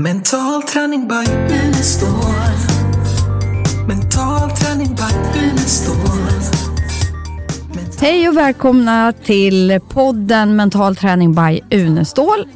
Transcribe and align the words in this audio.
Mental 0.00 0.62
träning 0.62 1.08
by 1.08 1.32
Unestål. 1.54 2.08
Mental 3.88 4.50
träning 4.50 4.94
by 4.94 5.40
Unestål. 5.40 5.96
Hej 8.00 8.28
och 8.28 8.36
välkomna 8.36 9.12
till 9.12 9.80
podden 9.88 10.56
Mental 10.56 10.96
träning 10.96 11.34
by 11.34 11.60
Unestål. 11.70 12.48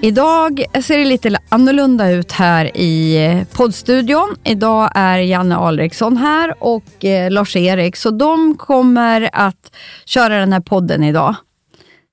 Idag 0.00 0.64
ser 0.82 0.98
det 0.98 1.04
lite 1.04 1.38
annorlunda 1.48 2.10
ut 2.10 2.32
här 2.32 2.76
i 2.76 3.44
poddstudion. 3.52 4.36
Idag 4.44 4.90
är 4.94 5.18
Janne 5.18 5.56
Alriksson 5.56 6.16
här 6.16 6.54
och 6.58 7.04
eh, 7.04 7.30
Lars-Erik, 7.30 7.96
så 7.96 8.10
de 8.10 8.56
kommer 8.56 9.30
att 9.32 9.72
köra 10.04 10.38
den 10.38 10.52
här 10.52 10.60
podden 10.60 11.04
idag. 11.04 11.34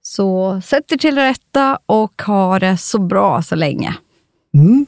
Så 0.01 0.61
sätt 0.65 0.91
er 0.91 0.97
till 0.97 1.15
rätta 1.15 1.79
och 1.85 2.21
ha 2.21 2.59
det 2.59 2.77
så 2.77 2.99
bra 2.99 3.41
så 3.41 3.55
länge. 3.55 3.95
Mm. 4.55 4.85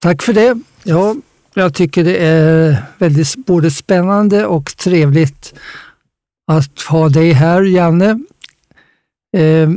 Tack 0.00 0.22
för 0.22 0.32
det. 0.32 0.58
Ja, 0.84 1.16
jag 1.54 1.74
tycker 1.74 2.04
det 2.04 2.16
är 2.16 2.84
väldigt 2.98 3.36
både 3.36 3.70
spännande 3.70 4.46
och 4.46 4.76
trevligt 4.76 5.54
att 6.46 6.80
ha 6.80 7.08
dig 7.08 7.32
här, 7.32 7.62
Janne. 7.62 8.20
Eh, 9.36 9.70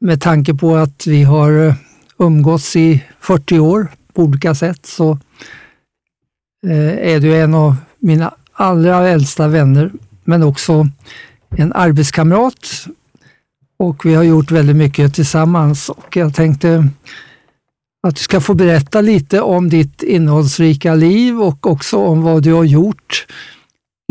med 0.00 0.20
tanke 0.20 0.54
på 0.54 0.76
att 0.76 1.06
vi 1.06 1.22
har 1.22 1.74
umgåtts 2.18 2.76
i 2.76 3.04
40 3.20 3.58
år 3.58 3.88
på 4.12 4.22
olika 4.22 4.54
sätt 4.54 4.86
så 4.86 5.18
eh, 6.66 7.12
är 7.14 7.20
du 7.20 7.40
en 7.40 7.54
av 7.54 7.76
mina 7.98 8.34
allra 8.52 9.08
äldsta 9.08 9.48
vänner, 9.48 9.92
men 10.24 10.42
också 10.42 10.88
en 11.50 11.72
arbetskamrat. 11.72 12.86
Och 13.76 14.06
vi 14.06 14.14
har 14.14 14.22
gjort 14.22 14.50
väldigt 14.50 14.76
mycket 14.76 15.14
tillsammans 15.14 15.88
och 15.88 16.16
jag 16.16 16.34
tänkte 16.34 16.88
att 18.04 18.16
du 18.16 18.22
ska 18.22 18.40
få 18.40 18.54
berätta 18.54 19.00
lite 19.00 19.40
om 19.40 19.68
ditt 19.68 20.02
innehållsrika 20.02 20.94
liv 20.94 21.40
och 21.40 21.66
också 21.66 21.96
om 21.96 22.22
vad 22.22 22.42
du 22.42 22.52
har 22.52 22.64
gjort. 22.64 23.26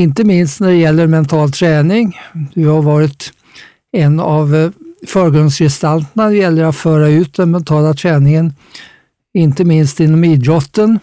Inte 0.01 0.23
minst 0.23 0.59
när 0.59 0.67
det 0.67 0.75
gäller 0.75 1.07
mental 1.07 1.51
träning. 1.51 2.19
Du 2.53 2.67
har 2.67 2.81
varit 2.81 3.33
en 3.91 4.19
av 4.19 4.55
eh, 4.55 4.71
förgrundsgestalterna 5.07 6.23
när 6.23 6.31
det 6.31 6.37
gäller 6.37 6.63
att 6.63 6.75
föra 6.75 7.07
ut 7.07 7.33
den 7.33 7.51
mentala 7.51 7.93
träningen, 7.93 8.55
inte 9.33 9.63
minst 9.63 9.99
inom 9.99 10.23
idrotten. 10.23 10.99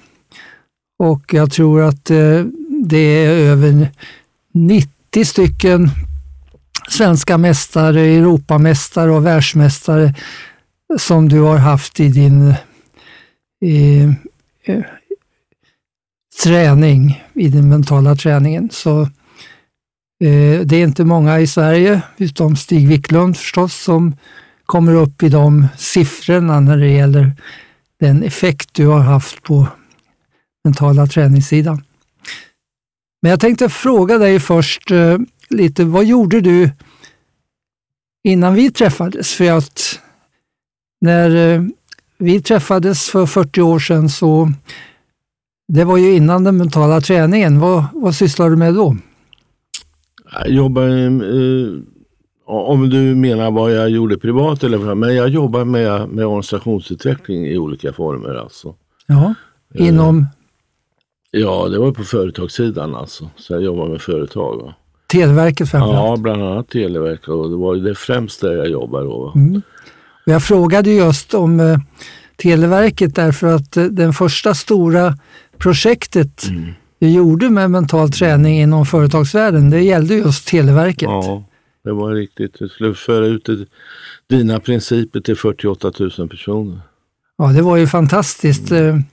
Och 0.98 1.34
jag 1.34 1.52
tror 1.52 1.82
att 1.82 2.10
eh, 2.10 2.44
det 2.84 3.24
är 3.24 3.30
över 3.30 3.88
90 4.54 5.24
stycken 5.24 5.90
svenska 6.88 7.38
mästare, 7.38 8.00
Europamästare 8.00 9.10
och 9.10 9.26
världsmästare 9.26 10.14
som 10.98 11.28
du 11.28 11.40
har 11.40 11.58
haft 11.58 12.00
i 12.00 12.08
din 12.08 12.54
i, 13.60 14.00
eh, 14.64 14.84
träning, 16.42 17.24
i 17.34 17.48
den 17.48 17.68
mentala 17.68 18.14
träningen. 18.14 18.70
Så 18.72 19.00
eh, 20.24 20.60
det 20.64 20.76
är 20.76 20.84
inte 20.84 21.04
många 21.04 21.40
i 21.40 21.46
Sverige, 21.46 22.02
utom 22.16 22.56
Stig 22.56 22.88
Wiklund 22.88 23.36
förstås, 23.36 23.74
som 23.74 24.16
kommer 24.66 24.94
upp 24.94 25.22
i 25.22 25.28
de 25.28 25.66
siffrorna 25.76 26.60
när 26.60 26.76
det 26.76 26.88
gäller 26.88 27.32
den 28.00 28.22
effekt 28.22 28.74
du 28.74 28.86
har 28.86 29.00
haft 29.00 29.42
på 29.42 29.68
mentala 30.64 31.06
träningssidan. 31.06 31.84
Men 33.22 33.30
jag 33.30 33.40
tänkte 33.40 33.68
fråga 33.68 34.18
dig 34.18 34.40
först 34.40 34.90
eh, 34.90 35.18
lite, 35.48 35.84
vad 35.84 36.04
gjorde 36.04 36.40
du 36.40 36.70
innan 38.24 38.54
vi 38.54 38.70
träffades? 38.70 39.32
För 39.32 39.50
att 39.50 40.00
när 41.00 41.54
eh, 41.54 41.62
vi 42.20 42.42
träffades 42.42 43.10
för 43.10 43.26
40 43.26 43.62
år 43.62 43.78
sedan 43.78 44.08
så 44.08 44.52
det 45.68 45.84
var 45.84 45.96
ju 45.96 46.12
innan 46.14 46.44
den 46.44 46.56
mentala 46.56 47.00
träningen. 47.00 47.60
Vad, 47.60 47.84
vad 47.92 48.14
sysslade 48.14 48.50
du 48.50 48.56
med 48.56 48.74
då? 48.74 48.96
Jag 50.32 50.50
jobbade, 50.50 51.04
eh, 51.04 51.82
om 52.46 52.90
du 52.90 53.14
menar 53.14 53.50
vad 53.50 53.72
jag 53.72 53.90
gjorde 53.90 54.18
privat 54.18 54.64
eller 54.64 54.94
men 54.94 55.16
jag 55.16 55.28
jobbar 55.28 55.64
med, 55.64 56.08
med 56.08 56.26
organisationsutveckling 56.26 57.46
i 57.46 57.58
olika 57.58 57.92
former. 57.92 58.34
Alltså. 58.34 58.74
Ja, 59.06 59.34
inom? 59.74 60.18
Eh, 60.18 61.40
ja, 61.40 61.68
det 61.68 61.78
var 61.78 61.92
på 61.92 62.04
företagssidan 62.04 62.94
alltså. 62.94 63.30
Så 63.36 63.52
jag 63.52 63.62
jobbar 63.62 63.88
med 63.88 64.00
företag. 64.00 64.62
Va? 64.62 64.74
Televerket 65.06 65.70
framförallt? 65.70 65.96
Ja, 65.96 66.16
bland 66.16 66.42
annat 66.42 66.68
Televerket 66.68 67.28
och 67.28 67.50
det 67.50 67.56
var 67.56 67.76
det 67.76 67.94
främst 67.94 68.40
där 68.40 68.52
jag 68.52 68.68
jobbade 68.68 69.04
då. 69.04 69.32
Mm. 69.36 69.62
Jag 70.30 70.42
frågade 70.42 70.90
just 70.90 71.34
om 71.34 71.60
eh, 71.60 71.78
Televerket 72.36 73.14
därför 73.14 73.46
att 73.46 73.76
eh, 73.76 73.84
den 73.84 74.12
första 74.12 74.54
stora 74.54 75.14
projektet 75.58 76.48
mm. 76.48 76.72
du 76.98 77.10
gjorde 77.10 77.50
med 77.50 77.70
mental 77.70 78.12
träning 78.12 78.60
inom 78.60 78.86
företagsvärlden, 78.86 79.70
det 79.70 79.80
gällde 79.80 80.14
just 80.14 80.48
Televerket. 80.48 81.02
Ja, 81.02 81.44
det 81.84 81.92
var 81.92 82.14
riktigt. 82.14 82.58
Du 82.58 82.68
skulle 82.68 82.94
föra 82.94 83.26
ut 83.26 83.44
det, 83.44 83.66
dina 84.28 84.60
principer 84.60 85.20
till 85.20 85.36
48 85.36 85.92
000 86.18 86.28
personer. 86.28 86.80
Ja, 87.38 87.46
det 87.46 87.62
var 87.62 87.76
ju 87.76 87.86
fantastiskt. 87.86 88.70
Mm. 88.70 89.04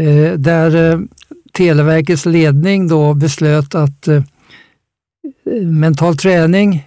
Eh, 0.00 0.32
där 0.32 0.92
eh, 0.92 1.00
Televerkets 1.52 2.26
ledning 2.26 2.88
då 2.88 3.14
beslöt 3.14 3.74
att 3.74 4.08
eh, 4.08 4.22
mental 5.62 6.16
träning, 6.16 6.86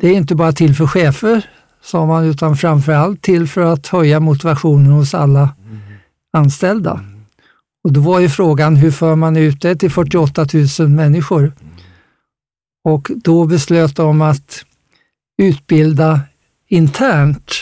det 0.00 0.08
är 0.08 0.12
inte 0.12 0.34
bara 0.34 0.52
till 0.52 0.74
för 0.74 0.86
chefer 0.86 1.46
sa 1.82 2.06
man, 2.06 2.24
utan 2.24 2.56
framförallt 2.56 3.22
till 3.22 3.46
för 3.46 3.60
att 3.60 3.86
höja 3.86 4.20
motivationen 4.20 4.92
hos 4.92 5.14
alla 5.14 5.54
mm. 5.66 5.78
anställda. 6.32 6.92
Mm. 6.92 7.20
Och 7.84 7.92
då 7.92 8.00
var 8.00 8.20
ju 8.20 8.28
frågan, 8.28 8.76
hur 8.76 8.90
för 8.90 9.16
man 9.16 9.36
ut 9.36 9.62
det 9.62 9.76
till 9.76 9.90
48 9.90 10.46
000 10.78 10.88
människor? 10.88 11.40
Mm. 11.40 11.54
Och 12.84 13.10
då 13.24 13.46
beslöt 13.46 13.96
de 13.96 14.22
att 14.22 14.64
utbilda 15.42 16.20
internt, 16.68 17.52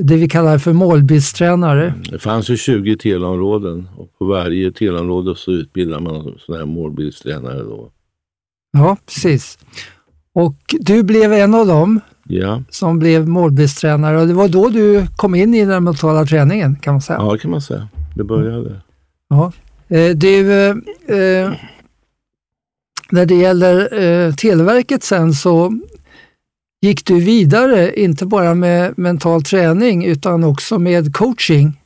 det 0.00 0.16
vi 0.16 0.28
kallar 0.28 0.58
för 0.58 0.72
målbildstränare. 0.72 1.94
Det 2.10 2.18
fanns 2.18 2.50
ju 2.50 2.56
20 2.56 2.96
teleområden 2.96 3.88
och 3.96 4.18
på 4.18 4.24
varje 4.24 4.72
teleområde 4.72 5.34
så 5.36 5.52
utbildar 5.52 6.00
man 6.00 6.34
sådana 6.38 6.64
här 6.64 6.72
målbildstränare. 6.72 7.62
Då. 7.62 7.90
Ja, 8.72 8.96
precis. 9.06 9.58
Och 10.32 10.56
du 10.80 11.02
blev 11.02 11.32
en 11.32 11.54
av 11.54 11.66
dem 11.66 12.00
ja. 12.28 12.62
som 12.70 12.98
blev 12.98 13.28
målbildstränare 13.28 14.20
och 14.20 14.26
det 14.26 14.34
var 14.34 14.48
då 14.48 14.68
du 14.68 15.06
kom 15.16 15.34
in 15.34 15.54
i 15.54 15.64
den 15.64 15.84
mentala 15.84 16.24
träningen 16.24 16.76
kan 16.76 16.94
man 16.94 17.02
säga. 17.02 17.18
Ja, 17.18 17.32
det 17.32 17.38
kan 17.38 17.50
man 17.50 17.60
säga. 17.60 17.88
Det 18.14 18.24
började. 18.24 18.80
Ja. 19.28 19.52
Eh, 19.88 20.10
du, 20.10 20.52
eh, 20.52 20.70
eh, 21.06 21.52
när 23.10 23.26
det 23.26 23.34
gäller 23.34 24.02
eh, 24.02 24.34
Televerket 24.34 25.02
sen 25.02 25.32
så 25.32 25.72
gick 26.82 27.06
du 27.06 27.20
vidare, 27.20 28.00
inte 28.00 28.26
bara 28.26 28.54
med 28.54 28.98
mental 28.98 29.42
träning 29.42 30.04
utan 30.04 30.44
också 30.44 30.78
med 30.78 31.14
coaching. 31.14 31.80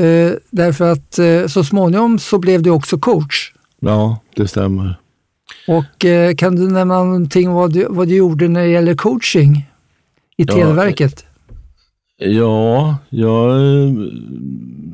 Eh, 0.00 0.32
därför 0.50 0.92
att 0.92 1.18
eh, 1.18 1.46
så 1.46 1.64
småningom 1.64 2.18
så 2.18 2.38
blev 2.38 2.62
du 2.62 2.70
också 2.70 2.98
coach. 2.98 3.52
Ja, 3.80 4.20
det 4.36 4.48
stämmer. 4.48 5.00
Och 5.66 6.04
eh, 6.04 6.34
kan 6.34 6.56
du 6.56 6.70
nämna 6.70 7.04
någonting 7.04 7.52
vad 7.52 7.72
du, 7.72 7.86
vad 7.90 8.08
du 8.08 8.16
gjorde 8.16 8.48
när 8.48 8.60
det 8.60 8.70
gäller 8.70 8.94
coaching 8.94 9.56
i 10.36 10.44
ja, 10.48 10.54
Televerket? 10.54 11.24
Ja, 12.22 12.96
jag, 13.08 13.50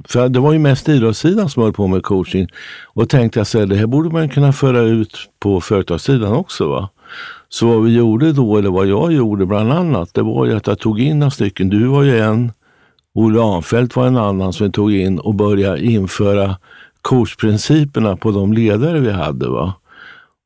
för 0.05 0.29
det 0.29 0.41
var 0.41 0.53
ju 0.53 0.59
mest 0.59 0.89
idrottssidan 0.89 1.51
som 1.51 1.63
höll 1.63 1.73
på 1.73 1.87
med 1.87 2.03
coaching. 2.03 2.49
Och 2.85 3.09
tänkte 3.09 3.41
jag 3.41 3.47
så 3.47 3.65
det 3.65 3.77
här 3.77 3.87
borde 3.87 4.11
man 4.11 4.29
kunna 4.29 4.53
föra 4.53 4.81
ut 4.81 5.17
på 5.39 5.61
företagssidan 5.61 6.33
också. 6.33 6.69
Va? 6.69 6.89
Så 7.49 7.67
vad 7.67 7.85
vi 7.85 7.95
gjorde 7.95 8.33
då, 8.33 8.57
eller 8.59 8.71
vad 8.71 8.87
jag 8.87 9.13
gjorde 9.13 9.47
bland 9.47 9.73
annat, 9.73 10.15
det 10.15 10.23
var 10.23 10.47
ju 10.47 10.57
att 10.57 10.67
jag 10.67 10.79
tog 10.79 11.01
in 11.01 11.19
några 11.19 11.31
stycken. 11.31 11.69
Du 11.69 11.87
var 11.87 12.03
ju 12.03 12.19
en, 12.19 12.53
Olle 13.15 13.41
Arnfelt 13.41 13.97
var 13.97 14.07
en 14.07 14.17
annan 14.17 14.53
som 14.53 14.67
vi 14.67 14.73
tog 14.73 14.93
in 14.93 15.19
och 15.19 15.35
började 15.35 15.85
införa 15.85 16.57
coachprinciperna 17.03 18.17
på 18.17 18.31
de 18.31 18.53
ledare 18.53 19.01
vi 19.01 19.11
hade. 19.11 19.49
Va? 19.49 19.75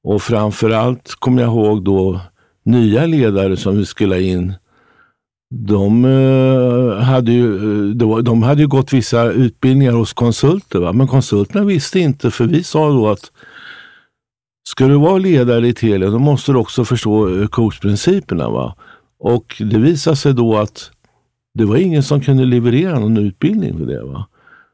Och 0.04 0.22
framförallt 0.22 1.14
kommer 1.14 1.42
jag 1.42 1.50
ihåg 1.50 1.84
då 1.84 2.20
nya 2.64 3.06
ledare 3.06 3.56
som 3.56 3.76
vi 3.76 3.86
skulle 3.86 4.14
ha 4.14 4.20
in. 4.20 4.54
De, 5.54 6.04
eh, 6.04 7.02
hade 7.02 7.32
ju, 7.32 7.54
eh, 7.90 8.16
de 8.16 8.42
hade 8.42 8.62
ju 8.62 8.68
gått 8.68 8.92
vissa 8.92 9.24
utbildningar 9.24 9.92
hos 9.92 10.12
konsulter, 10.12 10.78
va? 10.78 10.92
men 10.92 11.08
konsulterna 11.08 11.64
visste 11.64 12.00
inte 12.00 12.30
för 12.30 12.44
vi 12.44 12.62
sa 12.62 12.88
då 12.88 13.08
att 13.08 13.30
ska 14.68 14.86
du 14.86 14.94
vara 14.94 15.18
ledare 15.18 15.68
i 15.68 15.74
Telia 15.74 16.10
då 16.10 16.18
måste 16.18 16.52
du 16.52 16.58
också 16.58 16.84
förstå 16.84 17.40
eh, 17.40 17.46
coachprinciperna. 17.46 18.50
Va? 18.50 18.76
Och 19.18 19.56
det 19.58 19.78
visade 19.78 20.16
sig 20.16 20.34
då 20.34 20.56
att 20.56 20.90
det 21.54 21.64
var 21.64 21.76
ingen 21.76 22.02
som 22.02 22.20
kunde 22.20 22.44
leverera 22.44 22.98
någon 22.98 23.16
utbildning 23.16 23.78
för 23.78 23.86
det. 23.86 24.04
Va? 24.04 24.26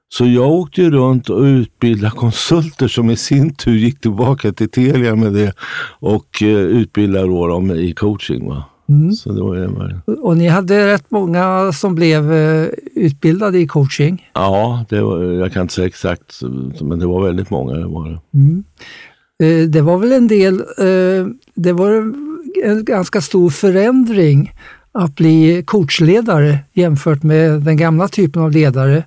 Så 0.09 0.27
jag 0.27 0.51
åkte 0.51 0.91
runt 0.91 1.31
och 1.31 1.43
utbildade 1.43 2.15
konsulter 2.17 2.89
som 2.89 3.11
i 3.11 3.17
sin 3.17 3.55
tur 3.55 3.77
gick 3.77 4.01
tillbaka 4.01 4.53
till 4.53 4.71
Telia 4.71 5.17
med 5.17 5.33
det 5.33 5.53
och 6.01 6.43
eh, 6.43 6.49
utbildade 6.59 7.27
dem 7.27 7.71
i 7.71 7.93
coaching. 7.93 8.49
Va? 8.49 8.65
Mm. 8.89 9.13
Så 9.13 9.33
det 9.33 9.43
var, 9.43 9.57
det 10.07 10.13
Och 10.13 10.37
ni 10.37 10.49
hade 10.49 10.87
rätt 10.87 11.11
många 11.11 11.73
som 11.73 11.95
blev 11.95 12.33
eh, 12.33 12.69
utbildade 12.95 13.59
i 13.59 13.67
coaching. 13.67 14.31
ja, 14.35 14.85
det 14.89 15.01
var, 15.01 15.23
jag 15.23 15.53
kan 15.53 15.63
inte 15.63 15.75
säga 15.75 15.87
exakt, 15.87 16.41
men 16.81 16.99
det 16.99 17.07
var 17.07 17.23
väldigt 17.25 17.51
många. 17.51 17.75
Det 17.75 17.87
var 17.87 18.09
det. 18.09 18.39
Mm. 18.39 18.65
Eh, 19.43 19.69
Det 19.69 19.81
var 19.81 19.99
väl 19.99 20.13
en 20.13 20.29
del, 20.29 20.63
det 21.55 21.73
var 21.73 21.93
en 22.65 22.85
ganska 22.85 23.21
stor 23.21 23.51
förändring 23.51 24.53
att 24.93 25.15
bli 25.15 25.63
coachledare 25.67 26.59
jämfört 26.73 27.23
med 27.23 27.61
den 27.63 27.77
gamla 27.77 28.09
typen 28.09 28.43
av 28.43 28.51
ledare. 28.53 29.05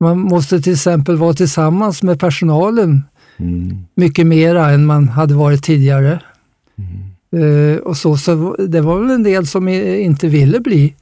Man 0.00 0.18
måste 0.18 0.60
till 0.60 0.72
exempel 0.72 1.16
vara 1.16 1.32
tillsammans 1.32 2.02
med 2.02 2.20
personalen 2.20 3.02
Mm. 3.40 3.76
mycket 3.94 4.26
mera 4.26 4.70
än 4.70 4.86
man 4.86 5.08
hade 5.08 5.34
varit 5.34 5.64
tidigare. 5.64 6.20
Eh, 7.36 7.80
och 7.80 7.96
så, 7.96 8.16
så 8.16 8.56
det 8.68 8.80
var 8.80 9.00
väl 9.00 9.10
en 9.10 9.22
del 9.22 9.46
som 9.46 9.68
inte 9.68 10.28
ville 10.28 10.60
bli. 10.60 10.94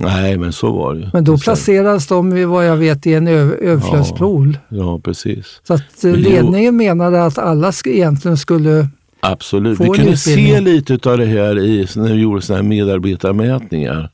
Nej, 0.00 0.38
men 0.38 0.52
så 0.52 0.72
var 0.72 0.94
det. 0.94 1.10
Men 1.12 1.24
då 1.24 1.38
placeras 1.38 2.06
de, 2.06 2.48
vad 2.50 2.66
jag 2.66 2.76
vet, 2.76 3.06
i 3.06 3.14
en 3.14 3.28
överflödspool. 3.28 4.58
Ja, 4.68 5.00
precis. 5.04 5.60
Så 5.62 5.74
att 5.74 6.04
eh, 6.04 6.10
Men 6.10 6.20
ledningen 6.20 6.76
menade 6.76 7.24
att 7.24 7.38
alla 7.38 7.72
egentligen 7.84 8.36
skulle 8.36 8.88
Absolut. 9.20 9.78
Få 9.78 9.92
Vi 9.92 9.98
kunde 9.98 10.16
se 10.16 10.60
lite 10.60 11.10
av 11.10 11.18
det 11.18 11.26
här 11.26 11.58
i, 11.58 11.86
när 11.96 12.14
vi 12.14 12.20
gjorde 12.20 12.42
såna 12.42 12.56
här 12.56 12.62
medarbetarmätningar. 12.62 14.10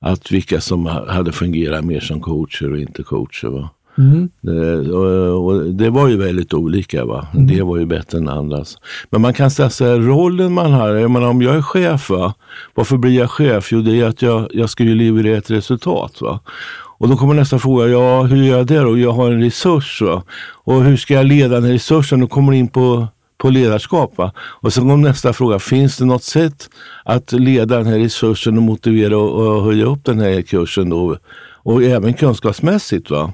Att 0.00 0.32
vilka 0.32 0.60
som 0.60 0.86
ha- 0.86 1.12
hade 1.12 1.32
fungerat 1.32 1.84
mer 1.84 2.00
som 2.00 2.20
coacher 2.20 2.72
och 2.72 2.78
inte 2.78 3.02
coacher. 3.02 3.48
Va? 3.48 3.70
Mm. 3.98 4.28
Det, 4.40 4.90
och, 4.92 5.46
och 5.46 5.64
det 5.64 5.90
var 5.90 6.08
ju 6.08 6.16
väldigt 6.16 6.54
olika. 6.54 7.04
Va? 7.04 7.26
Mm. 7.34 7.46
Det 7.46 7.62
var 7.62 7.76
ju 7.76 7.86
bättre 7.86 8.18
än 8.18 8.28
andras. 8.28 8.76
Men 9.10 9.20
man 9.20 9.34
kan 9.34 9.50
säga 9.50 9.70
så 9.70 9.84
här, 9.84 9.98
rollen 9.98 10.52
man 10.52 10.72
har. 10.72 10.88
Jag 10.88 11.10
menar, 11.10 11.28
om 11.28 11.42
jag 11.42 11.56
är 11.56 11.62
chef, 11.62 12.10
va? 12.10 12.34
varför 12.74 12.96
blir 12.96 13.18
jag 13.18 13.30
chef? 13.30 13.72
Jo, 13.72 13.80
det 13.82 14.00
är 14.00 14.04
att 14.04 14.22
jag, 14.22 14.48
jag 14.50 14.70
ska 14.70 14.84
ju 14.84 14.94
leverera 14.94 15.38
ett 15.38 15.50
resultat. 15.50 16.20
Va? 16.20 16.40
Och 16.98 17.08
då 17.08 17.16
kommer 17.16 17.34
nästa 17.34 17.58
fråga, 17.58 17.86
ja 17.86 18.22
hur 18.22 18.36
gör 18.36 18.56
jag 18.58 18.66
det 18.66 18.78
då? 18.80 18.98
Jag 18.98 19.12
har 19.12 19.30
en 19.30 19.42
resurs. 19.42 20.02
Va? 20.02 20.22
Och 20.64 20.84
hur 20.84 20.96
ska 20.96 21.14
jag 21.14 21.26
leda 21.26 21.60
den 21.60 21.70
resursen? 21.70 22.20
Då 22.20 22.26
kommer 22.26 22.52
in 22.52 22.68
på, 22.68 23.08
på 23.40 23.50
ledarskap. 23.50 24.18
Va? 24.18 24.32
Och 24.38 24.72
sen 24.72 24.82
kommer 24.82 25.08
nästa 25.08 25.32
fråga, 25.32 25.58
finns 25.58 25.96
det 25.96 26.04
något 26.04 26.24
sätt 26.24 26.70
att 27.04 27.32
leda 27.32 27.76
den 27.76 27.86
här 27.86 27.98
resursen 27.98 28.56
och 28.56 28.62
motivera 28.62 29.18
och, 29.18 29.56
och 29.56 29.64
höja 29.64 29.84
upp 29.84 30.04
den 30.04 30.20
här 30.20 30.42
kursen 30.42 30.90
då? 30.90 31.16
Och 31.62 31.82
även 31.82 32.14
kunskapsmässigt. 32.14 33.10
va? 33.10 33.32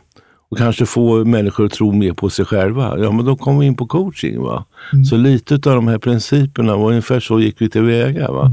och 0.48 0.58
kanske 0.58 0.86
få 0.86 1.24
människor 1.24 1.66
att 1.66 1.72
tro 1.72 1.92
mer 1.92 2.12
på 2.12 2.30
sig 2.30 2.44
själva. 2.44 2.98
Ja, 2.98 3.12
men 3.12 3.24
då 3.24 3.36
kommer 3.36 3.60
vi 3.60 3.66
in 3.66 3.76
på 3.76 3.86
coaching. 3.86 4.42
va. 4.42 4.64
Så 5.10 5.16
lite 5.16 5.54
av 5.54 5.60
de 5.60 5.88
här 5.88 5.98
principerna, 5.98 6.76
var 6.76 6.88
ungefär 6.88 7.20
så 7.20 7.40
gick 7.40 7.60
vi 7.60 7.70
tillväga. 7.70 8.30
Va? 8.32 8.50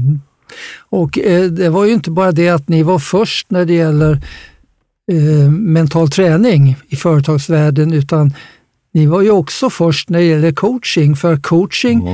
Och 0.90 1.18
eh, 1.18 1.44
det 1.44 1.68
var 1.68 1.84
ju 1.84 1.92
inte 1.92 2.10
bara 2.10 2.32
det 2.32 2.48
att 2.48 2.68
ni 2.68 2.82
var 2.82 2.98
först 2.98 3.50
när 3.50 3.64
det 3.64 3.74
gäller 3.74 4.12
eh, 5.12 5.50
mental 5.50 6.10
träning 6.10 6.76
i 6.88 6.96
företagsvärlden, 6.96 7.92
utan 7.92 8.34
ni 8.94 9.06
var 9.06 9.22
ju 9.22 9.30
också 9.30 9.70
först 9.70 10.08
när 10.08 10.18
det 10.18 10.24
gäller 10.24 10.52
coaching. 10.52 11.16
För 11.16 11.36
coaching, 11.36 12.08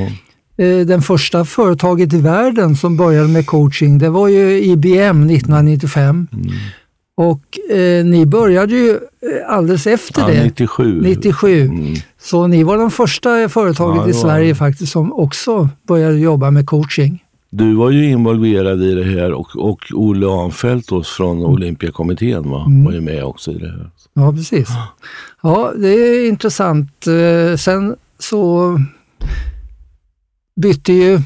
eh, 0.57 0.87
den 0.87 1.03
första 1.03 1.45
företaget 1.45 2.13
i 2.13 2.21
världen 2.21 2.77
som 2.77 2.97
började 2.97 3.29
med 3.29 3.47
coaching, 3.47 3.99
det 3.99 4.11
var 4.11 4.29
ju 4.29 4.63
IBM 4.63 5.31
1995. 5.31 6.27
Och 7.17 7.77
eh, 7.77 8.05
ni 8.05 8.27
började 8.27 8.75
ju 8.75 8.91
eh, 8.91 8.99
alldeles 9.49 9.87
efter 9.87 10.21
Ja, 10.21 10.29
det, 10.29 10.45
97. 10.45 11.01
97. 11.03 11.63
Mm. 11.63 11.95
Så 12.21 12.47
ni 12.47 12.63
var 12.63 12.79
de 12.79 12.91
första 12.91 13.49
företaget 13.49 14.03
Ja, 14.05 14.09
i 14.09 14.15
Sverige 14.15 14.55
faktiskt 14.55 14.93
som 14.93 15.13
också 15.13 15.69
började 15.89 16.19
jobba 16.19 16.51
med 16.51 16.67
coaching. 16.67 17.25
Du 17.51 17.75
var 17.75 17.91
ju 17.91 18.11
involverad 18.11 18.83
i 18.83 18.95
det 18.95 19.05
här 19.05 19.33
och, 19.33 19.57
och 19.57 19.81
Olle 19.95 20.27
Anfeldt 20.27 20.93
oss 20.93 21.09
från 21.09 21.45
Olympiakommittén 21.45 22.51
va? 22.51 22.67
var 22.85 22.93
ju 22.93 23.01
med 23.01 23.25
också 23.25 23.53
i 23.53 23.59
det 23.59 23.71
här. 23.71 23.91
Ja, 24.15 24.33
precis. 24.33 24.69
Ja, 25.43 25.73
det 25.77 25.89
är 25.89 26.29
intressant. 26.29 27.07
Eh, 27.07 27.57
Sen 27.57 27.97
så 28.19 28.77
bytte 30.61 30.93
ju 30.93 31.21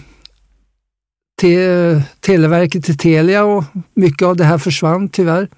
te 1.41 2.03
Televerket 2.21 2.85
till 2.85 2.99
Telia 2.99 3.44
och 3.44 3.65
mycket 3.94 4.23
av 4.29 4.37
det 4.37 4.44
här 4.44 4.59
försvann 4.59 5.09
tyvärr. 5.09 5.49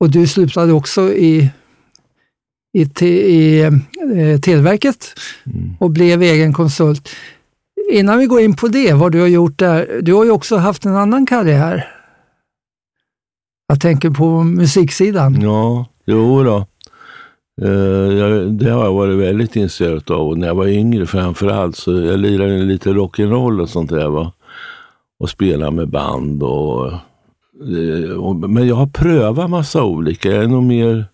Och 0.00 0.10
du 0.10 0.26
slutade 0.26 0.72
också 0.72 1.12
i, 1.12 1.50
i, 2.72 2.86
te, 2.86 3.08
i 3.08 3.60
eh, 3.62 4.40
Televerket 4.40 5.06
och 5.78 5.90
blev 5.90 6.22
egen 6.22 6.52
konsult. 6.52 7.08
Innan 7.92 8.18
vi 8.18 8.26
går 8.26 8.40
in 8.40 8.56
på 8.56 8.68
det, 8.68 8.92
vad 8.92 9.12
du 9.12 9.20
har 9.20 9.28
gjort 9.28 9.58
där. 9.58 10.00
Du 10.02 10.14
har 10.14 10.24
ju 10.24 10.30
också 10.30 10.56
haft 10.56 10.84
en 10.84 10.96
annan 10.96 11.26
karriär. 11.26 11.88
Jag 13.68 13.80
tänker 13.80 14.10
på 14.10 14.42
musiksidan. 14.42 15.40
Ja, 15.40 15.86
jo 16.06 16.42
då. 16.42 16.66
Eh, 17.62 18.40
det 18.40 18.70
har 18.70 18.84
jag 18.84 18.92
varit 18.92 19.18
väldigt 19.18 19.56
intresserad 19.56 20.10
av. 20.10 20.28
Och 20.28 20.38
när 20.38 20.46
jag 20.46 20.54
var 20.54 20.66
yngre 20.66 21.06
framförallt. 21.06 21.76
så 21.76 21.92
jag 21.92 22.20
lirade 22.20 22.58
lite 22.58 22.90
rock'n'roll 22.90 23.60
och 23.60 23.68
sånt 23.68 23.90
där. 23.90 24.08
Va? 24.08 24.32
Och 25.18 25.30
spelade 25.30 25.70
med 25.70 25.88
band. 25.88 26.42
Och, 26.42 26.92
eh, 26.92 28.10
och, 28.10 28.36
men 28.36 28.68
jag 28.68 28.76
har 28.76 28.86
prövat 28.86 29.50
massa 29.50 29.84
olika. 29.84 30.30
Jag 30.30 30.44
är 30.44 30.48
nog 30.48 30.62
mer, 30.62 31.04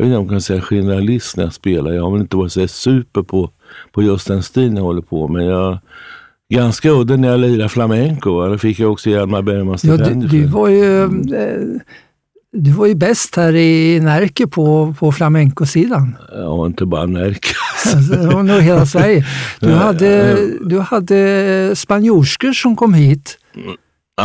jag 0.00 0.06
vet 0.06 0.06
inte 0.06 0.18
om 0.18 0.24
jag 0.24 0.30
kan 0.30 0.40
säga 0.40 0.60
generalist 0.60 1.36
när 1.36 1.44
jag 1.44 1.52
spelar. 1.52 1.92
Jag 1.92 2.02
har 2.02 2.10
väl 2.10 2.20
inte 2.20 2.36
varit 2.36 2.52
så 2.52 2.68
super 2.68 3.22
på, 3.22 3.50
på 3.92 4.02
just 4.02 4.28
den 4.28 4.42
stilen 4.42 4.76
jag 4.76 4.84
håller 4.84 5.02
på 5.02 5.28
med. 5.28 5.44
Jag, 5.44 5.78
ganska 6.54 6.90
udda 6.90 7.16
när 7.16 7.28
jag 7.28 7.40
lirade 7.40 7.68
flamenco. 7.68 8.46
Då 8.46 8.58
fick 8.58 8.78
jag 8.78 8.92
också 8.92 9.10
Hjalmar 9.10 9.42
Bergman 9.42 9.78
Ja, 9.82 9.96
du, 9.96 10.14
du 10.14 10.46
var 10.46 10.68
ju 10.68 11.02
eh, 11.04 11.80
du 12.52 12.70
var 12.70 12.86
ju 12.86 12.94
bäst 12.94 13.36
här 13.36 13.56
i 13.56 14.00
Närke 14.00 14.46
på, 14.46 14.94
på 14.98 15.12
flamencosidan. 15.12 16.16
Ja, 16.32 16.66
inte 16.66 16.86
bara 16.86 17.06
Närke. 17.06 17.48
Alltså, 17.94 18.12
det 18.12 18.26
var 18.26 18.42
nog 18.42 18.60
hela 18.62 18.86
Sverige. 18.86 19.26
Du 19.60 19.70
hade, 19.70 20.36
du 20.64 20.78
hade 20.78 21.72
spanjorskor 21.76 22.52
som 22.52 22.76
kom 22.76 22.94
hit. 22.94 23.38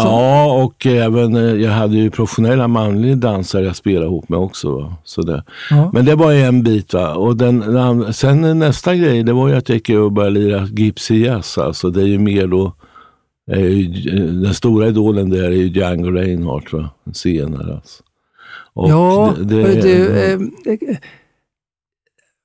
Ja, 0.04 0.64
och 0.64 0.86
även 0.86 1.36
eh, 1.36 1.42
jag 1.44 1.72
hade 1.72 1.96
ju 1.98 2.10
professionella 2.12 2.68
manliga 2.68 3.16
dansare 3.16 3.66
jag 3.66 3.76
spelade 3.76 4.06
ihop 4.06 4.30
med 4.30 4.40
också. 4.40 4.78
Va? 4.78 4.96
Så 5.04 5.22
det. 5.22 5.44
Ja. 5.70 5.90
Men 5.94 6.06
det 6.06 6.16
var 6.16 6.34
en 6.34 6.64
bit. 6.64 6.94
Va? 6.94 7.14
Och 7.16 7.38
den, 7.38 7.60
den, 7.60 8.14
sen 8.14 8.60
nästa 8.60 8.96
grej, 8.96 9.24
det 9.24 9.34
var 9.34 9.48
ju 9.50 9.56
att 9.56 9.70
jag 9.70 9.76
gick 9.76 9.90
och 9.90 10.12
började 10.12 10.40
lira 10.40 10.66
Gypsy 10.78 11.26
Jazz. 11.26 11.58
Alltså 11.58 11.90
det 11.90 12.02
är 12.02 12.08
ju 12.08 12.20
mer 12.20 12.48
då, 12.48 12.74
ju, 13.56 14.10
eh, 14.20 14.26
den 14.26 14.54
stora 14.54 14.88
idolen 14.88 15.30
där 15.30 15.44
är 15.44 15.50
ju 15.52 15.68
Django 15.68 16.12
Reinhardt, 16.12 16.74
va? 16.74 16.90
senare. 17.14 17.74
Alltså. 17.76 18.04
Och 18.74 18.90
ja, 18.90 19.34
det- 19.40 19.64
det- 19.64 19.82
du, 19.82 20.08
eh, 20.34 20.40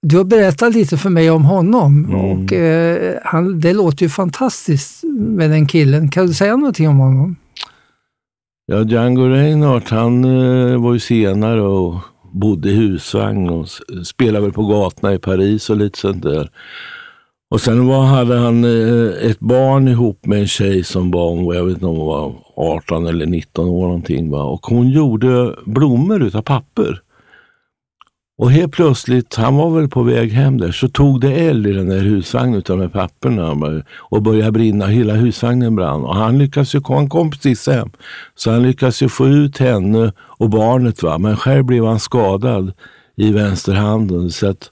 du 0.02 0.16
har 0.16 0.24
berättat 0.24 0.74
lite 0.74 0.96
för 0.96 1.10
mig 1.10 1.30
om 1.30 1.44
honom 1.44 2.04
Mm. 2.04 2.20
och 2.20 2.52
eh, 2.52 3.14
han, 3.24 3.60
det 3.60 3.72
låter 3.72 4.02
ju 4.02 4.08
fantastiskt 4.08 5.04
med 5.18 5.50
den 5.50 5.66
killen. 5.66 6.08
Kan 6.08 6.26
du 6.26 6.34
säga 6.34 6.56
någonting 6.56 6.88
om 6.88 6.98
honom? 6.98 7.36
Ja, 8.70 8.82
Django 8.84 9.22
Reinhardt 9.28 9.88
han 9.90 10.24
eh, 10.24 10.80
var 10.82 10.92
ju 10.92 10.98
senare 10.98 11.60
och 11.62 11.94
bodde 12.32 12.70
i 12.70 12.74
husvagn 12.74 13.48
och 13.50 13.66
spelade 14.06 14.40
väl 14.44 14.52
på 14.52 14.66
gatorna 14.66 15.14
i 15.14 15.18
Paris 15.18 15.70
och 15.70 15.76
lite 15.76 15.98
sånt 15.98 16.22
där. 16.22 16.48
Och 17.50 17.60
sen 17.60 17.86
var, 17.86 18.02
hade 18.04 18.36
han 18.38 18.64
eh, 18.64 19.30
ett 19.30 19.40
barn 19.40 19.88
ihop 19.88 20.26
med 20.26 20.38
en 20.40 20.46
tjej 20.46 20.84
som 20.84 21.10
var, 21.10 21.44
var- 21.46 21.54
jag 21.54 21.64
vet 21.64 21.74
inte 21.74 21.86
om 21.86 21.96
hon 21.96 22.06
var 22.06 22.32
18 22.56 23.06
eller 23.06 23.26
19 23.26 23.68
år 23.68 23.82
någonting. 23.86 24.30
Va? 24.30 24.42
Och 24.42 24.66
hon 24.66 24.88
gjorde 24.90 25.54
blommor 25.66 26.22
utav 26.22 26.42
papper. 26.42 27.00
Och 28.40 28.50
helt 28.50 28.72
plötsligt, 28.72 29.34
han 29.34 29.56
var 29.56 29.70
väl 29.70 29.88
på 29.88 30.02
väg 30.02 30.32
hem 30.32 30.58
där, 30.58 30.72
så 30.72 30.88
tog 30.88 31.20
det 31.20 31.32
eld 31.32 31.66
i 31.66 31.72
den 31.72 31.88
där 31.88 31.98
husvagnen 31.98 32.54
utav 32.54 32.78
de 32.78 32.82
här 32.82 32.90
papperna 32.90 33.82
och 33.94 34.22
började 34.22 34.52
brinna. 34.52 34.86
Hela 34.86 35.14
husvagnen 35.14 35.76
brann. 35.76 36.04
Och 36.04 36.14
han 36.14 36.38
lyckades 36.38 36.74
ju, 36.74 36.80
han 36.84 37.08
kom 37.08 37.30
precis 37.30 37.66
hem. 37.66 37.90
Så 38.34 38.50
han 38.50 38.62
lyckades 38.62 39.02
ju 39.02 39.08
få 39.08 39.26
ut 39.26 39.58
henne 39.58 40.12
och 40.18 40.50
barnet. 40.50 41.02
Va? 41.02 41.18
Men 41.18 41.36
själv 41.36 41.64
blev 41.64 41.84
han 41.84 42.00
skadad 42.00 42.72
i 43.16 43.32
vänsterhanden. 43.32 44.30
Så 44.30 44.50
att 44.50 44.70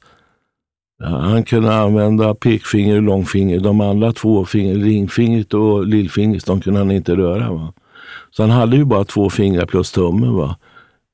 ja, 0.98 1.08
han 1.08 1.42
kunde 1.42 1.74
använda 1.74 2.34
pekfinger 2.34 2.96
och 2.96 3.02
långfinger. 3.02 3.60
De 3.60 3.80
andra 3.80 4.12
två, 4.12 4.44
finger, 4.44 4.74
ringfingret 4.74 5.54
och 5.54 5.86
lillfingret, 5.86 6.46
de 6.46 6.60
kunde 6.60 6.78
han 6.78 6.90
inte 6.90 7.16
röra. 7.16 7.52
Va? 7.52 7.72
Så 8.30 8.42
han 8.42 8.50
hade 8.50 8.76
ju 8.76 8.84
bara 8.84 9.04
två 9.04 9.30
fingrar 9.30 9.66
plus 9.66 9.92
tummen. 9.92 10.34
Va? 10.34 10.56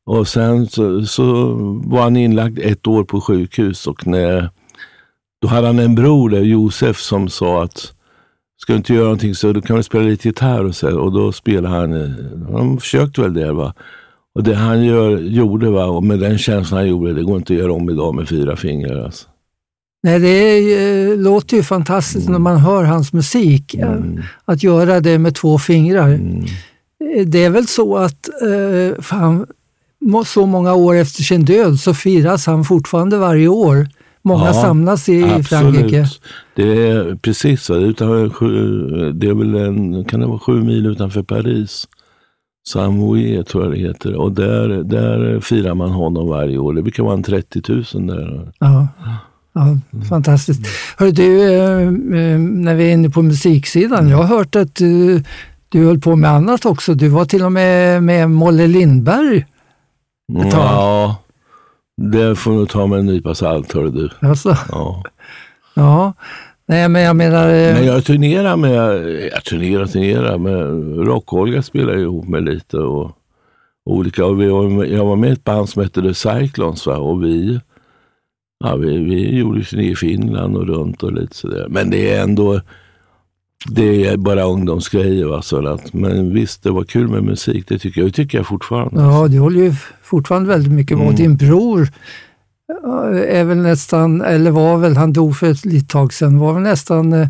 Och 0.06 0.28
sen 0.28 0.66
så, 0.66 1.02
så 1.06 1.54
var 1.84 2.02
han 2.02 2.16
inlagd 2.16 2.58
ett 2.58 2.86
år 2.86 3.04
på 3.04 3.20
sjukhus 3.20 3.86
och 3.86 4.06
när, 4.06 4.50
då 5.42 5.48
hade 5.48 5.66
han 5.66 5.78
en 5.78 5.94
bror 5.94 6.30
där, 6.30 6.40
Josef, 6.40 6.98
som 7.00 7.28
sa 7.28 7.62
att 7.64 7.92
ska 8.62 8.72
du 8.72 8.76
inte 8.76 8.94
göra 8.94 9.04
någonting 9.04 9.34
så 9.34 9.52
du 9.52 9.60
kan 9.62 9.76
väl 9.76 9.84
spela 9.84 10.04
lite 10.04 10.28
gitarr 10.28 10.64
och 10.64 10.74
så. 10.74 10.98
Och 11.00 11.12
då 11.12 11.32
spelade 11.32 11.68
han, 11.74 12.14
han 12.52 12.78
försökte 12.78 13.20
väl 13.20 13.34
det. 13.34 13.52
Va? 13.52 13.74
Och 14.34 14.42
det 14.42 14.54
han 14.54 14.84
gör, 14.84 15.18
gjorde, 15.18 15.70
va? 15.70 15.84
och 15.84 16.02
med 16.04 16.18
den 16.20 16.38
känslan 16.38 16.78
han 16.78 16.88
gjorde, 16.88 17.12
det 17.14 17.22
går 17.22 17.36
inte 17.36 17.52
att 17.52 17.58
göra 17.58 17.72
om 17.72 17.90
idag 17.90 18.14
med 18.14 18.28
fyra 18.28 18.56
fingrar. 18.56 19.04
Alltså. 19.04 19.28
Nej, 20.02 20.18
det 20.18 20.28
är, 20.28 21.16
låter 21.16 21.56
ju 21.56 21.62
fantastiskt 21.62 22.28
när 22.28 22.38
man 22.38 22.56
hör 22.56 22.84
hans 22.84 23.12
musik. 23.12 23.74
eh, 23.74 23.92
Mm. 23.92 24.22
Att 24.44 24.62
göra 24.62 25.00
det 25.00 25.18
med 25.18 25.34
två 25.34 25.58
fingrar. 25.58 26.08
Mm. 26.08 26.44
Det 27.26 27.44
är 27.44 27.50
väl 27.50 27.66
så 27.66 27.96
att 27.96 28.28
eh, 28.42 29.18
må- 29.28 29.46
så 30.26 30.46
många 30.46 30.74
år 30.74 30.94
efter 30.94 31.22
sin 31.22 31.44
död 31.44 31.80
så 31.80 31.94
firas 31.94 32.46
han 32.46 32.64
fortfarande 32.64 33.18
varje 33.18 33.48
år. 33.48 33.88
Många 34.22 34.46
Ja, 34.46 34.52
samlas 34.52 35.08
i 35.08 35.24
Absolut. 35.24 35.48
Frankrike. 35.48 36.06
Det 36.56 36.88
är 36.88 37.14
precis 37.22 37.62
så. 37.62 37.74
Utan, 37.76 38.30
sju- 38.30 39.12
det 39.12 39.26
är 39.26 39.34
väl 39.34 39.54
en, 39.54 40.04
kan 40.04 40.20
det 40.20 40.26
vara 40.26 40.38
sju 40.38 40.62
mil 40.62 40.86
utanför 40.86 41.22
Paris. 41.22 41.88
Saint-Mouet 42.68 43.46
tror 43.46 43.64
jag 43.64 43.72
det 43.72 43.78
heter. 43.78 44.14
Och 44.14 44.32
där, 44.32 44.68
där 44.68 45.40
firar 45.40 45.74
man 45.74 45.90
honom 45.90 46.28
varje 46.28 46.58
år. 46.58 46.74
Det 46.74 46.82
brukar 46.82 47.02
vara 47.02 47.14
en 47.14 47.22
30 47.22 47.62
000 47.94 48.06
där. 48.06 48.52
Ja. 48.58 48.88
Ja, 49.54 49.78
fantastiskt. 50.08 50.60
Hör 50.98 51.10
du, 51.10 51.42
eh, 51.42 51.80
eh, 52.22 52.38
när 52.38 52.74
vi 52.74 52.84
är 52.88 52.92
inne 52.92 53.10
på 53.10 53.22
musiksidan, 53.22 54.08
jag 54.08 54.16
har 54.16 54.36
hört 54.36 54.56
att 54.56 54.74
du, 54.74 55.22
du 55.68 55.86
höll 55.86 56.00
på 56.00 56.16
med 56.16 56.30
annat 56.30 56.66
också. 56.66 56.94
Du 56.94 57.08
var 57.08 57.24
till 57.24 57.42
och 57.44 57.52
med 57.52 58.02
med 58.02 58.30
Molle 58.30 58.66
Lindberg. 58.66 59.46
Ett 60.32 60.50
tag. 60.50 60.60
Ja, 60.60 61.16
det 61.96 62.34
får 62.36 62.58
du 62.60 62.66
ta 62.66 62.86
med 62.86 62.98
en 62.98 63.06
nypa 63.06 63.34
salt, 63.34 63.72
hör 63.72 63.84
du. 63.84 64.10
Alltså, 64.20 64.56
Ja. 64.70 65.02
ja, 65.74 66.12
nej 66.66 66.88
men 66.88 67.02
jag 67.02 67.16
menar... 67.16 67.48
eh, 67.48 67.74
Men 67.74 67.86
jag 67.86 68.04
turnerar 68.04 68.56
med, 68.56 68.74
jag 69.32 69.44
turnerar 69.44 69.82
och 69.82 69.90
turnerar 69.92 70.38
med 70.38 70.96
Rock-Olga 71.06 71.62
spelar 71.62 71.92
jag 71.92 72.02
ihop 72.02 72.28
med 72.28 72.44
lite 72.44 72.78
och 72.78 73.12
olika. 73.90 74.26
Och 74.26 74.40
vi 74.40 74.48
var, 74.48 74.84
jag 74.84 75.04
var 75.04 75.16
med 75.16 75.30
i 75.30 75.32
ett 75.32 75.44
band 75.44 75.68
som 75.68 75.82
hette 75.82 76.02
The 76.02 76.14
Cyclones 76.14 76.86
va? 76.86 76.96
och 76.96 77.24
vi, 77.24 77.60
ja, 78.64 78.76
vi, 78.76 78.98
vi 78.98 79.38
gjorde 79.38 79.64
turné 79.64 79.90
i 79.90 79.96
Finland 79.96 80.56
och 80.56 80.66
runt 80.66 81.02
och 81.02 81.12
lite 81.12 81.36
sådär. 81.36 81.66
Men 81.68 81.90
det 81.90 82.12
är 82.14 82.22
ändå, 82.22 82.60
det 83.68 84.06
är 84.06 84.16
bara 84.16 84.42
ungdomsgrejer. 84.42 85.40
Så 85.40 85.68
att, 85.68 85.92
men 85.92 86.34
visst, 86.34 86.62
det 86.62 86.70
var 86.70 86.84
kul 86.84 87.08
med 87.08 87.22
musik. 87.22 87.64
Det 87.68 87.78
tycker 87.78 88.00
jag, 88.00 88.08
det 88.08 88.12
tycker 88.12 88.38
jag 88.38 88.46
fortfarande. 88.46 89.00
Ja, 89.00 89.28
du 89.28 89.38
håller 89.38 89.60
ju 89.60 89.72
fortfarande 90.02 90.48
väldigt 90.48 90.72
mycket 90.72 90.96
på. 90.96 91.02
Mm. 91.02 91.14
Din 91.14 91.36
bror 91.36 91.88
eh, 92.84 93.38
är 93.38 93.44
väl 93.44 93.58
nästan, 93.58 94.22
eller 94.22 94.50
var 94.50 94.76
väl, 94.76 94.96
han 94.96 95.12
dog 95.12 95.36
för 95.36 95.50
ett 95.50 95.64
litet 95.64 95.88
tag 95.88 96.12
sedan, 96.12 96.38
var 96.38 96.52
väl 96.52 96.62
nästan 96.62 97.12
eh, 97.12 97.28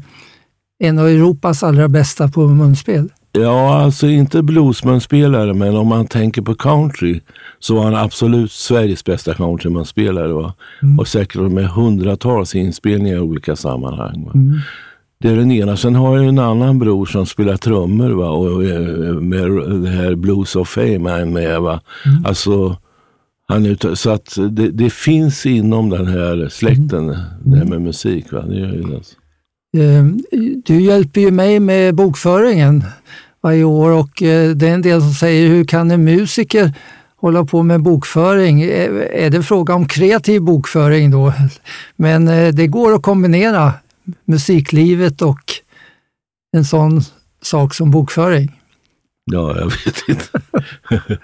en 0.79 0.99
av 0.99 1.09
Europas 1.09 1.63
allra 1.63 1.89
bästa 1.89 2.29
på 2.29 2.49
munspel. 2.49 3.09
Ja, 3.33 3.83
alltså 3.83 4.07
inte 4.07 4.43
bluesmanspelare, 4.43 5.55
men 5.55 5.77
om 5.77 5.87
man 5.87 6.07
tänker 6.07 6.43
på 6.43 6.55
country 6.55 7.21
så 7.59 7.75
var 7.75 7.85
han 7.85 7.95
absolut 7.95 8.53
Sveriges 8.53 9.05
bästa 9.05 9.35
countrymanspelare. 9.35 10.33
Va? 10.33 10.55
Mm. 10.83 10.99
Och 10.99 11.09
säkert 11.09 11.41
med 11.41 11.69
hundratals 11.69 12.55
inspelningar 12.55 13.17
i 13.17 13.21
olika 13.21 13.57
sammanhang. 13.57 14.31
Mm. 14.35 14.61
Det 15.25 15.31
är 15.31 15.37
den 15.37 15.51
ena. 15.53 15.77
Sen 15.77 15.95
har 15.95 16.17
jag 16.17 16.27
en 16.27 16.39
annan 16.39 16.79
bror 16.79 17.07
som 17.07 17.27
spelar 17.27 17.57
trummor 17.57 18.11
va? 18.11 18.29
och 18.29 18.65
eh, 18.65 18.81
med 19.21 19.51
det 19.83 19.89
här 19.91 20.15
Blues 20.15 20.57
of 20.57 20.69
Fame 20.69 21.11
han 21.11 21.33
med. 21.33 21.61
Va? 21.61 21.81
Mm. 22.07 22.25
Alltså, 22.27 22.77
han 23.49 23.67
ute, 23.67 23.97
så 23.97 24.11
att 24.11 24.37
det, 24.51 24.71
det 24.71 24.93
finns 24.93 25.47
inom 25.47 25.91
den 25.91 26.07
här 26.07 26.49
släkten, 26.51 27.05
Mm. 27.11 27.17
det 27.45 27.57
här 27.57 27.65
med 27.65 27.81
musik. 27.83 28.33
Va? 28.33 28.41
Det 28.49 28.55
gör 28.57 28.67
det. 28.67 28.97
alltså. 28.97 29.15
Eh, 29.77 30.05
Du 30.67 30.81
hjälper 30.81 31.21
ju 31.21 31.31
mig 31.31 31.61
med 31.61 31.95
bokföringen 31.95 32.85
varje 33.43 33.65
år 33.65 33.91
och 33.91 34.23
eh, 34.23 34.51
det 34.51 34.69
är 34.69 34.75
en 34.75 34.83
del 34.83 35.01
som 35.01 35.13
säger, 35.13 35.49
hur 35.49 35.65
kan 35.65 35.91
en 35.91 36.05
musiker 36.05 36.73
hålla 37.17 37.45
på 37.45 37.63
med 37.63 37.83
bokföring? 37.83 38.63
Är 38.63 38.91
är 39.13 39.31
det 39.31 39.43
fråga 39.43 39.75
om 39.75 39.87
kreativ 39.89 40.43
bokföring 40.43 41.11
då? 41.11 41.33
Men 41.97 42.29
eh, 42.29 42.55
det 42.55 42.67
går 42.67 42.95
att 42.95 43.03
kombinera 43.03 43.73
musiklivet 44.25 45.23
och 45.23 45.53
en 46.57 46.65
sån 46.65 47.03
sak 47.43 47.75
som 47.75 47.91
bokföring. 47.91 48.61
Ja, 49.25 49.59
jag 49.59 49.65
vet 49.65 50.09
inte. 50.09 50.41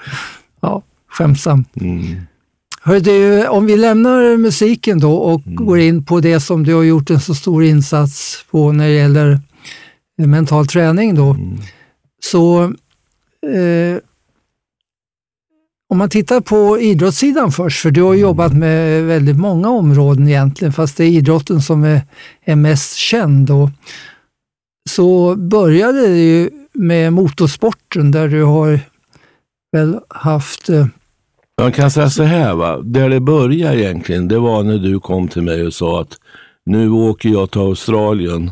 Ja, 0.62 0.82
skämtsamt. 1.08 1.76
Mm. 1.76 2.16
Hör 2.82 3.00
du, 3.00 3.46
om 3.49 3.66
vi 3.66 3.76
lämnar 3.76 4.37
musiken 4.37 4.99
då 4.99 5.14
och 5.14 5.42
går 5.44 5.78
in 5.78 6.04
på 6.04 6.20
det 6.20 6.40
som 6.40 6.64
du 6.64 6.75
har 6.75 6.82
gjort 6.82 7.10
en 7.10 7.20
så 7.20 7.34
stor 7.34 7.64
insats 7.64 8.44
på 8.50 8.72
när 8.72 8.88
det 8.88 8.94
gäller 8.94 9.40
eh, 10.20 10.26
mental 10.26 10.66
träning 10.66 11.14
då. 11.14 11.30
Mm. 11.30 11.58
Så 12.22 12.62
eh, 13.54 13.99
om 15.90 15.99
man 15.99 16.11
tittar 16.11 16.40
på 16.40 16.80
idrottssidan 16.80 17.52
först, 17.52 17.82
för 17.82 17.90
du 17.90 18.02
har 18.02 18.14
jobbat 18.14 18.52
med 18.52 19.04
väldigt 19.04 19.37
många 19.37 19.68
områden 19.68 20.28
egentligen, 20.28 20.73
fast 20.73 20.97
det 20.97 21.04
är 21.04 21.09
idrotten 21.09 21.62
som 21.62 21.85
är, 21.85 22.02
är 22.44 22.56
mest 22.56 22.94
känd. 22.94 23.47
Då. 23.47 23.70
Så 24.90 25.37
började 25.37 26.09
det 26.09 26.18
ju 26.18 26.50
med 26.73 27.12
motorsporten 27.12 28.11
där 28.11 28.28
du 28.28 28.42
har 28.42 28.80
väl 29.73 30.00
haft 30.09 30.68
eh, 30.68 30.87
Man 31.62 31.73
kan 31.73 31.90
säga 31.90 32.11
så 32.11 32.23
här, 32.23 32.54
va? 32.54 32.78
där 32.82 33.09
det 33.11 33.20
började 33.20 33.80
egentligen, 33.80 34.28
det 34.28 34.38
var 34.38 34.62
när 34.62 34.78
du 34.78 35.00
kom 35.00 35.28
till 35.28 35.42
mig 35.42 35.66
och 35.66 35.75
sa 35.75 36.00
att 36.00 36.16
nu 36.66 36.90
åker 36.90 37.28
jag 37.28 37.50
till 37.50 37.61
Australien 37.61 38.50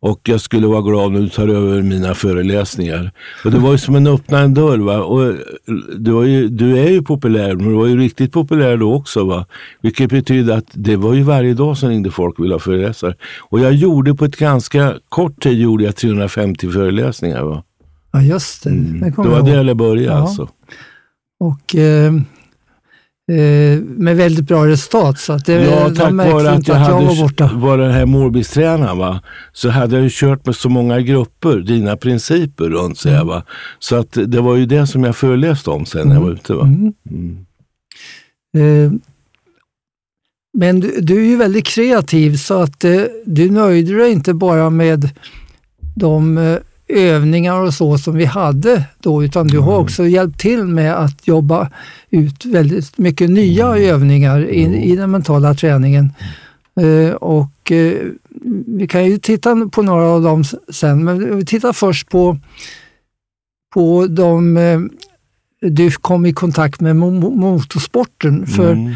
och 0.00 0.20
jag 0.24 0.40
skulle 0.40 0.66
vara 0.66 0.82
glad 0.82 1.12
när 1.12 1.20
du 1.20 1.28
tar 1.28 1.48
över 1.48 1.82
mina 1.82 2.14
föreläsningar. 2.14 3.12
Och 3.44 3.50
det 3.50 3.58
var 3.58 3.72
ju 3.72 3.78
som 3.78 3.94
en 3.94 4.06
öppna 4.06 4.38
en 4.40 4.54
dörr. 4.54 4.78
Va? 4.78 4.98
Och 5.02 5.34
du, 5.98 6.10
var 6.10 6.24
ju, 6.24 6.48
du 6.48 6.78
är 6.78 6.90
ju 6.90 7.02
populär, 7.02 7.54
men 7.56 7.68
du 7.68 7.74
var 7.74 7.86
ju 7.86 7.96
riktigt 7.98 8.32
populär 8.32 8.76
då 8.76 8.94
också. 8.94 9.24
Va? 9.24 9.46
Vilket 9.82 10.10
betyder 10.10 10.56
att 10.56 10.66
det 10.72 10.96
var 10.96 11.14
ju 11.14 11.22
varje 11.22 11.54
dag 11.54 11.78
som 11.78 11.88
ringde 11.88 12.10
folk 12.10 12.38
och 12.38 12.44
ville 12.44 12.54
ha 12.54 12.58
föreläsare. 12.60 13.14
Och 13.50 13.60
jag 13.60 13.72
gjorde 13.74 14.14
på 14.14 14.24
ett 14.24 14.36
ganska 14.36 14.94
kort 15.08 15.42
tid 15.42 15.60
gjorde 15.60 15.84
jag 15.84 15.96
350 15.96 16.70
föreläsningar. 16.70 17.42
Va? 17.42 17.62
Ja, 18.12 18.22
just 18.22 18.64
det. 18.64 18.70
Mm. 18.70 19.00
Det 19.00 19.06
Det 19.06 19.12
kommer 19.12 19.30
var 19.30 19.36
jag 19.36 19.46
där 19.46 19.64
det 19.64 19.74
började 19.74 20.02
Ja. 20.16 20.22
alltså. 20.22 20.48
Och 21.40 21.74
eh, 21.76 22.06
eh, 22.06 22.12
med 23.32 24.16
väldigt 24.16 24.44
bra 24.46 24.66
resultat. 24.66 25.18
Så 25.18 25.32
att 25.32 25.46
det, 25.46 25.52
Ja, 25.52 25.90
tack 25.96 26.12
vare 26.12 26.36
att 26.36 26.44
jag 26.44 26.54
att 26.54 26.68
jag 26.68 26.74
hade 26.74 27.06
var 27.06 27.22
borta. 27.22 27.50
var 27.54 27.78
den 27.78 27.90
här 27.90 28.06
målbilstränaren 28.06 28.98
va, 28.98 29.20
så 29.52 29.68
hade 29.68 29.96
jag 29.96 30.02
ju 30.02 30.10
kört 30.12 30.46
med 30.46 30.56
så 30.56 30.68
många 30.68 31.00
grupper, 31.00 31.56
dina 31.56 31.96
principer 31.96 32.64
runt 32.64 32.98
sig. 32.98 33.24
Va? 33.24 33.42
Så 33.78 33.96
att 33.96 34.18
det 34.26 34.40
var 34.40 34.56
ju 34.56 34.66
det 34.66 34.86
som 34.86 35.04
jag 35.04 35.16
föreläste 35.16 35.70
om 35.70 35.86
sen 35.86 36.08
när 36.08 36.14
jag 36.14 36.22
var 36.22 36.30
ute. 36.30 36.54
Va? 36.54 36.62
Mm. 36.62 36.92
Mm. 37.10 37.46
Eh, 38.56 38.92
men 40.58 40.80
du, 40.80 41.00
du 41.00 41.16
är 41.16 41.28
ju 41.28 41.36
väldigt 41.36 41.66
kreativ 41.66 42.36
så 42.36 42.54
att 42.62 42.84
eh, 42.84 43.02
du 43.24 43.50
nöjde 43.50 43.98
dig 43.98 44.12
inte 44.12 44.34
bara 44.34 44.70
med 44.70 45.10
de 45.96 46.38
eh, 46.38 46.56
övningar 46.88 47.54
och 47.62 47.74
så 47.74 47.98
som 47.98 48.16
vi 48.16 48.24
hade 48.24 48.84
då, 48.98 49.24
utan 49.24 49.46
du 49.46 49.58
har 49.58 49.76
också 49.78 50.06
hjälpt 50.06 50.40
till 50.40 50.64
med 50.64 50.94
att 50.98 51.26
jobba 51.28 51.70
ut 52.10 52.44
väldigt 52.44 52.98
mycket 52.98 53.30
nya 53.30 53.66
övningar 53.76 54.48
i, 54.48 54.82
i 54.92 54.96
den 54.96 55.10
mentala 55.10 55.54
träningen. 55.54 56.12
Eh, 56.80 57.10
och 57.14 57.72
eh, 57.72 57.96
vi 58.66 58.86
kan 58.88 59.06
ju 59.06 59.18
titta 59.18 59.68
på 59.72 59.82
några 59.82 60.04
av 60.04 60.22
dem 60.22 60.44
sen, 60.72 61.04
men 61.04 61.36
vi 61.38 61.44
tittar 61.46 61.72
först 61.72 62.08
på, 62.10 62.38
på 63.74 64.06
de 64.06 64.56
eh, 64.56 64.80
du 65.60 65.90
kom 65.90 66.26
i 66.26 66.32
kontakt 66.32 66.80
med 66.80 66.96
mo- 66.96 67.20
mo- 67.22 67.36
motorsporten. 67.36 68.46
För 68.46 68.72
Mm. 68.72 68.94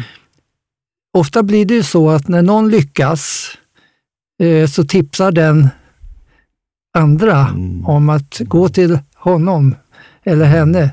ofta 1.17 1.43
blir 1.43 1.65
det 1.65 1.73
ju 1.73 1.83
så 1.83 2.09
att 2.09 2.27
när 2.27 2.41
någon 2.41 2.69
lyckas 2.69 3.51
så 4.69 4.83
tipsar 4.83 5.31
den 5.31 5.67
andra 6.93 7.47
Mm. 7.47 7.85
om 7.85 8.09
att 8.09 8.39
gå 8.39 8.69
till 8.69 8.99
honom 9.15 9.75
eller 10.23 10.45
henne. 10.45 10.83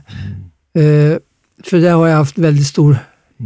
Eh, 0.74 1.18
för 1.64 1.78
det 1.80 1.88
har 1.88 2.06
jag 2.08 2.16
haft 2.16 2.38
väldigt 2.38 2.66
stor 2.66 2.96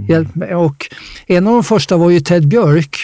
hjälp 0.09 0.35
med. 0.35 0.57
Och 0.57 0.87
en 1.27 1.47
av 1.47 1.53
de 1.53 1.65
första 1.65 1.97
var 1.97 2.11
ju 2.11 2.21
Ted 2.21 2.49
Björk. 2.49 2.97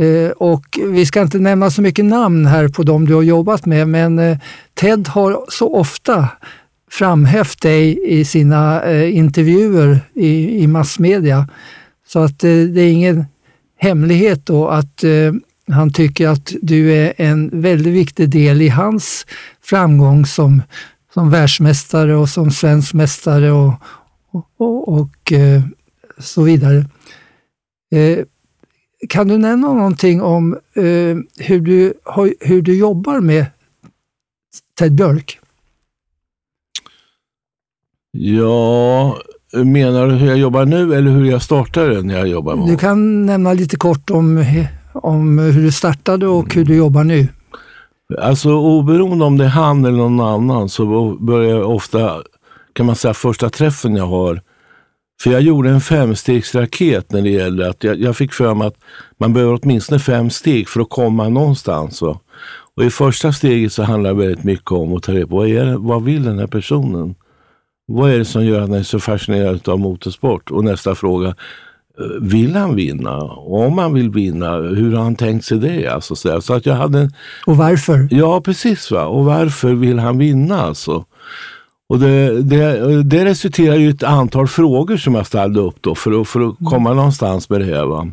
Eh, 0.00 0.30
och 0.30 0.64
vi 0.88 1.06
ska 1.06 1.22
inte 1.22 1.38
nämna 1.38 1.70
så 1.70 1.82
mycket 1.82 2.04
namn 2.04 2.46
här 2.46 2.68
på 2.68 2.82
dem 2.82 3.06
du 3.06 3.14
har 3.14 3.22
jobbat 3.22 3.66
med, 3.66 3.88
men 3.88 4.18
eh, 4.18 4.38
Ted 4.74 5.08
har 5.08 5.44
så 5.48 5.74
ofta 5.74 6.28
framhävt 6.90 7.62
dig 7.62 7.98
i 8.06 8.24
sina 8.24 8.82
eh, 8.82 9.16
intervjuer 9.16 10.00
i, 10.14 10.62
i 10.62 10.66
massmedia. 10.66 11.48
Så 12.08 12.18
att 12.18 12.44
eh, 12.44 12.50
det 12.50 12.80
är 12.80 12.92
ingen 12.92 13.24
hemlighet 13.78 14.46
då 14.46 14.68
att 14.68 15.04
eh, 15.04 15.32
han 15.68 15.92
tycker 15.92 16.28
att 16.28 16.52
du 16.62 16.92
är 16.92 17.14
en 17.16 17.60
väldigt 17.60 17.94
viktig 17.94 18.30
del 18.30 18.62
i 18.62 18.68
hans 18.68 19.26
framgång 19.62 20.26
som, 20.26 20.62
som 21.14 21.30
världsmästare 21.30 22.16
och 22.16 22.28
som 22.28 22.50
svensk 22.50 22.94
mästare 22.94 23.52
och, 23.52 23.72
och, 24.30 24.46
och, 24.56 24.88
och 24.88 25.32
eh, 25.32 25.62
så 26.18 26.42
vidare. 26.42 26.84
Eh, 27.92 28.18
kan 29.08 29.28
du 29.28 29.38
nämna 29.38 29.72
någonting 29.72 30.22
om 30.22 30.52
eh, 30.74 31.16
hur, 31.38 31.60
du, 31.60 31.94
hur 32.40 32.62
du 32.62 32.78
jobbar 32.78 33.20
med 33.20 33.46
Ted 34.78 34.92
Björk? 34.92 35.40
Ja, 38.12 39.16
Menar 39.52 40.06
du 40.06 40.14
hur 40.14 40.28
jag 40.28 40.38
jobbar 40.38 40.64
nu 40.64 40.94
eller 40.94 41.10
hur 41.10 41.24
jag 41.24 41.42
startade 41.42 42.02
när 42.02 42.18
jag 42.18 42.28
jobbar 42.28 42.56
med 42.56 42.66
Du 42.66 42.76
kan 42.76 43.26
nämna 43.26 43.52
lite 43.52 43.76
kort 43.76 44.10
om, 44.10 44.44
om 44.94 45.38
hur 45.38 45.62
du 45.62 45.72
startade 45.72 46.26
och 46.26 46.54
hur 46.54 46.64
du 46.64 46.76
jobbar 46.76 47.04
nu. 47.04 47.28
Alltså 48.18 48.52
oberoende 48.54 49.24
om 49.24 49.38
det 49.38 49.44
är 49.44 49.48
han 49.48 49.84
eller 49.84 49.98
någon 49.98 50.20
annan 50.20 50.68
så 50.68 51.14
börjar 51.20 51.50
jag 51.50 51.70
ofta, 51.70 52.22
kan 52.72 52.86
man 52.86 52.96
säga, 52.96 53.14
första 53.14 53.50
träffen 53.50 53.96
jag 53.96 54.06
har. 54.06 54.40
För 55.22 55.30
jag 55.30 55.40
gjorde 55.40 55.70
en 55.70 55.80
femstegsraket 55.80 57.12
när 57.12 57.22
det 57.22 57.30
gäller 57.30 57.68
att 57.68 57.84
jag, 57.84 58.00
jag 58.00 58.16
fick 58.16 58.32
för 58.32 58.54
mig 58.54 58.66
att 58.66 58.76
man 59.18 59.32
behöver 59.32 59.58
åtminstone 59.62 60.00
fem 60.00 60.30
steg 60.30 60.68
för 60.68 60.80
att 60.80 60.90
komma 60.90 61.28
någonstans. 61.28 62.02
Och, 62.02 62.22
Och 62.76 62.84
i 62.84 62.90
första 62.90 63.32
steget 63.32 63.72
så 63.72 63.82
handlar 63.82 64.10
det 64.10 64.16
väldigt 64.16 64.44
mycket 64.44 64.72
om 64.72 64.96
att 64.96 65.02
ta 65.02 65.12
reda 65.12 65.26
på 65.26 65.36
vad, 65.36 65.48
är 65.48 65.74
vad 65.74 66.04
vill 66.04 66.24
den 66.24 66.38
här 66.38 66.46
personen? 66.46 67.14
Vad 67.86 68.10
är 68.10 68.18
det 68.18 68.24
som 68.24 68.44
gör 68.44 68.60
att 68.60 68.68
han 68.68 68.78
är 68.78 68.82
så 68.82 69.00
fascinerad 69.00 69.68
av 69.68 69.78
motorsport? 69.78 70.50
Och 70.50 70.64
nästa 70.64 70.94
fråga, 70.94 71.34
vill 72.20 72.56
han 72.56 72.74
vinna? 72.74 73.16
Och 73.22 73.60
om 73.60 73.78
han 73.78 73.94
vill 73.94 74.10
vinna, 74.10 74.52
hur 74.56 74.96
har 74.96 75.02
han 75.02 75.16
tänkt 75.16 75.44
sig 75.44 75.58
det? 75.58 75.86
Alltså, 75.86 76.16
så, 76.16 76.40
så 76.40 76.54
att 76.54 76.66
jag 76.66 76.74
hade 76.74 76.98
en... 76.98 77.12
Och 77.46 77.56
varför? 77.56 78.08
Ja, 78.10 78.40
precis. 78.40 78.90
Va? 78.90 79.04
Och 79.04 79.24
varför 79.24 79.74
vill 79.74 79.98
han 79.98 80.18
vinna? 80.18 80.60
Alltså? 80.60 81.04
Och 81.88 81.98
det, 81.98 82.42
det, 82.42 83.02
det 83.02 83.24
resulterar 83.24 83.78
i 83.78 83.88
ett 83.88 84.02
antal 84.02 84.48
frågor 84.48 84.96
som 84.96 85.14
jag 85.14 85.26
ställde 85.26 85.60
upp 85.60 85.76
då 85.80 85.94
för 85.94 86.20
att, 86.20 86.28
för 86.28 86.48
att 86.48 86.56
komma 86.58 86.90
mm. 86.90 86.96
någonstans 86.96 87.50
med 87.50 87.60
det 87.60 87.66
här. 87.66 87.84
Va? 87.84 88.06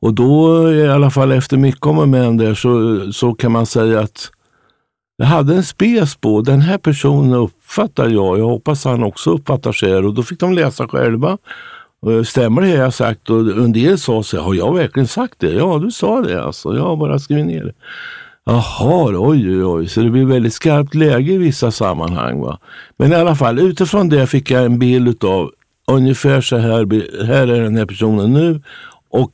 Och 0.00 0.14
då, 0.14 0.72
i 0.72 0.88
alla 0.88 1.10
fall 1.10 1.32
efter 1.32 1.56
mycket 1.56 1.86
om 1.86 1.98
och 1.98 2.08
men 2.08 2.36
där, 2.36 2.54
så, 2.54 3.12
så 3.12 3.34
kan 3.34 3.52
man 3.52 3.66
säga 3.66 4.00
att 4.00 4.30
jag 5.16 5.26
hade 5.26 5.54
en 5.54 5.62
spes 5.62 6.16
på, 6.16 6.40
den 6.40 6.60
här 6.60 6.78
personen 6.78 7.32
uppfattar 7.32 8.08
jag, 8.08 8.38
jag 8.38 8.48
hoppas 8.48 8.84
han 8.84 9.02
också 9.02 9.30
uppfattar 9.30 9.72
sig 9.72 9.94
och 9.94 10.14
då 10.14 10.22
fick 10.22 10.40
de 10.40 10.52
läsa 10.52 10.88
själva. 10.88 11.38
Eh, 12.06 12.22
stämmer 12.22 12.62
det 12.62 12.68
jag 12.68 12.94
sagt? 12.94 13.30
Och 13.30 13.40
en 13.40 13.72
del 13.72 13.98
sa 13.98 14.22
så 14.22 14.40
har 14.40 14.54
jag 14.54 14.74
verkligen 14.74 15.06
sagt 15.06 15.34
det? 15.38 15.52
Ja, 15.52 15.78
du 15.78 15.90
sa 15.90 16.20
det 16.20 16.44
alltså. 16.44 16.76
Jag 16.76 16.82
har 16.82 16.96
bara 16.96 17.18
skrivit 17.18 17.46
ner 17.46 17.64
det. 17.64 17.72
Jaha, 18.44 19.12
oj, 19.14 19.46
oj, 19.48 19.64
oj. 19.64 19.88
Så 19.88 20.00
det 20.00 20.10
blir 20.10 20.24
väldigt 20.24 20.54
skarpt 20.54 20.94
läge 20.94 21.32
i 21.32 21.38
vissa 21.38 21.70
sammanhang. 21.70 22.40
Va? 22.40 22.58
Men 22.96 23.12
i 23.12 23.14
alla 23.14 23.36
fall, 23.36 23.58
utifrån 23.58 24.08
det 24.08 24.26
fick 24.26 24.50
jag 24.50 24.64
en 24.64 24.78
bild 24.78 25.24
av 25.24 25.50
ungefär 25.86 26.40
så 26.40 26.56
här, 26.56 27.24
här 27.26 27.46
är 27.46 27.60
den 27.60 27.76
här 27.76 27.86
personen 27.86 28.32
nu 28.32 28.62
och 29.10 29.32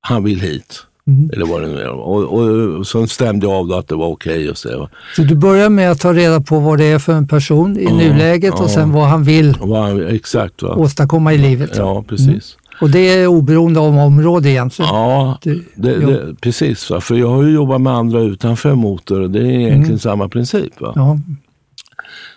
han 0.00 0.24
vill 0.24 0.40
hit. 0.40 0.86
Mm. 1.10 1.30
Eller 1.32 1.46
vad 1.46 1.62
det 1.62 1.68
nu 1.68 1.80
är. 1.80 1.88
Och, 1.88 2.24
och, 2.24 2.78
och 2.78 2.86
så 2.86 3.06
stämde 3.06 3.46
jag 3.46 3.54
av 3.54 3.68
då 3.68 3.74
att 3.74 3.88
det 3.88 3.94
var 3.94 4.06
okej. 4.06 4.44
Okay 4.44 4.54
så. 4.54 4.88
så 5.16 5.22
du 5.22 5.34
börjar 5.34 5.68
med 5.68 5.90
att 5.90 6.00
ta 6.00 6.12
reda 6.12 6.40
på 6.40 6.58
vad 6.60 6.78
det 6.78 6.84
är 6.84 6.98
för 6.98 7.12
en 7.12 7.28
person 7.28 7.78
i 7.78 7.84
ja, 7.84 7.94
nuläget 7.94 8.54
ja. 8.56 8.64
och 8.64 8.70
sen 8.70 8.92
vad 8.92 9.08
han 9.08 9.24
vill 9.24 9.56
han, 9.60 10.06
exakt, 10.08 10.62
va? 10.62 10.74
åstadkomma 10.74 11.34
i 11.34 11.38
livet. 11.38 11.70
Ja, 11.76 12.04
precis. 12.08 12.28
Mm. 12.28 12.60
Och 12.80 12.90
det 12.90 12.98
är 12.98 13.26
oberoende 13.26 13.80
av 13.80 13.98
område 13.98 14.50
egentligen? 14.50 14.88
Ja, 14.94 15.38
det, 15.42 15.60
det, 15.74 16.34
precis. 16.40 16.90
Va? 16.90 17.00
För 17.00 17.14
jag 17.14 17.28
har 17.28 17.42
ju 17.42 17.50
jobbat 17.50 17.80
med 17.80 17.92
andra 17.92 18.20
utanför 18.20 18.74
motor 18.74 19.20
och 19.20 19.30
det 19.30 19.38
är 19.38 19.44
egentligen 19.44 19.84
mm. 19.84 19.98
samma 19.98 20.28
princip. 20.28 20.80
Va? 20.80 20.92
Ja. 20.96 21.18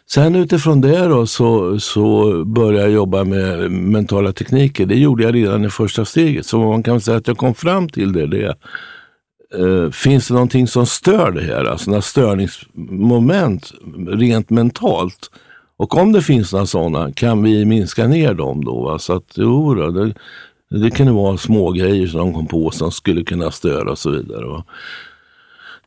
Sen 0.10 0.36
utifrån 0.36 0.82
det 0.82 1.08
då 1.08 1.26
så, 1.26 1.80
så 1.80 2.34
började 2.46 2.84
jag 2.84 2.92
jobba 2.92 3.24
med 3.24 3.72
mentala 3.72 4.34
tekniker. 4.34 4.86
Det 4.86 4.96
gjorde 4.96 5.24
jag 5.24 5.36
redan 5.36 5.66
i 5.66 5.70
första 5.70 6.06
steget. 6.06 6.46
Så 6.46 6.58
man 6.58 6.84
kan 6.84 7.02
säga 7.02 7.18
att 7.18 7.28
jag 7.28 7.38
kom 7.38 7.56
fram 7.56 7.90
till 7.90 8.14
det. 8.14 8.28
det 8.28 8.56
eh, 9.60 9.92
finns 9.92 10.28
det 10.28 10.34
någonting 10.34 10.68
som 10.68 10.86
stör 10.86 11.32
det 11.32 11.42
här? 11.42 11.66
Alltså 11.66 11.90
några 11.90 12.02
störningsmoment 12.02 13.72
rent 14.08 14.50
mentalt? 14.50 15.32
Och 15.78 15.98
om 15.98 16.12
det 16.12 16.22
finns 16.22 16.54
några 16.54 16.66
sådana, 16.66 17.12
kan 17.12 17.44
vi 17.44 17.66
minska 17.66 18.08
ner 18.08 18.34
dem 18.34 18.66
då? 18.66 18.84
Va? 18.84 19.00
Så 19.00 19.14
att 19.14 19.34
jo, 19.36 19.74
då, 19.74 19.90
det, 19.90 20.14
det 20.70 20.92
kunde 20.92 21.12
vara 21.12 21.38
små 21.38 21.72
grejer 21.72 22.08
som 22.08 22.20
de 22.20 22.34
kom 22.34 22.48
på 22.48 22.72
som 22.72 22.92
skulle 22.92 23.24
kunna 23.24 23.52
störa 23.52 23.92
och 23.92 23.98
så 23.98 24.10
vidare. 24.10 24.46
Va? 24.46 24.66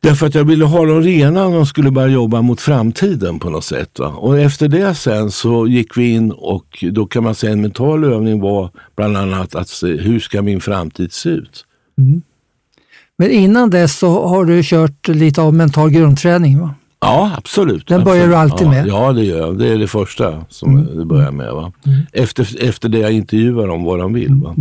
Därför 0.07 0.27
att 0.27 0.35
jag 0.35 0.43
ville 0.43 0.65
ha 0.65 0.85
dem 0.85 1.01
rena 1.01 1.49
när 1.49 1.55
de 1.55 1.65
skulle 1.65 1.91
börja 1.91 2.07
jobba 2.07 2.41
mot 2.41 2.61
framtiden 2.61 3.39
på 3.39 3.49
något 3.49 3.63
sätt. 3.63 3.99
Va? 3.99 4.07
Och 4.07 4.39
efter 4.39 4.67
det 4.67 4.95
sen 4.95 5.31
så 5.31 5.67
gick 5.67 5.97
vi 5.97 6.11
in 6.11 6.31
och 6.31 6.83
då 6.91 7.05
kan 7.05 7.23
man 7.23 7.35
säga 7.35 7.53
en 7.53 7.61
mental 7.61 8.03
övning 8.03 8.39
var 8.39 8.69
bland 8.95 9.17
annat 9.17 9.55
att 9.55 9.69
se 9.69 9.97
hur 9.97 10.19
ska 10.19 10.41
min 10.41 10.61
framtid 10.61 11.13
se 11.13 11.29
ut? 11.29 11.65
Mm. 11.97 12.21
Men 13.17 13.31
innan 13.31 13.69
dess 13.69 13.97
så 13.97 14.27
har 14.27 14.45
du 14.45 14.61
kört 14.63 15.07
lite 15.07 15.41
av 15.41 15.53
mental 15.53 15.89
grundträning 15.89 16.59
va? 16.59 16.75
Ja, 16.99 17.31
absolut. 17.37 17.87
Den 17.87 18.03
börjar 18.03 18.23
absolut. 18.23 18.31
du 18.31 18.35
alltid 18.35 18.67
med? 18.67 18.87
Ja, 18.87 19.13
det 19.13 19.23
gör 19.23 19.37
jag. 19.37 19.59
Det 19.59 19.67
är 19.67 19.77
det 19.77 19.87
första 19.87 20.45
som 20.49 20.77
mm. 20.77 20.97
det 20.97 21.05
börjar 21.05 21.31
med. 21.31 21.53
Va? 21.53 21.71
Mm. 21.85 21.99
Efter, 22.13 22.63
efter 22.63 22.89
det 22.89 22.99
jag 22.99 23.11
intervjuar 23.11 23.67
dem 23.67 23.83
vad 23.83 23.99
de 23.99 24.13
vill. 24.13 24.33
Va? 24.33 24.55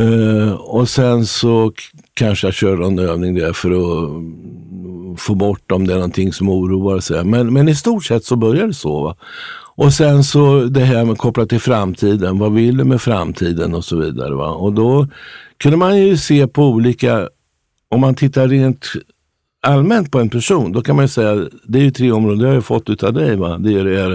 Uh, 0.00 0.52
och 0.52 0.88
sen 0.88 1.26
så 1.26 1.72
kanske 2.14 2.46
jag 2.46 2.54
kör 2.54 2.82
en 2.82 2.98
övning 2.98 3.34
där 3.34 3.52
för 3.52 3.70
att 3.70 4.10
mm, 4.10 5.16
få 5.16 5.34
bort 5.34 5.72
om 5.72 5.86
det 5.86 5.92
är 5.92 5.96
någonting 5.96 6.32
som 6.32 6.48
oroar 6.48 7.00
sig. 7.00 7.24
Men, 7.24 7.52
men 7.52 7.68
i 7.68 7.74
stort 7.74 8.04
sett 8.04 8.24
så 8.24 8.36
börjar 8.36 8.66
det 8.66 8.74
så. 8.74 9.02
Va? 9.02 9.16
Och 9.76 9.92
sen 9.92 10.24
så 10.24 10.64
det 10.64 10.80
här 10.80 11.04
med 11.04 11.18
kopplat 11.18 11.48
till 11.48 11.60
framtiden. 11.60 12.38
Vad 12.38 12.52
vill 12.52 12.76
du 12.76 12.84
med 12.84 13.00
framtiden 13.00 13.74
och 13.74 13.84
så 13.84 13.96
vidare. 13.96 14.34
Va? 14.34 14.50
Och 14.50 14.72
då 14.72 15.08
kunde 15.58 15.76
man 15.76 15.98
ju 15.98 16.16
se 16.16 16.46
på 16.46 16.64
olika, 16.64 17.28
om 17.88 18.00
man 18.00 18.14
tittar 18.14 18.48
rent 18.48 18.86
allmänt 19.62 20.10
på 20.10 20.20
en 20.20 20.30
person, 20.30 20.72
då 20.72 20.82
kan 20.82 20.96
man 20.96 21.08
säga, 21.08 21.48
det 21.64 21.78
är 21.78 21.82
ju 21.82 21.90
tre 21.90 22.12
områden, 22.12 22.38
det 22.38 22.46
har 22.46 22.54
jag 22.54 22.64
fått 22.64 22.90
utav 22.90 23.12
dig. 23.12 23.36
Va? 23.36 23.58
Det 23.58 23.74
är, 23.74 23.84
det 23.84 24.02
här, 24.02 24.10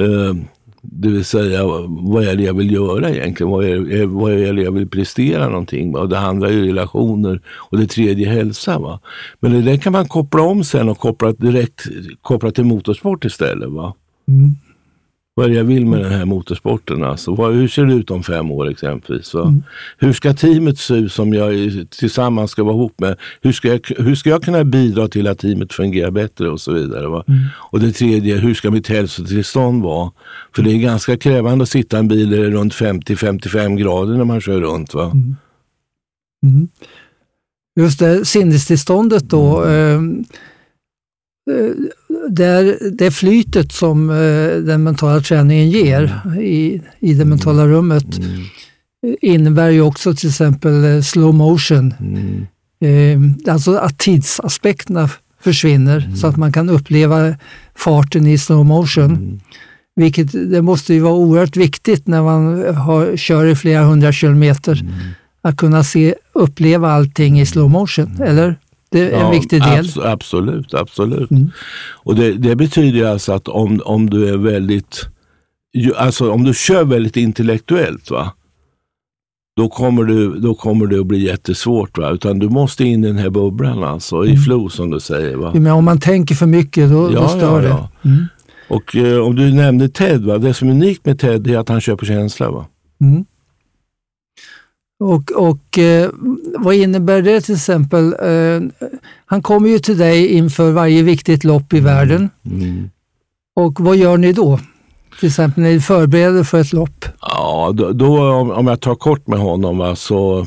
eh, 0.00 0.34
det 0.82 1.08
vill 1.08 1.24
säga, 1.24 1.64
vad 1.88 2.24
är 2.24 2.36
det 2.36 2.42
jag 2.42 2.54
vill 2.54 2.72
göra 2.72 3.10
egentligen? 3.10 3.50
Vad 3.50 3.64
är, 3.64 4.06
vad 4.06 4.32
är 4.32 4.52
det 4.52 4.62
jag 4.62 4.72
vill 4.72 4.88
prestera 4.88 5.48
någonting? 5.48 5.96
Och 5.96 6.08
det 6.08 6.16
handlar 6.16 6.48
ju 6.48 6.66
relationer 6.66 7.40
och 7.48 7.78
det 7.78 7.86
tredje 7.86 8.28
hälsa. 8.28 8.78
Va? 8.78 9.00
Men 9.40 9.52
det 9.52 9.62
där 9.62 9.76
kan 9.76 9.92
man 9.92 10.08
koppla 10.08 10.42
om 10.42 10.64
sen 10.64 10.88
och 10.88 10.98
koppla 10.98 11.32
direkt 11.32 11.86
koppla 12.22 12.50
till 12.50 12.64
motorsport 12.64 13.24
istället. 13.24 13.68
Va? 13.68 13.94
Mm 14.28 14.56
vad 15.34 15.46
är 15.46 15.50
det 15.50 15.56
jag 15.56 15.64
vill 15.64 15.86
med 15.86 16.00
den 16.00 16.12
här 16.12 16.24
motorsporten. 16.24 17.04
Alltså, 17.04 17.34
vad, 17.34 17.54
hur 17.54 17.68
ser 17.68 17.84
det 17.84 17.94
ut 17.94 18.10
om 18.10 18.22
fem 18.22 18.50
år 18.50 18.70
exempelvis? 18.70 19.34
Mm. 19.34 19.62
Hur 19.98 20.12
ska 20.12 20.34
teamet 20.34 20.78
se 20.78 20.94
ut 20.94 21.12
som 21.12 21.34
jag 21.34 21.52
tillsammans 21.90 22.50
ska 22.50 22.64
vara 22.64 22.74
ihop 22.74 23.00
med? 23.00 23.16
Hur 23.40 23.52
ska, 23.52 23.68
jag, 23.68 23.80
hur 23.98 24.14
ska 24.14 24.30
jag 24.30 24.42
kunna 24.42 24.64
bidra 24.64 25.08
till 25.08 25.26
att 25.26 25.38
teamet 25.38 25.72
fungerar 25.72 26.10
bättre 26.10 26.50
och 26.50 26.60
så 26.60 26.72
vidare? 26.72 27.06
Mm. 27.06 27.40
Och 27.56 27.80
det 27.80 27.92
tredje, 27.92 28.36
hur 28.36 28.54
ska 28.54 28.70
mitt 28.70 28.88
hälsotillstånd 28.88 29.82
vara? 29.82 30.10
För 30.54 30.62
det 30.62 30.70
är 30.70 30.78
ganska 30.78 31.16
krävande 31.16 31.62
att 31.62 31.68
sitta 31.68 31.96
i 31.96 32.00
en 32.00 32.08
bil 32.08 32.50
runt 32.52 32.74
50-55 32.74 33.76
grader 33.76 34.16
när 34.16 34.24
man 34.24 34.40
kör 34.40 34.60
runt. 34.60 34.94
Va? 34.94 35.04
Mm. 35.04 35.36
mm. 36.42 36.68
Just 37.80 37.98
det, 37.98 38.24
sinnestillståndet 38.24 39.30
då. 39.30 39.64
Eh, 39.64 40.00
det, 42.30 42.78
det 42.98 43.10
flytet 43.10 43.72
som 43.72 44.10
eh, 44.10 44.56
den 44.56 44.82
mentala 44.82 45.20
träningen 45.20 45.70
ger 45.70 46.20
i, 46.40 46.82
i 47.00 47.14
det 47.14 47.24
mentala 47.24 47.66
rummet 47.66 48.18
mm. 48.18 48.44
innebär 49.20 49.70
ju 49.70 49.82
också 49.82 50.14
till 50.14 50.28
exempel 50.28 50.84
eh, 50.84 51.00
slow 51.00 51.34
motion. 51.34 51.94
Mm. 52.00 52.46
Eh, 52.80 53.52
alltså 53.52 53.76
att 53.76 53.98
tidsaspekterna 53.98 55.10
försvinner 55.40 55.98
mm. 55.98 56.16
så 56.16 56.26
att 56.26 56.36
man 56.36 56.52
kan 56.52 56.70
uppleva 56.70 57.34
farten 57.74 58.26
i 58.26 58.38
slow 58.38 58.66
motion. 58.66 59.10
Mm. 59.10 59.40
Vilket 59.94 60.50
det 60.50 60.62
måste 60.62 60.94
ju 60.94 61.00
vara 61.00 61.14
oerhört 61.14 61.56
viktigt 61.56 62.06
när 62.06 62.22
man 62.22 62.74
har, 62.74 63.16
kör 63.16 63.46
i 63.46 63.56
flera 63.56 63.84
hundra 63.84 64.12
kilometer. 64.12 64.80
Mm. 64.80 64.94
Att 65.42 65.56
kunna 65.56 65.84
se, 65.84 66.14
uppleva 66.32 66.92
allting 66.92 67.40
i 67.40 67.46
slow 67.46 67.70
motion, 67.70 68.06
mm. 68.06 68.28
eller? 68.28 68.56
Det 68.92 69.00
är 69.00 69.10
ja, 69.10 69.24
en 69.26 69.30
viktig 69.30 69.62
del. 69.62 69.78
Abs 69.78 69.98
absolut, 69.98 70.74
absolut. 70.74 71.30
Mm. 71.30 71.50
Och 71.92 72.14
det, 72.14 72.32
det, 72.32 72.56
betyder 72.56 73.04
alltså 73.04 73.32
att 73.32 73.48
om, 73.48 73.80
om 73.84 74.10
du 74.10 74.28
är 74.28 74.36
väldigt, 74.36 75.06
alltså 75.96 76.30
om 76.30 76.44
du 76.44 76.54
kör 76.54 76.84
väldigt 76.84 77.16
intellektuellt, 77.16 78.10
va? 78.10 78.32
Då 79.56 79.68
kommer, 79.68 80.04
du, 80.04 80.40
då 80.40 80.54
kommer 80.54 80.86
det 80.86 81.00
att 81.00 81.06
bli 81.06 81.18
jättesvårt. 81.18 81.98
Va? 81.98 82.10
Utan 82.10 82.38
du 82.38 82.48
måste 82.48 82.84
in 82.84 83.04
i 83.04 83.06
den 83.06 83.18
här 83.18 83.30
bubblan, 83.30 83.84
alltså, 83.84 84.16
mm. 84.16 84.34
i 84.34 84.36
flow 84.36 84.68
som 84.68 84.90
du 84.90 85.00
säger. 85.00 85.36
Va? 85.36 85.52
Men 85.54 85.72
om 85.72 85.84
man 85.84 86.00
tänker 86.00 86.34
för 86.34 86.46
mycket, 86.46 86.90
då, 86.90 87.12
ja, 87.12 87.20
då 87.20 87.28
stör 87.28 87.62
ja, 87.62 87.88
det. 88.02 88.08
Mm. 88.08 88.26
Och 88.68 88.96
eh, 88.96 89.18
om 89.18 89.36
du 89.36 89.52
nämnde 89.52 89.88
Ted, 89.88 90.24
va? 90.24 90.38
det 90.38 90.54
som 90.54 90.68
är 90.68 90.72
unikt 90.72 91.06
med 91.06 91.18
Ted 91.18 91.46
är 91.46 91.58
att 91.58 91.68
han 91.68 91.80
kör 91.80 91.96
på 91.96 92.04
känsla. 92.04 92.50
Va? 92.50 92.66
Mm. 93.00 93.24
Och, 95.02 95.32
och 95.32 95.78
eh, 95.78 96.10
vad 96.58 96.74
innebär 96.74 97.22
det 97.22 97.40
till 97.40 97.54
exempel? 97.54 98.14
Eh, 98.22 98.88
han 99.26 99.42
kommer 99.42 99.68
ju 99.68 99.78
till 99.78 99.98
dig 99.98 100.26
inför 100.26 100.72
varje 100.72 101.02
viktigt 101.02 101.44
lopp 101.44 101.72
i 101.72 101.78
mm. 101.78 101.94
världen. 101.94 102.30
Mm. 102.44 102.90
Och 103.56 103.80
vad 103.80 103.96
gör 103.96 104.16
ni 104.16 104.32
då? 104.32 104.60
Till 105.20 105.28
exempel 105.28 105.62
när 105.62 105.72
ni 105.72 105.80
förbereder 105.80 106.44
för 106.44 106.60
ett 106.60 106.72
lopp? 106.72 107.04
Ja, 107.20 107.72
då, 107.74 107.92
då 107.92 108.30
om, 108.32 108.66
jag 108.66 108.80
tar 108.80 108.94
kort 108.94 109.26
med 109.26 109.38
honom 109.38 109.78
va, 109.78 109.96
så 109.96 110.46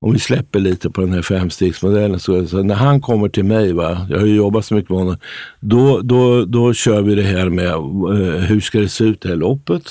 om 0.00 0.12
vi 0.12 0.18
släpper 0.18 0.60
lite 0.60 0.90
på 0.90 1.00
den 1.00 1.12
här 1.12 1.22
femstegsmodellen, 1.22 2.20
så, 2.20 2.46
så 2.46 2.62
när 2.62 2.74
han 2.74 3.00
kommer 3.00 3.28
till 3.28 3.44
mig, 3.44 3.72
va, 3.72 4.06
jag 4.10 4.18
har 4.18 4.26
ju 4.26 4.34
jobbat 4.34 4.64
så 4.64 4.74
mycket 4.74 4.90
med 4.90 4.98
honom, 4.98 5.16
då, 5.60 6.00
då, 6.00 6.44
då 6.44 6.74
kör 6.74 7.02
vi 7.02 7.14
det 7.14 7.22
här 7.22 7.48
med 7.48 7.70
eh, 7.70 8.40
hur 8.40 8.60
ska 8.60 8.80
det 8.80 8.88
se 8.88 9.04
ut 9.04 9.20
det 9.20 9.28
här 9.28 9.36
loppet? 9.36 9.82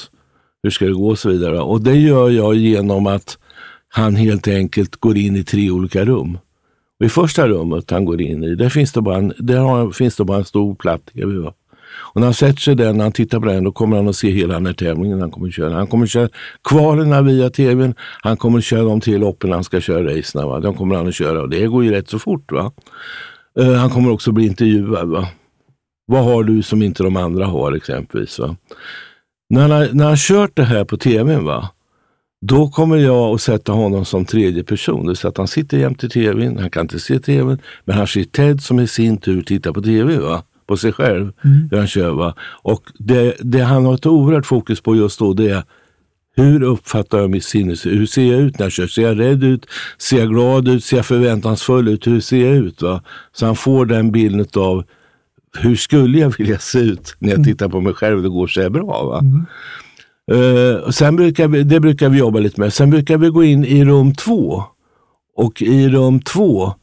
Hur 0.64 0.70
ska 0.70 0.86
det 0.86 0.94
gå 0.94 1.10
och 1.10 1.20
så 1.20 1.30
vidare. 1.30 1.60
Och 1.60 1.82
det 1.82 1.96
gör 1.96 2.30
jag 2.30 2.56
genom 2.56 3.08
att 3.08 3.38
han 3.96 4.16
helt 4.16 4.48
enkelt 4.48 4.96
går 4.96 5.18
in 5.18 5.36
i 5.36 5.44
tre 5.44 5.72
olika 5.72 6.06
rum. 6.06 6.38
Och 7.00 7.06
I 7.06 7.10
första 7.10 7.48
rummet 7.48 7.92
han 7.92 8.06
går 8.06 8.22
in 8.22 8.44
i, 8.44 8.56
där 8.56 8.70
finns 8.70 8.92
det 8.92 9.02
bara 9.02 9.18
en, 9.18 9.34
där 9.38 9.58
har, 9.58 9.92
finns 9.92 10.16
det 10.16 10.24
bara 10.24 10.38
en 10.38 10.46
stor 10.46 10.76
platt 10.76 11.06
TV. 11.14 11.52
Och 12.14 12.22
när 12.22 12.28
han 12.28 12.34
sätter 12.34 12.60
sig 12.60 12.76
där, 12.76 12.94
när 12.94 13.04
han 13.04 13.12
tittar 13.12 13.40
på 13.40 13.46
den, 13.46 13.64
då 13.64 13.72
kommer 13.72 13.98
han 13.98 14.08
att 14.08 14.16
se 14.16 14.32
hela 14.32 14.54
den 14.54 14.66
här 14.66 14.74
tävlingen 14.74 15.22
han 15.22 15.32
kommer 15.32 15.48
att 15.48 15.54
köra. 15.54 15.74
Han 15.74 15.88
kommer 15.88 16.04
att 16.04 16.10
köra 16.10 16.30
kvalerna 16.70 17.22
via 17.22 17.50
tvn, 17.50 17.96
han 18.22 18.38
kommer 18.38 18.58
att 18.58 18.64
köra 18.64 18.84
de 18.84 19.02
tre 19.02 19.18
loppen 19.18 19.52
han 19.52 19.64
ska 19.64 19.82
köra 19.82 20.18
racen. 20.18 20.48
Va? 20.48 20.60
De 20.60 20.76
kommer 20.76 20.96
han 20.96 21.08
att 21.08 21.16
köra 21.16 21.42
och 21.42 21.50
det 21.50 21.68
går 21.68 21.84
ju 21.84 21.92
rätt 21.92 22.10
så 22.10 22.20
fort. 22.20 22.52
Va? 22.52 22.72
Uh, 23.60 23.74
han 23.74 23.90
kommer 23.90 24.12
också 24.12 24.30
att 24.30 24.36
bli 24.36 24.48
intervjuad. 24.48 25.10
Va? 25.10 25.28
Vad 26.06 26.24
har 26.24 26.44
du 26.44 26.62
som 26.62 26.82
inte 26.82 27.04
de 27.04 27.18
andra 27.18 27.46
har 27.46 27.72
exempelvis? 27.72 28.40
Va? 28.40 28.56
När, 29.50 29.62
han 29.62 29.72
har, 29.72 29.90
när 29.94 30.06
han 30.06 30.18
kört 30.18 30.56
det 30.56 30.64
här 30.64 30.84
på 30.84 30.98
tvn, 30.98 31.46
va? 31.46 31.70
Då 32.46 32.70
kommer 32.70 32.98
jag 32.98 33.34
att 33.34 33.42
sätta 33.42 33.72
honom 33.72 34.06
som 34.06 34.26
tredje 34.26 34.64
person. 34.64 35.06
Det 35.06 35.16
säga 35.16 35.30
att 35.30 35.38
han 35.38 35.48
sitter 35.48 35.78
jämte 35.78 36.10
tvn, 36.10 36.58
han 36.60 36.70
kan 36.70 36.82
inte 36.82 37.00
se 37.00 37.20
tvn, 37.20 37.60
men 37.86 37.98
han 37.98 38.08
ser 38.08 38.24
Ted 38.24 38.62
som 38.62 38.80
i 38.80 38.88
sin 38.88 39.18
tur 39.18 39.42
tittar 39.42 39.74
på 39.74 39.82
tv. 39.82 40.18
Va? 40.18 40.44
på 40.66 40.78
sig 40.78 40.92
själv, 40.92 41.32
mm. 41.46 41.68
hur 41.72 41.78
han 41.78 41.88
kör. 41.88 42.12
Va? 42.12 42.36
Och 42.42 42.84
det, 42.98 43.36
det 43.40 43.60
han 43.60 43.86
har 43.86 43.94
ett 43.94 44.06
oerhört 44.06 44.46
fokus 44.46 44.82
på 44.82 44.96
just 44.96 45.20
då, 45.20 45.34
det 45.34 45.50
är 45.50 45.64
hur 46.36 46.64
uppfattar 46.64 47.20
jag 47.20 47.30
mitt 47.30 47.44
sinne? 47.44 47.76
Hur 47.84 48.06
ser 48.06 48.32
jag 48.32 48.42
ut 48.42 48.60
när 48.60 48.66
jag 48.66 48.72
kör? 48.72 48.88
Ser 48.88 49.02
jag 49.02 49.20
rädd 49.20 49.44
ut? 49.44 49.66
Ser 49.98 50.20
jag 50.20 50.30
glad 50.30 50.68
ut? 50.68 50.84
Ser 50.84 50.98
jag 50.98 51.06
förväntansfull 51.06 51.88
ut? 51.88 52.08
Hur 52.08 52.20
ser 52.20 52.46
jag 52.46 52.56
ut? 52.56 52.82
Va? 52.82 53.02
Så 53.34 53.46
han 53.46 53.56
får 53.56 53.86
den 53.86 54.12
bilden 54.12 54.46
av 54.56 54.84
hur 55.58 55.76
skulle 55.76 56.20
jag 56.20 56.38
vilja 56.38 56.60
se 56.60 56.80
ut 56.80 57.16
när 57.20 57.30
jag 57.30 57.40
mm. 57.40 57.46
tittar 57.46 57.70
på 57.70 57.82
mig 57.82 57.94
själv 57.94 58.18
och 58.18 58.24
det 58.24 58.30
går 58.30 58.48
så 58.48 58.62
här 58.62 58.70
bra. 58.70 59.04
Va? 59.04 59.20
Mm. 59.20 59.46
Uh, 60.32 60.90
sen 60.90 61.16
brukar 61.16 61.48
vi, 61.48 61.64
det 61.64 61.80
brukar 61.80 62.10
vi 62.10 62.18
jobba 62.18 62.40
lite 62.40 62.60
med. 62.60 62.74
Sen 62.74 62.90
brukar 62.90 63.18
vi 63.18 63.30
gå 63.30 63.44
in 63.44 63.66
i 63.66 63.86
rum 63.86 64.16
två. 64.16 64.64
Och 65.36 65.62
i 65.62 65.90
rum 65.90 66.20
två, 66.20 66.74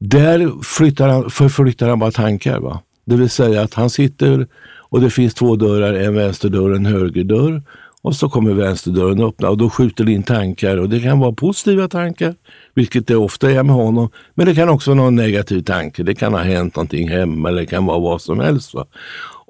där 0.00 0.62
flyttar 0.62 1.08
han, 1.08 1.30
förflyttar 1.30 1.88
han 1.88 1.98
bara 1.98 2.10
tankar. 2.10 2.60
Va? 2.60 2.80
Det 3.04 3.16
vill 3.16 3.30
säga 3.30 3.62
att 3.62 3.74
han 3.74 3.90
sitter 3.90 4.46
och 4.92 5.00
det 5.00 5.10
finns 5.10 5.34
två 5.34 5.56
dörrar, 5.56 5.94
en 5.94 6.14
vänsterdörr 6.14 6.70
och 6.70 6.76
en 6.76 6.86
högerdörr. 6.86 7.62
Och 8.02 8.16
så 8.16 8.28
kommer 8.28 8.52
vänsterdörren 8.52 9.20
öppna 9.20 9.48
och 9.48 9.58
då 9.58 9.70
skjuter 9.70 10.04
det 10.04 10.12
in 10.12 10.22
tankar 10.22 10.76
och 10.76 10.88
det 10.88 11.00
kan 11.00 11.18
vara 11.18 11.32
positiva 11.32 11.88
tankar, 11.88 12.34
vilket 12.74 13.06
det 13.06 13.16
ofta 13.16 13.50
är 13.50 13.62
med 13.62 13.74
honom. 13.74 14.08
Men 14.34 14.46
det 14.46 14.54
kan 14.54 14.68
också 14.68 14.90
vara 14.90 15.02
någon 15.02 15.16
negativ 15.16 15.62
tanke. 15.62 16.02
Det 16.02 16.14
kan 16.14 16.32
ha 16.32 16.40
hänt 16.40 16.76
någonting 16.76 17.08
hemma 17.08 17.48
eller 17.48 17.60
det 17.60 17.66
kan 17.66 17.86
vara 17.86 17.98
vad 17.98 18.22
som 18.22 18.40
helst. 18.40 18.74
Va? 18.74 18.86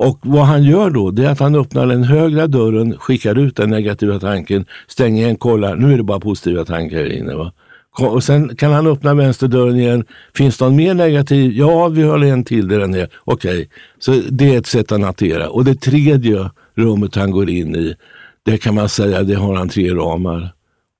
Och 0.08 0.18
vad 0.22 0.46
han 0.46 0.64
gör 0.64 0.90
då, 0.90 1.10
det 1.10 1.24
är 1.24 1.30
att 1.30 1.40
han 1.40 1.54
öppnar 1.54 1.86
den 1.86 2.04
högra 2.04 2.46
dörren, 2.46 2.98
skickar 2.98 3.38
ut 3.38 3.56
den 3.56 3.70
negativa 3.70 4.18
tanken, 4.18 4.64
stänger 4.86 5.22
igen, 5.22 5.36
kollar, 5.36 5.76
nu 5.76 5.92
är 5.92 5.96
det 5.96 6.02
bara 6.02 6.20
positiva 6.20 6.64
tankar 6.64 6.96
här 6.96 7.12
inne. 7.12 7.34
Va? 7.34 7.52
Och 7.98 8.24
sen 8.24 8.56
kan 8.56 8.72
han 8.72 8.86
öppna 8.86 9.14
vänsterdörren 9.14 9.76
igen. 9.76 10.04
Finns 10.34 10.58
det 10.58 10.64
någon 10.64 10.76
mer 10.76 10.94
negativ? 10.94 11.52
Ja, 11.52 11.88
vi 11.88 12.02
har 12.02 12.24
en 12.24 12.44
till 12.44 12.68
där 12.68 12.80
den 12.80 12.94
är. 12.94 13.08
Okej, 13.24 13.52
okay. 13.52 13.66
så 13.98 14.12
det 14.30 14.54
är 14.54 14.58
ett 14.58 14.66
sätt 14.66 14.92
att 14.92 15.00
hantera. 15.00 15.48
Och 15.48 15.64
det 15.64 15.74
tredje 15.74 16.50
rummet 16.74 17.14
han 17.14 17.30
går 17.30 17.50
in 17.50 17.76
i, 17.76 17.94
det 18.42 18.58
kan 18.58 18.74
man 18.74 18.88
säga, 18.88 19.22
det 19.22 19.34
har 19.34 19.54
han 19.54 19.68
tre 19.68 19.94
ramar. 19.94 20.52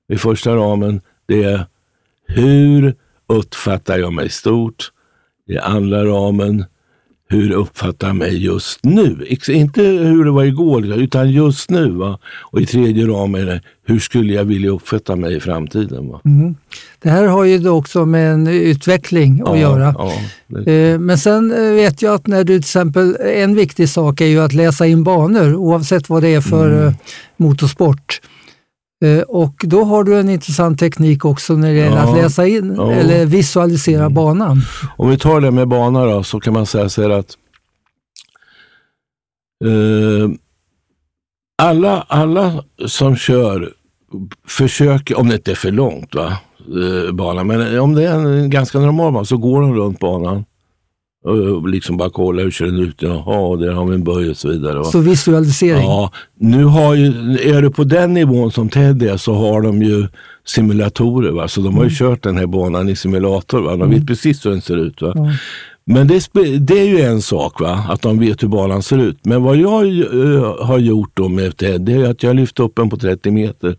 I 0.09 0.17
första 0.17 0.55
ramen, 0.55 1.01
det 1.27 1.43
är 1.43 1.65
hur 2.27 2.95
uppfattar 3.27 3.97
jag 3.97 4.13
mig 4.13 4.29
stort? 4.29 4.91
I 5.47 5.57
andra 5.57 6.05
ramen, 6.05 6.65
hur 7.29 7.51
uppfattar 7.51 8.07
jag 8.07 8.15
mig 8.15 8.45
just 8.45 8.79
nu? 8.83 9.25
Inte 9.47 9.81
hur 9.81 10.25
det 10.25 10.31
var 10.31 10.43
igår, 10.43 10.85
utan 10.85 11.31
just 11.31 11.69
nu. 11.69 11.89
Va? 11.89 12.19
Och 12.41 12.61
i 12.61 12.65
tredje 12.65 13.07
ramen 13.07 13.41
är 13.41 13.45
det, 13.45 13.61
hur 13.85 13.99
skulle 13.99 14.33
jag 14.33 14.43
vilja 14.43 14.69
uppfatta 14.69 15.15
mig 15.15 15.35
i 15.35 15.39
framtiden? 15.39 16.09
Va? 16.09 16.21
Mm. 16.25 16.55
Det 16.99 17.09
här 17.09 17.27
har 17.27 17.43
ju 17.43 17.69
också 17.69 18.05
med 18.05 18.33
en 18.33 18.47
utveckling 18.47 19.41
att 19.41 19.47
ja, 19.47 19.57
göra. 19.57 19.95
Ja, 19.97 20.13
det... 20.47 20.91
Eh, 20.91 20.99
men 20.99 21.17
sen 21.17 21.51
eh, 21.51 21.73
vet 21.73 22.01
jag 22.01 22.13
att 22.13 22.27
när 22.27 22.43
du 22.43 22.53
till 22.53 22.59
exempel, 22.59 23.17
en 23.21 23.55
viktig 23.55 23.89
sak 23.89 24.21
är 24.21 24.25
ju 24.25 24.39
att 24.39 24.53
läsa 24.53 24.85
in 24.85 25.03
banor 25.03 25.55
oavsett 25.55 26.09
vad 26.09 26.21
det 26.21 26.33
är 26.33 26.41
för 26.41 26.71
mm. 26.71 26.87
Eh, 26.87 26.93
motorsport. 27.37 28.21
Och 29.27 29.53
då 29.63 29.83
har 29.83 30.03
du 30.03 30.19
en 30.19 30.29
intressant 30.29 30.79
teknik 30.79 31.25
också 31.25 31.53
när 31.53 31.67
det 31.67 31.75
gäller 31.75 31.97
ja, 31.97 32.03
att 32.03 32.17
läsa 32.17 32.47
in 32.47 32.73
ja. 32.77 32.91
eller 32.91 33.25
visualisera 33.25 34.01
mm. 34.01 34.13
banan. 34.13 34.61
Om 34.97 35.09
vi 35.09 35.17
tar 35.17 35.41
det 35.41 35.51
med 35.51 35.67
bana 35.67 36.05
då, 36.05 36.23
så 36.23 36.39
kan 36.39 36.53
man 36.53 36.65
säga 36.65 36.89
så 36.89 37.01
här 37.01 37.09
att 37.09 37.37
eh, 39.65 40.29
alla, 41.57 42.01
alla 42.01 42.63
som 42.87 43.15
kör 43.15 43.73
försöker, 44.47 45.19
om 45.19 45.29
det 45.29 45.35
inte 45.35 45.51
är 45.51 45.55
för 45.55 45.71
långt, 45.71 46.15
va, 46.15 46.37
eh, 46.59 47.13
banan, 47.13 47.47
men 47.47 47.79
om 47.79 47.95
det 47.95 48.03
är 48.07 48.13
en 48.13 48.49
ganska 48.49 48.79
normal 48.79 49.13
bana 49.13 49.25
så 49.25 49.37
går 49.37 49.61
de 49.61 49.75
runt 49.75 49.99
banan 49.99 50.45
och 51.23 51.69
liksom 51.69 51.97
bara 51.97 52.09
kolla 52.09 52.41
hur 52.41 52.51
ser 52.51 52.65
den 52.65 52.79
ut? 52.79 53.01
Jaha, 53.01 53.55
där 53.57 53.71
har 53.71 53.85
vi 53.85 53.95
en 53.95 54.03
böj 54.03 54.29
och 54.29 54.37
så 54.37 54.49
vidare. 54.49 54.77
Va? 54.77 54.83
Så 54.83 54.99
visualisering? 54.99 55.83
Ja, 55.83 56.11
nu 56.39 56.63
har 56.63 56.95
ju, 56.95 57.07
är 57.37 57.61
du 57.61 57.69
på 57.69 57.83
den 57.83 58.13
nivån 58.13 58.51
som 58.51 58.69
Ted 58.69 59.03
är 59.03 59.17
så 59.17 59.33
har 59.33 59.61
de 59.61 59.83
ju 59.83 60.07
simulatorer. 60.45 61.31
Va? 61.31 61.47
Så 61.47 61.61
de 61.61 61.73
har 61.75 61.83
ju 61.83 61.87
mm. 61.87 61.95
kört 61.95 62.23
den 62.23 62.37
här 62.37 62.45
banan 62.45 62.89
i 62.89 62.95
simulator. 62.95 63.61
Va? 63.61 63.71
De 63.71 63.79
vet 63.79 63.97
mm. 63.97 64.05
precis 64.05 64.45
hur 64.45 64.51
den 64.51 64.61
ser 64.61 64.77
ut. 64.77 65.01
Va? 65.01 65.11
Mm. 65.11 65.31
Men 65.85 66.07
det, 66.07 66.29
det, 66.59 66.79
är 66.79 66.85
ju 66.85 67.01
en 67.01 67.21
sak, 67.21 67.59
va? 67.59 67.85
att 67.89 68.01
de 68.01 68.19
vet 68.19 68.43
hur 68.43 68.47
banan 68.47 68.83
ser 68.83 68.97
ut. 68.97 69.17
Men 69.25 69.43
vad 69.43 69.57
jag 69.57 69.85
uh, 69.85 70.63
har 70.65 70.79
gjort 70.79 71.11
då 71.13 71.29
med 71.29 71.57
Ted, 71.57 71.81
det 71.81 71.93
är 71.93 72.09
att 72.09 72.23
jag 72.23 72.35
lyft 72.35 72.59
upp 72.59 72.75
den 72.75 72.89
på 72.89 72.97
30 72.97 73.31
meter. 73.31 73.75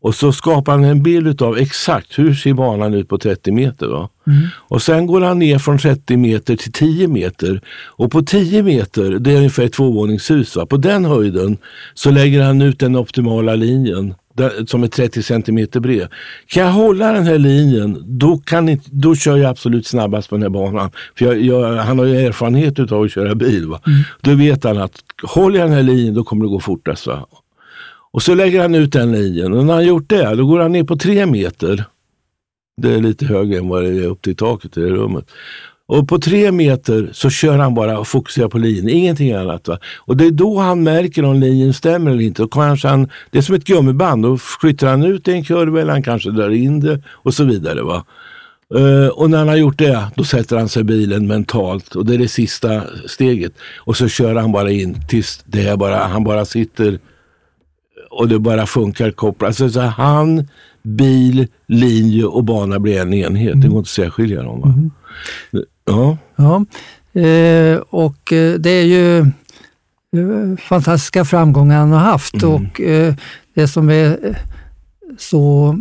Och 0.00 0.14
så 0.14 0.32
skapar 0.32 0.72
han 0.72 0.84
en 0.84 1.02
bild 1.02 1.42
av 1.42 1.58
exakt 1.58 2.18
hur 2.18 2.34
ser 2.34 2.54
banan 2.54 2.94
ut 2.94 3.08
på 3.08 3.18
30 3.18 3.52
meter. 3.52 3.86
Va? 3.86 4.08
Mm. 4.26 4.48
Och 4.56 4.82
sen 4.82 5.06
går 5.06 5.20
han 5.20 5.38
ner 5.38 5.58
från 5.58 5.78
30 5.78 6.16
meter 6.16 6.56
till 6.56 6.72
10 6.72 7.08
meter. 7.08 7.60
Och 7.86 8.10
på 8.10 8.22
10 8.22 8.62
meter, 8.62 9.10
det 9.10 9.32
är 9.32 9.36
ungefär 9.36 9.64
ett 9.64 9.72
tvåvåningshus, 9.72 10.56
va? 10.56 10.66
på 10.66 10.76
den 10.76 11.04
höjden 11.04 11.56
så 11.94 12.10
lägger 12.10 12.42
han 12.42 12.62
ut 12.62 12.78
den 12.78 12.96
optimala 12.96 13.54
linjen 13.54 14.14
som 14.66 14.82
är 14.82 14.88
30 14.88 15.22
centimeter 15.22 15.80
bred. 15.80 16.08
Kan 16.46 16.62
jag 16.62 16.72
hålla 16.72 17.12
den 17.12 17.26
här 17.26 17.38
linjen, 17.38 18.02
då, 18.06 18.38
kan 18.38 18.68
inte, 18.68 18.88
då 18.92 19.14
kör 19.14 19.36
jag 19.36 19.50
absolut 19.50 19.86
snabbast 19.86 20.28
på 20.28 20.34
den 20.34 20.42
här 20.42 20.50
banan. 20.50 20.90
För 21.18 21.24
jag, 21.24 21.40
jag, 21.40 21.76
han 21.76 21.98
har 21.98 22.06
ju 22.06 22.16
erfarenhet 22.16 22.92
av 22.92 23.02
att 23.02 23.12
köra 23.12 23.34
bil. 23.34 23.66
Va? 23.66 23.80
Mm. 23.86 23.98
Då 24.20 24.34
vet 24.34 24.64
han 24.64 24.78
att 24.78 24.92
håller 25.22 25.58
jag 25.58 25.68
den 25.68 25.76
här 25.76 25.82
linjen, 25.82 26.14
då 26.14 26.24
kommer 26.24 26.44
det 26.44 26.50
gå 26.50 26.60
fortast. 26.60 27.06
Va? 27.06 27.26
Och 28.16 28.22
så 28.22 28.34
lägger 28.34 28.62
han 28.62 28.74
ut 28.74 28.92
den 28.92 29.12
linjen 29.12 29.52
och 29.52 29.66
när 29.66 29.74
han 29.74 29.86
gjort 29.86 30.08
det, 30.08 30.34
då 30.34 30.46
går 30.46 30.60
han 30.60 30.72
ner 30.72 30.84
på 30.84 30.96
tre 30.96 31.26
meter. 31.26 31.84
Det 32.82 32.94
är 32.94 33.00
lite 33.00 33.26
högre 33.26 33.58
än 33.58 33.68
vad 33.68 33.82
det 33.82 33.88
är 33.88 34.06
upp 34.06 34.22
till 34.22 34.36
taket 34.36 34.76
i 34.76 34.80
det 34.80 34.90
rummet. 34.90 35.24
Och 35.86 36.08
på 36.08 36.18
tre 36.18 36.52
meter 36.52 37.10
så 37.12 37.30
kör 37.30 37.58
han 37.58 37.74
bara 37.74 37.98
och 37.98 38.08
fokuserar 38.08 38.48
på 38.48 38.58
linjen, 38.58 38.88
ingenting 38.88 39.32
annat. 39.32 39.68
Va? 39.68 39.78
Och 39.96 40.16
det 40.16 40.26
är 40.26 40.30
då 40.30 40.58
han 40.58 40.82
märker 40.82 41.24
om 41.24 41.40
linjen 41.40 41.74
stämmer 41.74 42.10
eller 42.10 42.22
inte. 42.22 42.42
Och 42.42 42.52
kanske 42.52 42.88
han, 42.88 43.08
det 43.30 43.38
är 43.38 43.42
som 43.42 43.54
ett 43.54 43.64
gummiband, 43.64 44.22
då 44.22 44.38
flyttar 44.38 44.86
han 44.86 45.02
ut 45.02 45.28
i 45.28 45.32
en 45.32 45.44
kurva 45.44 45.80
eller 45.80 45.92
han 45.92 46.02
kanske 46.02 46.30
drar 46.30 46.50
in 46.50 46.80
det 46.80 47.02
och 47.08 47.34
så 47.34 47.44
vidare. 47.44 47.82
Va? 47.82 48.04
Uh, 48.74 49.08
och 49.08 49.30
när 49.30 49.38
han 49.38 49.48
har 49.48 49.56
gjort 49.56 49.78
det, 49.78 50.06
då 50.14 50.24
sätter 50.24 50.56
han 50.56 50.68
sig 50.68 50.80
i 50.80 50.84
bilen 50.84 51.26
mentalt 51.26 51.94
och 51.94 52.06
det 52.06 52.14
är 52.14 52.18
det 52.18 52.28
sista 52.28 52.82
steget. 53.06 53.52
Och 53.76 53.96
så 53.96 54.08
kör 54.08 54.34
han 54.34 54.52
bara 54.52 54.70
in 54.70 54.96
tills 55.08 55.44
det 55.46 55.68
är 55.68 55.76
bara, 55.76 55.96
han 55.96 56.24
bara 56.24 56.44
sitter 56.44 56.98
och 58.16 58.28
det 58.28 58.38
bara 58.38 58.66
funkar 58.66 59.10
kopplat. 59.10 59.48
Alltså, 59.48 59.70
så 59.70 59.80
han, 59.80 60.48
bil, 60.82 61.46
linje 61.66 62.24
och 62.24 62.44
bana 62.44 62.78
blir 62.78 63.00
en 63.00 63.14
enhet. 63.14 63.54
Mm. 63.54 63.60
Det 63.60 63.68
går 63.68 63.78
inte 63.78 63.86
att 63.86 63.88
särskilja 63.88 64.42
dem. 64.42 64.60
Va? 64.60 64.68
Mm. 64.68 64.90
Ja. 65.84 66.18
ja. 66.36 66.64
Eh, 67.20 67.78
och 67.78 68.32
eh, 68.32 68.54
det 68.54 68.70
är 68.70 68.84
ju 68.84 69.18
eh, 69.18 70.56
fantastiska 70.58 71.24
framgångar 71.24 71.78
han 71.78 71.92
har 71.92 71.98
haft 71.98 72.42
mm. 72.42 72.54
och 72.54 72.80
eh, 72.80 73.14
det 73.54 73.68
som 73.68 73.90
är 73.90 74.18
eh, 74.22 74.36
så 75.18 75.76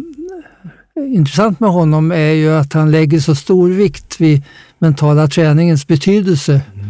intressant 0.95 1.59
med 1.59 1.69
honom 1.69 2.11
är 2.11 2.31
ju 2.31 2.49
att 2.49 2.73
han 2.73 2.91
lägger 2.91 3.19
så 3.19 3.35
stor 3.35 3.69
vikt 3.69 4.21
vid 4.21 4.43
mentala 4.79 5.27
träningens 5.27 5.87
betydelse. 5.87 6.61
Mm. 6.73 6.85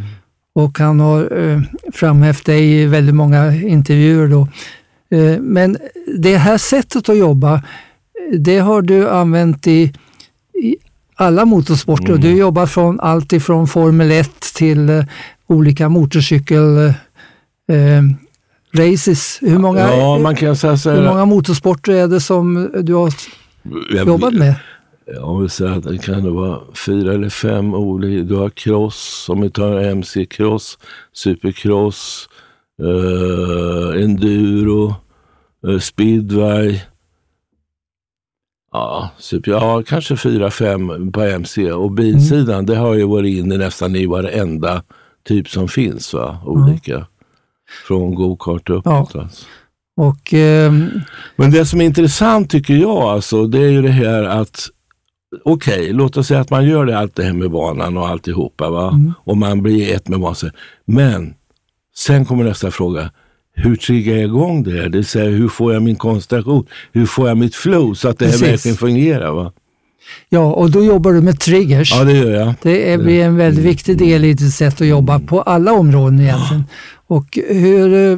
Och 0.56 0.80
han 0.80 1.00
har 1.00 1.38
eh, 1.38 1.62
framhävt 1.94 2.46
det 2.46 2.60
i 2.60 2.86
väldigt 2.86 3.16
många 3.16 3.56
intervjuer. 3.56 4.28
Då. 4.28 4.48
Eh, 5.10 5.40
men 5.40 5.78
det 6.18 6.38
här 6.38 6.58
sättet 6.58 7.10
att 7.10 7.18
jobba, 7.18 7.62
det 8.40 8.60
har 8.60 8.82
du 8.82 9.10
använt 9.10 9.68
i, 9.68 9.94
i 10.64 10.76
alla 11.16 11.46
motorsporter. 11.46 12.10
Mm. 12.10 12.22
Du 12.22 12.38
jobbar 12.38 12.66
från 12.66 13.00
allt 13.00 13.34
ifrån 13.34 13.68
Formel 13.68 14.12
1 14.12 14.42
till 14.56 14.90
uh, 14.90 15.04
olika 15.48 15.90
motorcykel 15.90 16.78
uh, 17.72 18.04
races. 18.74 19.38
Hur 19.42 19.58
många, 19.58 19.80
ja, 19.80 20.18
man 20.18 20.36
kan 20.36 20.56
säga 20.56 20.78
så 20.78 20.92
hur 20.92 21.08
många 21.08 21.26
motorsporter 21.26 21.94
är 21.94 22.08
det 22.08 22.20
som 22.20 22.72
du 22.82 22.94
har 22.94 23.14
jobbat 24.06 24.34
med? 24.34 24.56
Om 25.22 25.44
vi 25.44 25.50
säger 25.50 25.72
att 25.72 25.84
det 25.84 25.98
kan 25.98 26.36
vara 26.36 26.60
fyra 26.86 27.14
eller 27.14 27.30
fem 27.30 27.74
olika. 27.74 28.24
Du 28.24 28.36
har 28.36 28.50
cross, 28.50 29.26
om 29.30 29.42
vi 29.42 29.50
tar 29.50 29.80
MC-cross, 29.80 30.78
supercross, 31.14 32.30
eh, 32.82 34.04
enduro, 34.04 34.96
eh, 35.68 35.80
speedway. 35.80 36.80
Ja, 38.72 39.10
super, 39.18 39.52
ja, 39.52 39.84
kanske 39.88 40.18
fyra, 40.18 40.52
fem 40.52 41.12
på 41.12 41.22
MC. 41.22 41.72
Och 41.72 41.92
bilsidan, 41.92 42.56
mm. 42.56 42.66
det 42.66 42.76
har 42.76 42.94
ju 42.94 43.04
varit 43.04 43.38
inne 43.38 43.58
nästan 43.58 43.96
i 43.96 44.06
varenda 44.06 44.84
typ 45.24 45.50
som 45.50 45.68
finns. 45.68 46.14
Va? 46.14 46.40
Olika. 46.46 46.96
Mm. 46.96 47.06
Från 47.88 48.16
go-kart 48.16 48.70
uppåt. 48.70 48.86
Ja. 48.86 49.20
Alltså. 49.20 49.46
Och, 49.98 50.34
eh... 50.34 50.74
Men 51.36 51.52
det 51.52 51.66
som 51.66 51.82
är 51.82 51.86
intressant 51.86 52.52
tycker 52.52 52.74
jag, 52.74 52.98
alltså, 52.98 53.48
det 53.48 53.60
är 53.60 53.70
ju 53.70 53.82
det 53.82 53.90
här 53.90 54.24
att 54.24 54.70
okej, 55.44 55.82
okay, 55.82 55.94
låt 55.94 56.18
oss 56.18 56.28
säga 56.28 56.40
att 56.40 56.50
man 56.50 56.66
gör 56.66 56.86
det, 56.86 56.98
allt 56.98 57.16
det 57.16 57.24
här 57.24 57.34
med 57.34 57.52
banan 57.52 57.98
och 57.98 58.08
alltihopa. 58.08 58.70
Va? 58.70 58.90
Mm. 58.90 59.14
Och 59.24 59.38
man 59.38 59.62
blir 59.62 59.96
ett 59.96 60.08
med 60.08 60.20
banan. 60.20 60.52
Men 60.86 61.34
sen 61.98 62.26
kommer 62.26 62.44
nästa 62.44 62.72
fråga. 62.72 63.12
Hur 63.56 63.76
triggar 63.76 64.16
jag 64.16 64.24
igång 64.24 64.64
det? 64.64 64.82
Det 64.82 64.90
vill 64.90 65.06
säga, 65.06 65.30
hur 65.30 65.48
får 65.48 65.74
jag 65.74 65.84
min 65.84 65.96
koncentration? 65.96 66.66
Hur 66.94 67.06
får 67.06 67.28
jag 67.28 67.38
mitt 67.38 67.56
flow 67.56 67.94
så 67.94 68.10
att 68.10 68.20
det 68.20 68.28
här 68.28 68.38
verkligen 68.38 68.78
fungerar? 68.78 69.32
Va? 69.32 69.52
Ja, 70.30 70.54
och 70.54 70.72
då 70.72 70.84
jobbar 70.84 71.14
du 71.14 71.22
med 71.22 71.40
triggers. 71.40 71.92
Ja, 71.92 72.04
det 72.04 72.14
gör 72.14 72.32
jag. 72.32 72.54
Det 72.62 73.04
blir 73.04 73.24
en 73.24 73.38
väldigt 73.38 73.60
mm. 73.60 73.70
viktig 73.70 73.98
del 73.98 74.26
i 74.26 74.34
ditt 74.34 74.54
sätt 74.54 74.82
att 74.82 74.88
jobba 74.88 75.20
på 75.20 75.42
alla 75.42 75.74
områden 75.74 76.20
egentligen. 76.20 76.64
Och 77.08 77.40
hur, 77.50 77.94
eh, 77.94 78.18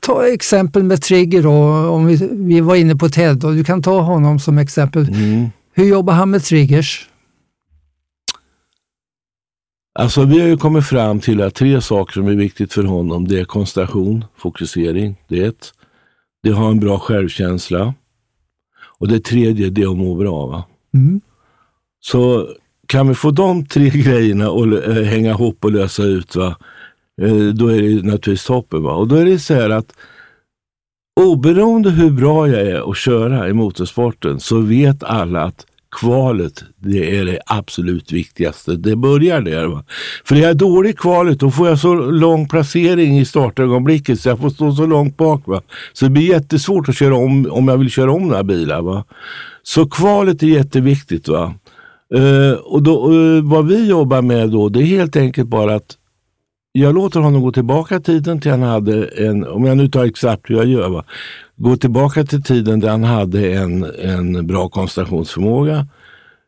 ta 0.00 0.26
exempel 0.26 0.82
med 0.82 1.02
trigger 1.02 1.42
då, 1.42 1.52
om 1.88 2.06
vi, 2.06 2.28
vi 2.32 2.60
var 2.60 2.74
inne 2.74 2.96
på 2.96 3.08
Ted 3.08 3.44
och 3.44 3.54
du 3.54 3.64
kan 3.64 3.82
ta 3.82 4.00
honom 4.00 4.38
som 4.38 4.58
exempel. 4.58 5.08
Mm. 5.08 5.48
Hur 5.74 5.84
jobbar 5.84 6.14
han 6.14 6.30
med 6.30 6.44
triggers? 6.44 7.08
Alltså 9.98 10.24
vi 10.24 10.40
har 10.40 10.48
ju 10.48 10.56
kommit 10.56 10.86
fram 10.86 11.20
till 11.20 11.42
att 11.42 11.54
tre 11.54 11.80
saker 11.80 12.12
som 12.12 12.28
är 12.28 12.34
viktigt 12.34 12.72
för 12.72 12.84
honom. 12.84 13.28
Det 13.28 13.40
är 13.40 13.44
koncentration, 13.44 14.24
fokusering, 14.36 15.16
det 15.28 15.44
är 15.44 15.48
ett. 15.48 15.72
Det 16.42 16.50
har 16.50 16.70
en 16.70 16.80
bra 16.80 16.98
självkänsla. 16.98 17.94
Och 18.98 19.08
det 19.08 19.20
tredje, 19.20 19.70
det 19.70 19.82
är 19.82 19.90
att 19.90 19.96
må 19.96 20.14
bra. 20.14 20.46
Va? 20.46 20.64
Mm. 20.94 21.20
Så 22.00 22.48
kan 22.86 23.08
vi 23.08 23.14
få 23.14 23.30
de 23.30 23.66
tre 23.66 23.90
grejerna 23.90 24.46
att 24.46 24.88
äh, 24.88 25.02
hänga 25.02 25.30
ihop 25.30 25.64
och 25.64 25.72
lösa 25.72 26.02
ut, 26.02 26.36
va? 26.36 26.56
Äh, 27.22 27.46
då 27.46 27.68
är 27.68 27.82
det 27.82 27.94
naturligtvis 27.94 28.44
toppen. 28.44 28.82
Va? 28.82 28.92
Och 28.92 29.08
då 29.08 29.16
är 29.16 29.24
det 29.24 29.38
så 29.38 29.54
här 29.54 29.70
att 29.70 29.92
oberoende 31.20 31.90
hur 31.90 32.10
bra 32.10 32.48
jag 32.48 32.60
är 32.60 32.90
att 32.90 32.96
köra 32.96 33.48
i 33.48 33.52
motorsporten 33.52 34.40
så 34.40 34.60
vet 34.60 35.02
alla 35.02 35.42
att 35.42 35.66
kvalet, 36.00 36.64
det 36.76 37.18
är 37.18 37.24
det 37.24 37.38
absolut 37.46 38.12
viktigaste. 38.12 38.76
Det 38.76 38.96
börjar 38.96 39.40
där. 39.40 39.66
Va? 39.66 39.84
För 40.24 40.36
är 40.36 40.40
jag 40.40 40.56
dålig 40.56 40.90
i 40.90 40.92
kvalet, 40.92 41.40
då 41.40 41.50
får 41.50 41.68
jag 41.68 41.78
så 41.78 41.94
lång 41.94 42.48
placering 42.48 43.18
i 43.18 43.24
startögonblicket 43.24 44.20
så 44.20 44.28
jag 44.28 44.38
får 44.38 44.50
stå 44.50 44.72
så 44.72 44.86
långt 44.86 45.16
bak. 45.16 45.46
Va? 45.46 45.62
Så 45.92 46.04
det 46.04 46.10
blir 46.10 46.28
jättesvårt 46.28 46.88
att 46.88 46.96
köra 46.96 47.16
om, 47.16 47.46
om 47.50 47.68
jag 47.68 47.78
vill 47.78 47.90
köra 47.90 48.12
om 48.12 48.28
några 48.28 48.42
bilar. 48.42 48.82
Va? 48.82 49.04
Så 49.62 49.88
kvalet 49.88 50.42
är 50.42 50.46
jätteviktigt. 50.46 51.28
Va? 51.28 51.54
Uh, 52.14 52.52
och 52.52 52.82
då, 52.82 53.12
uh, 53.12 53.42
vad 53.42 53.66
vi 53.66 53.88
jobbar 53.88 54.22
med 54.22 54.50
då, 54.50 54.68
det 54.68 54.80
är 54.80 54.86
helt 54.86 55.16
enkelt 55.16 55.48
bara 55.48 55.74
att 55.74 55.96
jag 56.76 56.94
låter 56.94 57.20
honom 57.20 57.42
gå 57.42 57.52
tillbaka 57.52 58.00
tiden 58.00 58.40
till 58.40 58.50
han 58.50 58.62
hade 58.62 59.04
en, 59.04 59.46
om 59.46 59.64
jag 59.64 59.76
nu 59.76 59.88
tar 59.88 60.04
exakt 60.04 60.50
hur 60.50 60.56
jag 60.56 60.66
gör, 60.66 60.88
va? 60.88 61.04
gå 61.56 61.76
tillbaka 61.76 62.24
till 62.24 62.42
tiden 62.42 62.80
där 62.80 62.88
han 62.88 63.04
hade 63.04 63.54
en, 63.54 63.86
en 64.02 64.46
bra 64.46 64.68
koncentrationsförmåga. 64.68 65.86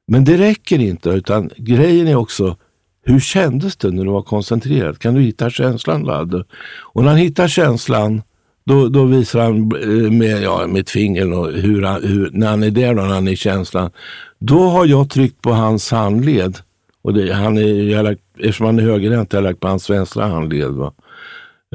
Men 0.07 0.25
det 0.25 0.37
räcker 0.39 0.79
inte, 0.79 1.11
utan 1.11 1.51
grejen 1.57 2.09
är 2.09 2.17
också 2.17 2.57
hur 3.05 3.21
kändes 3.21 3.77
det 3.77 3.91
när 3.91 4.05
du 4.05 4.11
var 4.11 4.23
koncentrerad? 4.23 4.99
Kan 4.99 5.15
du 5.15 5.21
hitta 5.21 5.51
känslan? 5.51 6.03
Ladde? 6.03 6.45
Och 6.93 7.03
när 7.03 7.11
han 7.11 7.19
hittar 7.19 7.49
känslan, 7.49 8.23
då, 8.65 8.89
då 8.89 9.05
visar 9.05 9.41
han 9.41 9.57
eh, 9.57 10.13
med, 10.13 10.43
ja, 10.43 10.67
med 10.67 10.81
ett 10.81 10.91
finger 10.91 11.53
hur 11.61 11.83
han, 11.83 12.03
hur, 12.03 12.31
när 12.33 12.49
han 12.49 12.63
är 12.63 12.71
där 12.71 12.91
och 12.91 12.97
när 12.97 13.15
han 13.15 13.29
är 13.29 13.33
i 13.33 13.37
känslan. 13.37 13.91
Då 14.39 14.69
har 14.69 14.87
jag 14.87 15.11
tryckt 15.11 15.43
på 15.43 15.53
hans 15.53 15.91
handled. 15.91 16.59
Och 17.03 17.15
det, 17.15 17.33
han 17.33 17.59
är, 17.59 17.63
jävla 17.63 18.15
eftersom 18.39 18.67
han 18.67 18.79
är 18.79 18.83
högerhänt 18.83 19.33
har 19.33 19.39
jag 19.41 19.45
lagt 19.45 19.61
på 19.61 19.69
hans 19.69 19.91
vänstra 19.91 20.27
handled. 20.27 20.71
Va? 20.71 20.93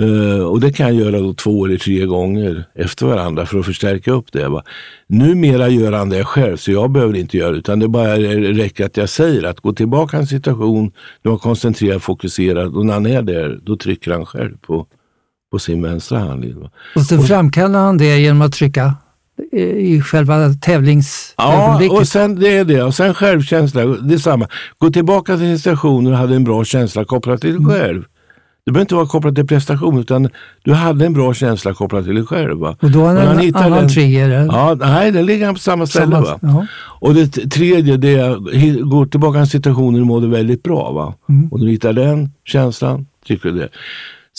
Uh, 0.01 0.43
och 0.43 0.59
det 0.59 0.73
kan 0.73 0.87
jag 0.87 1.05
göra 1.05 1.21
då 1.21 1.33
två 1.33 1.65
eller 1.65 1.77
tre 1.77 2.05
gånger 2.05 2.63
efter 2.75 3.05
varandra 3.05 3.45
för 3.45 3.59
att 3.59 3.65
förstärka 3.65 4.11
upp 4.11 4.31
det. 4.31 4.49
Va? 4.49 4.63
Numera 5.07 5.69
gör 5.69 5.91
han 5.91 6.09
det 6.09 6.23
själv, 6.23 6.57
så 6.57 6.71
jag 6.71 6.91
behöver 6.91 7.15
inte 7.15 7.37
göra 7.37 7.51
det. 7.51 7.57
Utan 7.57 7.79
det 7.79 7.87
bara 7.87 8.17
räcker 8.17 8.85
att 8.85 8.97
jag 8.97 9.09
säger 9.09 9.43
att 9.43 9.59
gå 9.59 9.73
tillbaka 9.73 10.09
till 10.09 10.19
en 10.19 10.27
situation, 10.27 10.91
du 11.21 11.29
har 11.29 11.37
koncentrerad, 11.37 12.01
fokuserad 12.01 12.75
och 12.75 12.85
när 12.85 12.93
han 12.93 13.05
är 13.05 13.21
där, 13.21 13.59
då 13.63 13.77
trycker 13.77 14.11
han 14.11 14.25
själv 14.25 14.57
på, 14.57 14.87
på 15.51 15.59
sin 15.59 15.81
vänstra 15.81 16.19
handled. 16.19 16.55
Va? 16.55 16.71
Och 16.95 17.01
så 17.01 17.21
framkallar 17.21 17.79
han 17.79 17.97
det 17.97 18.19
genom 18.19 18.41
att 18.41 18.53
trycka 18.53 18.93
i 19.51 20.01
själva 20.01 20.53
tävlingsögonblicket. 20.53 21.93
Ja, 21.93 21.99
och 21.99 22.07
sen, 22.07 22.39
det 22.39 22.57
är 22.57 22.65
det. 22.65 22.83
Och 22.83 22.95
sen 22.95 23.13
självkänsla, 23.13 23.85
det 23.85 24.13
är 24.13 24.17
samma. 24.17 24.47
Gå 24.77 24.89
tillbaka 24.89 25.37
till 25.37 25.57
situationen 25.57 26.13
och 26.13 26.19
hade 26.19 26.35
en 26.35 26.43
bra 26.43 26.63
känsla 26.63 27.05
kopplat 27.05 27.41
till 27.41 27.49
dig 27.49 27.59
mm. 27.59 27.71
själv. 27.71 28.03
Det 28.65 28.71
behöver 28.71 28.81
inte 28.81 28.95
vara 28.95 29.07
kopplat 29.07 29.35
till 29.35 29.47
prestation 29.47 29.99
utan 29.99 30.29
du 30.63 30.73
hade 30.73 31.05
en 31.05 31.13
bra 31.13 31.33
känsla 31.33 31.73
kopplat 31.73 32.05
till 32.05 32.15
dig 32.15 32.25
själv. 32.25 32.57
Va? 32.59 32.77
Och 32.81 32.91
då 32.91 32.99
har 32.99 33.15
han 33.15 33.39
en 33.39 33.55
annan 33.55 33.71
den, 33.71 33.89
trigger? 33.89 34.29
Ja, 34.29 34.75
nej, 34.79 35.11
den 35.11 35.25
ligger 35.25 35.53
på 35.53 35.59
samma 35.59 35.87
ställe. 35.87 36.15
Samma, 36.15 36.37
va? 36.53 36.67
Och 36.73 37.13
det 37.13 37.27
tredje, 37.27 37.97
det 37.97 38.13
är 38.15 38.83
gå 38.83 39.05
tillbaka 39.05 39.33
till 39.33 39.39
en 39.39 39.47
situation 39.47 39.93
där 39.93 39.99
du 39.99 40.05
mådde 40.05 40.27
väldigt 40.27 40.63
bra. 40.63 40.91
Va? 40.91 41.13
Mm. 41.29 41.49
Och 41.51 41.59
du 41.59 41.69
hittar 41.69 41.93
den 41.93 42.31
känslan, 42.45 43.07
tycker 43.25 43.49
du 43.49 43.59
det. 43.59 43.69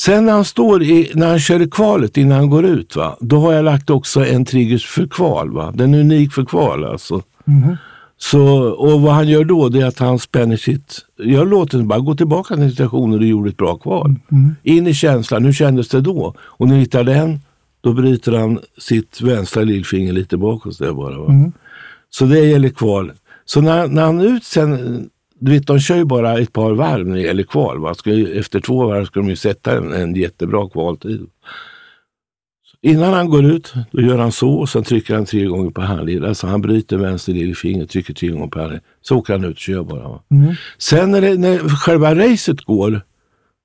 Sen 0.05 0.27
när 0.27 0.33
han 0.33 0.45
står 0.45 0.83
i, 0.83 1.11
när 1.15 1.29
han 1.29 1.39
kör 1.39 1.63
i 1.63 1.71
kvalet 1.71 2.17
innan 2.17 2.39
han 2.39 2.51
går 2.51 2.65
ut, 2.65 2.97
va? 2.97 3.17
då 3.21 3.41
har 3.41 3.53
jag 3.53 3.65
lagt 3.65 3.91
också 3.91 4.27
en 4.27 4.45
trigger 4.45 4.79
för 4.79 5.07
kval. 5.07 5.53
Va? 5.53 5.73
Den 5.75 5.95
är 5.95 6.01
unik 6.01 6.33
för 6.33 6.45
kval 6.45 6.85
alltså. 6.85 7.23
Mm. 7.47 7.77
Så, 8.19 8.43
och 8.69 9.01
vad 9.01 9.15
han 9.15 9.29
gör 9.29 9.45
då 9.45 9.69
det 9.69 9.81
är 9.81 9.87
att 9.87 9.99
han 9.99 10.19
spänner 10.19 10.57
sitt... 10.57 10.99
Jag 11.17 11.49
låter 11.49 11.83
bara 11.83 11.99
gå 11.99 12.15
tillbaka 12.15 12.57
till 12.57 12.71
situationen 12.71 13.21
du 13.21 13.27
gjorde 13.27 13.51
ett 13.51 13.57
bra 13.57 13.77
kval. 13.77 14.15
Mm. 14.33 14.55
In 14.63 14.87
i 14.87 14.95
känslan, 14.95 15.45
hur 15.45 15.53
kändes 15.53 15.89
det 15.89 16.01
då? 16.01 16.35
Och 16.41 16.69
när 16.69 16.75
du 16.75 16.81
hittar 16.81 17.05
den, 17.05 17.41
då 17.81 17.93
bryter 17.93 18.33
han 18.33 18.59
sitt 18.79 19.21
vänstra 19.21 19.63
lillfinger 19.63 20.13
lite 20.13 20.37
bakåt 20.37 20.79
där 20.79 20.93
bara. 20.93 21.19
Va? 21.19 21.33
Mm. 21.33 21.53
Så 22.11 22.25
det 22.25 22.39
gäller 22.39 22.69
kval. 22.69 23.13
Så 23.45 23.61
när, 23.61 23.89
när 23.89 24.03
han 24.03 24.21
ut 24.21 24.45
sen, 24.45 25.09
du 25.43 25.53
vet 25.53 25.67
de 25.67 25.81
kör 25.81 25.97
ju 25.97 26.05
bara 26.05 26.39
ett 26.39 26.53
par 26.53 26.73
varv 26.73 27.07
när 27.07 27.15
det 27.15 27.23
gäller 27.23 27.43
kval. 27.43 27.79
Va? 27.81 27.95
Ska, 27.95 28.11
efter 28.39 28.61
två 28.61 28.87
varv 28.87 29.05
ska 29.05 29.21
de 29.21 29.29
ju 29.29 29.37
sätta 29.37 29.77
en, 29.77 29.93
en 29.93 30.15
jättebra 30.15 30.69
kvaltid. 30.69 31.27
Innan 32.83 33.13
han 33.13 33.31
går 33.31 33.45
ut, 33.45 33.75
då 33.91 34.03
gör 34.03 34.19
han 34.19 34.33
så 34.33 34.51
och 34.51 34.69
sen 34.69 34.83
trycker 34.83 35.15
han 35.15 35.25
tre 35.25 35.45
gånger 35.45 35.71
på 35.71 35.81
handleden. 35.81 36.29
Alltså 36.29 36.47
han 36.47 36.63
bryter 36.63 36.97
vänster 36.97 37.33
lillfinger, 37.33 37.87
trycker 37.87 38.15
tre 38.15 38.29
gånger 38.29 38.47
på 38.47 38.59
handleden. 38.59 38.85
Så 39.01 39.17
åker 39.17 39.33
han 39.33 39.45
ut 39.45 39.51
och 39.51 39.59
kör 39.59 39.83
bara. 39.83 40.21
Mm. 40.31 40.55
Sen 40.79 41.11
när, 41.11 41.21
det, 41.21 41.37
när 41.37 41.59
själva 41.59 42.15
racet 42.15 42.61
går, 42.61 43.01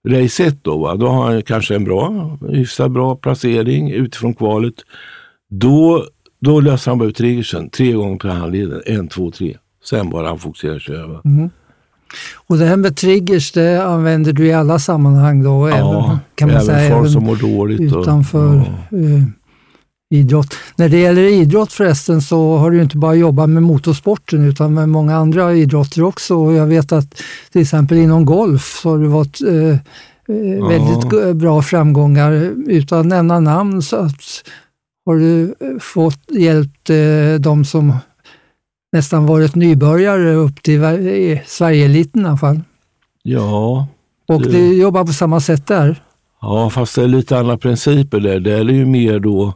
race 0.07 0.43
1 0.43 0.63
då, 0.63 0.77
va, 0.77 0.95
då 0.95 1.07
har 1.07 1.31
han 1.31 1.41
kanske 1.41 1.75
en 1.75 1.83
bra, 1.83 2.37
hyfsat 2.49 2.91
bra 2.91 3.15
placering 3.15 3.91
utifrån 3.91 4.33
kvalet. 4.33 4.75
Då, 5.49 6.05
då 6.39 6.59
löser 6.59 6.91
han 6.91 6.99
bara 6.99 7.09
ut 7.09 7.15
triggersen 7.15 7.69
tre 7.69 7.91
gånger 7.91 8.17
på 8.17 8.27
handleden. 8.27 8.81
En, 8.85 9.07
två, 9.07 9.31
tre. 9.31 9.57
Sen 9.83 10.09
bara 10.09 10.27
han 10.27 10.39
fokuserar 10.39 10.79
köra. 10.79 11.21
Mm. 11.25 11.49
Och 12.47 12.57
det 12.57 12.65
här 12.65 12.77
med 12.77 12.95
triggers, 12.95 13.51
det 13.51 13.83
använder 13.85 14.33
du 14.33 14.47
i 14.47 14.53
alla 14.53 14.79
sammanhang 14.79 15.43
då? 15.43 15.69
Ja, 15.69 15.75
även, 15.75 16.17
kan 16.35 16.47
man 16.47 16.57
även 16.57 16.65
säga, 16.65 16.97
folk 16.97 17.11
som 17.11 17.23
mår 17.23 17.35
dåligt. 17.35 17.81
Utanför 17.81 18.61
och, 18.61 18.67
ja. 18.89 18.97
eh, 18.97 19.23
idrott. 20.09 20.53
När 20.75 20.89
det 20.89 20.97
gäller 20.97 21.21
idrott 21.21 21.73
förresten 21.73 22.21
så 22.21 22.57
har 22.57 22.71
du 22.71 22.81
inte 22.81 22.97
bara 22.97 23.15
jobbat 23.15 23.49
med 23.49 23.63
motorsporten 23.63 24.45
utan 24.45 24.73
med 24.73 24.89
många 24.89 25.15
andra 25.15 25.53
idrotter 25.53 26.03
också. 26.03 26.35
Och 26.35 26.53
jag 26.53 26.67
vet 26.67 26.91
att 26.91 27.21
till 27.51 27.61
exempel 27.61 27.97
inom 27.97 28.25
golf 28.25 28.79
så 28.81 28.89
har 28.89 28.97
du 28.97 29.07
varit 29.07 29.41
eh, 29.41 29.53
eh 29.53 29.77
ja. 30.59 30.67
väldigt 30.67 31.35
bra 31.35 31.61
framgångar. 31.61 32.31
Utan 32.67 32.99
att 32.99 33.05
nämna 33.05 33.39
namn 33.39 33.81
så 33.81 33.95
att, 33.95 34.21
har 35.05 35.15
du 35.15 35.55
fått 35.79 36.31
hjälpt 36.31 36.89
eh, 36.89 37.39
de 37.39 37.65
som 37.65 37.93
nästan 38.91 39.25
varit 39.25 39.55
nybörjare 39.55 40.33
upp 40.33 40.63
till 40.63 40.81
Sverigeeliten 41.45 42.21
i 42.21 42.25
alla 42.25 42.37
fall. 42.37 42.61
Ja. 43.23 43.87
Och 44.27 44.41
det... 44.41 44.49
du 44.49 44.81
jobbar 44.81 45.05
på 45.05 45.13
samma 45.13 45.39
sätt 45.39 45.67
där? 45.67 46.03
Ja, 46.41 46.69
fast 46.69 46.95
det 46.95 47.03
är 47.03 47.07
lite 47.07 47.37
andra 47.37 47.57
principer 47.57 48.19
där. 48.19 48.39
Det 48.39 48.53
är 48.53 48.63
ju 48.63 48.85
mer 48.85 49.19
då 49.19 49.53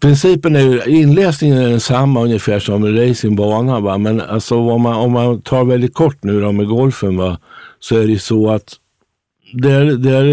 Principen 0.00 0.56
är 0.56 0.60
ju, 0.60 0.82
inläsningen 0.86 1.58
är 1.58 1.68
densamma 1.68 2.22
ungefär 2.22 2.58
som 2.58 2.84
en 2.84 2.96
racingbana. 2.96 3.80
Va? 3.80 3.98
Men 3.98 4.20
alltså, 4.20 4.56
om, 4.56 4.82
man, 4.82 4.94
om 4.94 5.12
man 5.12 5.42
tar 5.42 5.64
väldigt 5.64 5.94
kort 5.94 6.18
nu 6.22 6.40
då 6.40 6.52
med 6.52 6.66
golfen 6.66 7.16
va? 7.16 7.38
så 7.78 7.96
är 7.96 8.06
det 8.06 8.18
så 8.18 8.50
att 8.50 8.76
där, 9.52 9.84
där 9.84 10.24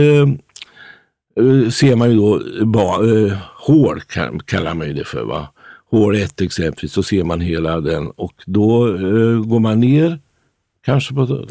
uh, 1.40 1.70
ser 1.70 1.96
man 1.96 2.10
ju 2.10 2.16
då 2.16 2.42
ba, 2.66 3.02
uh, 3.02 3.34
hål 3.58 4.02
kallar 4.46 4.74
man 4.74 4.88
ju 4.88 4.94
det 4.94 5.04
för. 5.04 5.24
Va? 5.24 5.48
Hål 5.92 6.16
1 6.16 6.42
exempelvis, 6.42 6.94
så 6.94 7.04
ser 7.04 7.24
man 7.24 7.42
hela 7.42 7.82
den 7.82 8.10
och 8.10 8.34
då 8.46 8.88
eh, 8.88 9.46
går 9.46 9.60
man 9.60 9.80
ner 9.80 10.20
kanske 10.86 11.14
på 11.14 11.46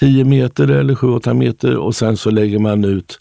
10 0.00 0.24
meter 0.24 0.70
eller 0.70 0.94
7-8 0.94 1.34
meter 1.34 1.76
och 1.76 1.96
sen 1.96 2.16
så 2.16 2.30
lägger 2.30 2.58
man 2.58 2.84
ut 2.84 3.18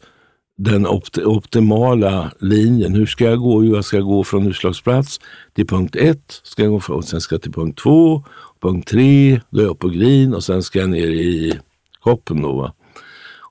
den 0.57 0.87
opt 0.87 1.17
optimala 1.17 2.31
linjen. 2.39 2.93
Hur 2.93 3.05
ska 3.05 3.25
jag 3.25 3.39
gå? 3.39 3.63
Jo, 3.63 3.75
jag 3.75 3.85
ska 3.85 3.99
gå 3.99 4.23
från 4.23 4.47
utslagsplats 4.47 5.19
till 5.53 5.67
punkt 5.67 5.95
1, 5.95 6.19
ska 6.43 6.63
jag 6.63 6.71
gå 6.71 6.79
från, 6.79 6.95
och 6.95 7.05
sen 7.05 7.21
ska 7.21 7.35
jag 7.35 7.41
till 7.41 7.53
punkt 7.53 7.79
2, 7.79 8.23
punkt 8.61 8.87
3, 8.87 9.41
då 9.49 9.61
är 9.61 9.65
jag 9.65 9.79
på 9.79 9.89
green 9.89 10.33
och 10.33 10.43
sen 10.43 10.63
ska 10.63 10.79
jag 10.79 10.89
ner 10.89 11.07
i 11.07 11.59
koppen. 11.99 12.41
Då, 12.41 12.53
va? 12.53 12.73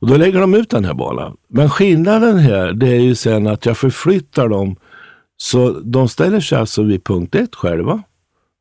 Och 0.00 0.06
då 0.06 0.16
lägger 0.16 0.40
de 0.40 0.54
ut 0.54 0.70
den 0.70 0.84
här 0.84 0.94
banan. 0.94 1.36
Men 1.48 1.70
skillnaden 1.70 2.38
här 2.38 2.72
det 2.72 2.88
är 2.88 3.00
ju 3.00 3.14
sen 3.14 3.46
att 3.46 3.66
jag 3.66 3.76
förflyttar 3.76 4.48
dem 4.48 4.76
så 5.36 5.70
de 5.70 6.08
ställer 6.08 6.40
sig 6.40 6.58
alltså 6.58 6.82
vid 6.82 7.04
punkt 7.04 7.34
ett 7.34 7.54
själva. 7.54 8.02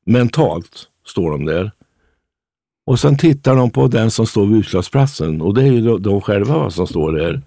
Mentalt 0.06 0.88
står 1.06 1.32
de 1.32 1.46
där. 1.46 1.72
Och 2.86 3.00
sen 3.00 3.18
tittar 3.18 3.56
de 3.56 3.70
på 3.70 3.88
den 3.88 4.12
som 4.12 4.26
står 4.28 4.46
vid 4.46 4.58
utslagsplatsen 4.58 5.42
och 5.42 5.54
det 5.54 5.62
är 5.62 5.72
ju 5.72 5.98
de 5.98 6.22
själva 6.22 6.70
som 6.70 6.88
står 6.88 7.12
där. 7.12 7.42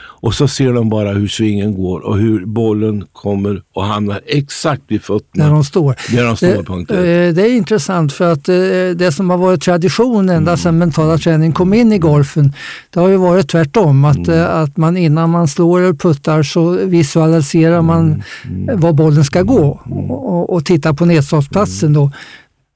Och 0.00 0.34
så 0.34 0.48
ser 0.48 0.72
de 0.72 0.88
bara 0.88 1.12
hur 1.12 1.28
svingen 1.28 1.74
går 1.74 2.00
och 2.00 2.18
hur 2.18 2.46
bollen 2.46 3.04
kommer 3.12 3.62
och 3.74 3.84
hamnar 3.84 4.20
exakt 4.26 4.82
vid 4.88 5.02
fötterna. 5.02 5.44
Där 5.44 5.50
de 5.52 5.64
står. 5.64 5.94
Där 6.16 6.24
de 6.24 6.36
står 6.36 6.86
det, 6.86 7.28
eh, 7.28 7.34
det 7.34 7.42
är 7.42 7.56
intressant 7.56 8.12
för 8.12 8.32
att 8.32 8.48
eh, 8.48 8.54
det 8.96 9.12
som 9.14 9.30
har 9.30 9.38
varit 9.38 9.62
tradition 9.62 10.28
ända 10.28 10.56
sedan 10.56 10.68
mm. 10.68 10.78
mentala 10.78 11.18
träning 11.18 11.52
kom 11.52 11.74
in 11.74 11.92
i 11.92 11.98
golfen, 11.98 12.52
det 12.90 13.00
har 13.00 13.08
ju 13.08 13.16
varit 13.16 13.48
tvärtom. 13.48 14.04
Att, 14.04 14.16
mm. 14.16 14.40
Eh, 14.40 14.56
att 14.56 14.76
man 14.76 14.96
innan 14.96 15.30
man 15.30 15.48
slår 15.48 15.80
eller 15.80 15.94
puttar 15.94 16.42
så 16.42 16.70
visualiserar 16.70 17.82
man 17.82 18.22
mm. 18.44 18.68
mm. 18.68 18.80
var 18.80 18.92
bollen 18.92 19.24
ska 19.24 19.42
gå 19.42 19.80
mm. 19.86 20.10
och, 20.10 20.52
och 20.52 20.64
tittar 20.64 20.92
på 20.92 21.04
nedslagsplatsen 21.04 21.92
då. 21.92 22.10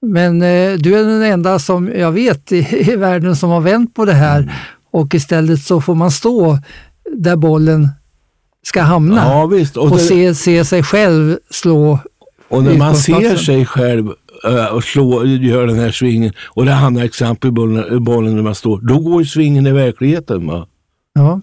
Men 0.07 0.43
eh, 0.43 0.73
du 0.73 0.99
är 0.99 1.05
den 1.05 1.23
enda 1.23 1.59
som 1.59 1.91
jag 1.97 2.13
vet 2.13 2.53
i, 2.53 2.91
i 2.93 2.97
världen 2.97 3.37
som 3.37 3.51
har 3.51 3.61
vänt 3.61 3.95
på 3.95 4.05
det 4.05 4.13
här 4.13 4.53
och 4.93 5.15
istället 5.15 5.61
så 5.61 5.81
får 5.81 5.95
man 5.95 6.11
stå 6.11 6.59
där 7.17 7.37
bollen 7.37 7.89
ska 8.63 8.83
hamna 8.83 9.17
ja, 9.17 9.43
och, 9.43 9.91
och 9.91 9.97
det... 9.97 10.03
se, 10.03 10.35
se 10.35 10.65
sig 10.65 10.83
själv 10.83 11.37
slå. 11.51 11.99
Och 12.49 12.65
när 12.65 12.79
man 12.79 12.97
ser 12.97 13.37
sig 13.37 13.67
själv 13.67 14.07
uh, 14.49 14.67
och 14.75 14.85
slå, 14.85 15.25
gör 15.27 15.67
den 15.67 15.79
här 15.79 15.91
svingen 15.91 16.33
och 16.45 16.65
det 16.65 16.73
hamnar 16.73 17.05
exempel 17.05 17.49
i 17.49 17.53
bollen, 17.53 18.05
bollen 18.05 18.37
när 18.37 18.43
man 18.43 18.55
står, 18.55 18.81
då 18.81 18.99
går 18.99 19.23
ju 19.23 19.29
svingen 19.29 19.67
i 19.67 19.73
verkligheten. 19.73 20.47
Va? 20.47 20.67
Ja. 21.15 21.41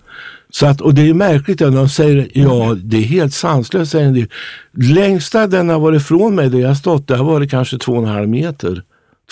Så 0.49 0.65
att, 0.65 0.81
och 0.81 0.93
det 0.93 1.09
är 1.09 1.13
märkligt 1.13 1.61
att 1.61 1.73
de 1.73 1.89
säger, 1.89 2.27
ja 2.33 2.77
det 2.83 2.97
är 2.97 3.01
helt 3.01 3.33
sanslöst 3.33 3.91
säger 3.91 4.07
en 4.07 4.13
del. 4.13 4.27
Längsta 4.73 5.47
den 5.47 5.69
har 5.69 5.79
varit 5.79 6.01
ifrån 6.01 6.35
mig 6.35 6.49
där 6.49 6.59
jag 6.59 6.77
stått, 6.77 7.07
det 7.07 7.15
har 7.15 7.25
varit 7.25 7.51
kanske 7.51 7.77
två 7.77 7.91
och 7.91 8.03
en 8.03 8.09
halv 8.09 8.29
meter. 8.29 8.83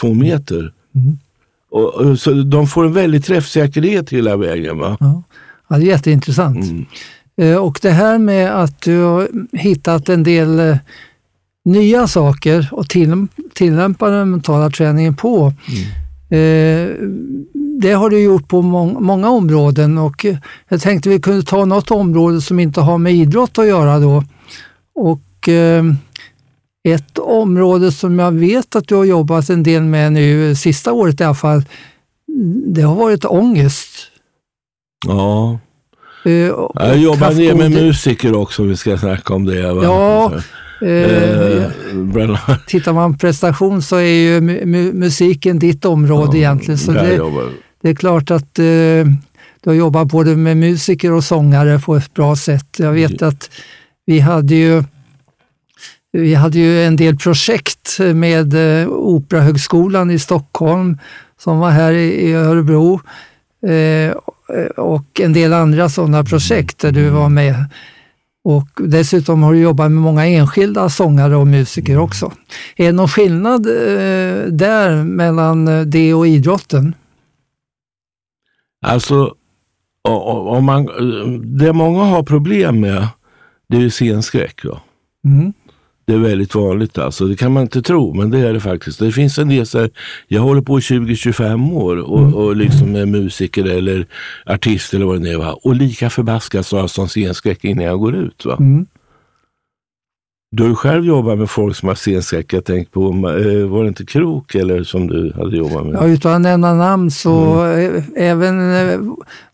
Två 0.02 0.14
meter. 0.14 0.74
Mm. 0.96 1.18
Och, 1.72 1.94
och, 1.94 2.20
så 2.20 2.32
de 2.32 2.68
får 2.68 2.86
en 2.86 2.94
väldig 2.94 3.26
träffsäkerhet 3.26 4.10
hela 4.10 4.38
vägen. 4.38 4.78
Va? 4.78 4.98
Ja, 5.00 5.24
ja 5.68 5.78
det 5.78 5.84
är 5.84 5.88
jätteintressant. 5.88 6.64
Mm. 6.64 6.86
Eh, 7.42 7.58
och 7.58 7.80
det 7.82 7.92
här 7.92 8.18
med 8.18 8.64
att 8.64 8.82
du 8.82 9.02
har 9.02 9.30
hittat 9.58 10.10
en 10.10 10.24
del 10.24 10.60
eh, 10.60 10.78
nya 11.66 12.08
saker 12.08 12.70
och 12.72 12.90
till, 12.90 13.28
tillämpar 13.54 14.12
den 14.12 14.32
mentala 14.32 14.70
träningen 14.70 15.16
på. 15.16 15.54
Mm. 15.68 15.84
Eh, 16.30 16.96
det 17.82 17.92
har 17.92 18.10
du 18.10 18.20
gjort 18.20 18.48
på 18.48 18.62
må 18.62 19.00
många 19.00 19.30
områden 19.30 19.98
och 19.98 20.26
jag 20.70 20.82
tänkte 20.82 21.10
vi 21.10 21.20
kunde 21.20 21.44
ta 21.44 21.66
något 21.66 21.92
område 21.92 22.42
som 22.42 22.60
inte 22.60 22.82
har 22.82 22.98
med 22.98 23.14
idrott 23.14 23.58
att 23.58 23.68
göra 23.68 24.00
då. 24.00 24.24
Och 24.96 25.50
ett 26.94 27.18
område 27.18 27.92
som 27.92 28.20
jag 28.20 28.32
vet 28.32 28.76
att 28.76 28.88
du 28.88 28.96
har 28.96 29.06
jobbat 29.06 29.50
en 29.50 29.64
del 29.64 29.84
med 29.84 30.14
nu, 30.14 30.56
sista 30.56 30.94
året 30.94 31.22
i 31.22 31.24
alla 31.24 31.36
fall, 31.36 31.64
det 32.66 32.82
har 32.82 32.96
varit 32.96 33.26
ångest. 33.26 33.90
Ja. 35.08 35.60
Uh, 36.26 36.34
jag 36.74 36.98
jobbar 36.98 37.32
ner 37.32 37.56
med 37.56 37.72
musiker 37.72 38.36
också, 38.36 38.64
vi 38.64 38.78
ska 38.78 38.98
snacka 38.98 39.34
om 39.34 39.46
det. 39.46 39.74
Va? 39.74 39.84
Ja, 39.84 40.32
uh, 40.88 42.58
tittar 42.68 42.94
man 42.94 43.18
prestation 43.18 43.82
så 43.82 43.96
är 43.96 44.02
ju 44.02 44.42
mu 44.42 44.94
musiken 44.94 45.60
ditt 45.60 45.86
område 45.86 46.32
ja, 46.32 46.38
egentligen. 46.38 46.78
Så 46.78 46.92
det, 46.92 47.22
det, 47.82 47.90
är 47.90 47.96
klart 47.96 48.32
att 48.32 48.60
uh, 48.60 49.06
du 49.62 49.70
har 49.70 49.74
jobbat 49.74 50.08
både 50.08 50.36
med 50.36 50.58
musiker 50.58 51.12
och 51.12 51.24
sångare 51.24 51.80
på 51.80 51.96
ett 51.96 52.14
bra 52.14 52.36
sätt. 52.36 52.68
Jag 52.78 52.92
vet 52.92 53.22
att 53.22 53.50
vi 54.06 54.20
hade 54.20 54.56
ju 54.56 54.84
vi 56.18 56.36
hade 56.36 56.60
ju 56.60 56.84
en 56.84 56.96
del 56.96 57.18
projekt 57.18 57.98
med 58.00 58.54
eh, 58.54 58.90
Operahögskolan 58.90 60.12
i 60.12 60.20
Stockholm 60.20 60.98
som 61.40 61.60
var 61.60 61.70
här 61.70 61.94
i 61.94 62.34
Örebro 62.34 63.02
eh, 63.68 64.18
och 64.78 65.22
en 65.22 65.34
del 65.34 65.54
andra 65.54 65.90
sådana 65.90 66.24
projekt 66.24 66.80
där 66.80 66.92
du 66.92 67.10
var 67.10 67.30
med. 67.30 67.66
Och 68.44 68.68
dessutom 68.78 69.44
har 69.44 69.54
du 69.54 69.60
jobbat 69.60 69.92
med 69.92 70.02
många 70.02 70.26
enskilda 70.26 70.90
sångare 70.90 71.36
och 71.36 71.48
musiker 71.48 71.98
också. 71.98 72.32
Är 72.76 72.86
det 72.86 72.92
någon 72.92 73.08
skillnad 73.08 73.66
eh, 73.68 74.44
där 74.52 75.04
mellan 75.04 75.90
det 75.90 76.14
och 76.14 76.28
idrotten? 76.28 76.96
Alltså, 78.86 79.36
om 80.04 80.66
man, 80.66 80.86
det 81.58 81.74
många 81.74 82.04
har 82.04 82.24
problem 82.24 82.80
med, 82.80 83.08
det 83.70 83.78
är 83.78 83.90
scenskräck. 83.90 84.62
Mm. 85.26 85.54
Det 86.08 86.14
är 86.14 86.18
väldigt 86.18 86.56
vanligt 86.56 86.98
alltså. 86.98 87.26
Det 87.26 87.36
kan 87.36 87.52
man 87.52 87.64
inte 87.64 87.82
tro, 87.82 88.14
men 88.14 88.30
det 88.30 88.40
är 88.40 88.54
det 88.54 88.60
faktiskt. 88.60 89.00
Det 89.00 89.12
finns 89.12 89.38
en 89.38 89.50
del 89.50 89.66
så 89.66 89.80
här, 89.80 89.90
jag 90.28 90.42
håller 90.42 90.62
på 90.62 90.80
20-25 90.80 91.74
år 91.74 91.98
och, 91.98 92.20
mm. 92.20 92.34
och 92.34 92.56
liksom 92.56 92.96
är 92.96 93.06
musiker 93.06 93.66
eller 93.66 94.06
artist 94.46 94.94
eller 94.94 95.06
vad 95.06 95.22
det 95.22 95.32
är. 95.32 95.38
Va? 95.38 95.54
Och 95.64 95.76
lika 95.76 96.10
förbaskat 96.10 96.66
så 96.66 96.76
har 96.76 96.84
jag 96.84 96.90
som 96.90 97.08
scenskräck 97.08 97.64
innan 97.64 97.86
jag 97.86 98.00
går 98.00 98.16
ut. 98.16 98.46
Va? 98.46 98.58
Mm. 98.60 98.86
Du 100.52 100.64
har 100.64 100.70
ju 100.70 100.76
själv 100.76 101.06
jobbat 101.06 101.38
med 101.38 101.50
folk 101.50 101.76
som 101.76 101.88
har 101.88 101.96
scenskräck. 101.96 102.54
Jag 102.54 102.66
tänkte 102.66 102.94
på, 102.94 103.02
eh, 103.10 103.68
var 103.68 103.84
det 103.84 103.88
inte 103.88 104.06
Krok 104.06 104.56
eller 104.56 104.84
som 104.84 105.08
du 105.08 105.34
hade 105.36 105.58
jobbat 105.58 105.86
med? 105.86 105.96
Ja, 105.96 106.08
utan 106.08 106.34
att 106.34 106.42
nämna 106.42 106.74
namn 106.74 107.12
så 107.12 107.62
mm. 107.62 108.04
även 108.16 108.76
eh, 108.76 109.00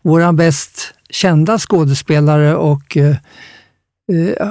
våran 0.02 0.36
bäst 0.36 0.94
kända 1.10 1.58
skådespelare 1.58 2.56
och 2.56 2.96
eh, 2.96 3.16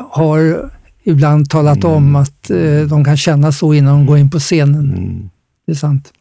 har 0.09 0.69
ibland 1.03 1.49
talat 1.49 1.83
mm. 1.83 1.91
om 1.91 2.15
att 2.15 2.49
eh, 2.49 2.81
de 2.81 3.05
kan 3.05 3.17
känna 3.17 3.51
så 3.51 3.73
innan 3.73 3.97
de 3.97 4.05
går 4.05 4.17
in 4.17 4.29
på 4.29 4.39
scenen. 4.39 4.93
Mm. 4.93 5.29
Det 5.65 5.71
är 5.71 5.75
sant. 5.75 6.13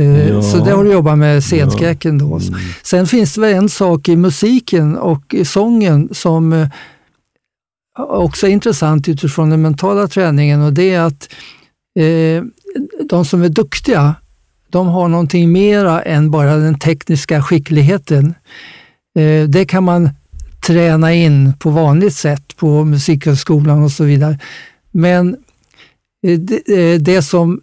Eh, 0.00 0.28
ja. 0.28 0.42
Så 0.42 0.64
det 0.64 0.70
har 0.70 0.84
du 0.84 0.92
jobbat 0.92 1.18
med 1.18 1.44
scenskräcken 1.44 2.18
då. 2.18 2.26
Mm. 2.26 2.60
Sen 2.82 3.06
finns 3.06 3.34
det 3.34 3.40
väl 3.40 3.54
en 3.54 3.68
sak 3.68 4.08
i 4.08 4.16
musiken 4.16 4.96
och 4.96 5.34
i 5.34 5.44
sången 5.44 6.08
som 6.12 6.52
eh, 6.52 6.68
också 7.98 8.46
är 8.46 8.50
intressant 8.50 9.08
utifrån 9.08 9.50
den 9.50 9.62
mentala 9.62 10.08
träningen 10.08 10.62
och 10.62 10.72
det 10.72 10.94
är 10.94 11.00
att 11.00 11.28
eh, 11.98 12.44
de 13.08 13.24
som 13.24 13.42
är 13.42 13.48
duktiga, 13.48 14.14
de 14.70 14.86
har 14.86 15.08
någonting 15.08 15.52
mera 15.52 16.02
än 16.02 16.30
bara 16.30 16.56
den 16.56 16.78
tekniska 16.78 17.42
skickligheten. 17.42 18.34
Eh, 19.18 19.48
det 19.48 19.64
kan 19.64 19.84
man 19.84 20.10
träna 20.68 21.14
in 21.14 21.52
på 21.58 21.70
vanligt 21.70 22.14
sätt 22.14 22.56
på 22.56 22.84
Musikhögskolan 22.84 23.82
och 23.82 23.90
så 23.90 24.04
vidare. 24.04 24.38
Men 24.90 25.36
eh, 26.26 26.38
det, 26.38 26.92
eh, 26.94 27.00
det 27.00 27.22
som 27.22 27.60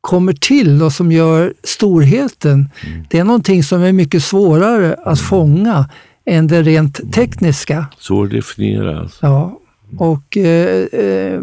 kommer 0.00 0.32
till 0.32 0.82
och 0.82 0.92
som 0.92 1.12
gör 1.12 1.54
storheten, 1.62 2.70
mm. 2.86 3.04
det 3.10 3.18
är 3.18 3.24
någonting 3.24 3.62
som 3.62 3.82
är 3.82 3.92
mycket 3.92 4.24
svårare 4.24 4.96
att 5.04 5.20
fånga 5.20 5.90
än 6.26 6.46
det 6.46 6.62
rent 6.62 7.12
tekniska. 7.12 7.86
Svår 7.98 8.24
att 8.24 8.30
definiera. 8.30 9.00
Alltså. 9.00 9.26
Ja, 9.26 9.60
och 9.98 10.36
eh, 10.36 10.84
eh, 10.84 11.40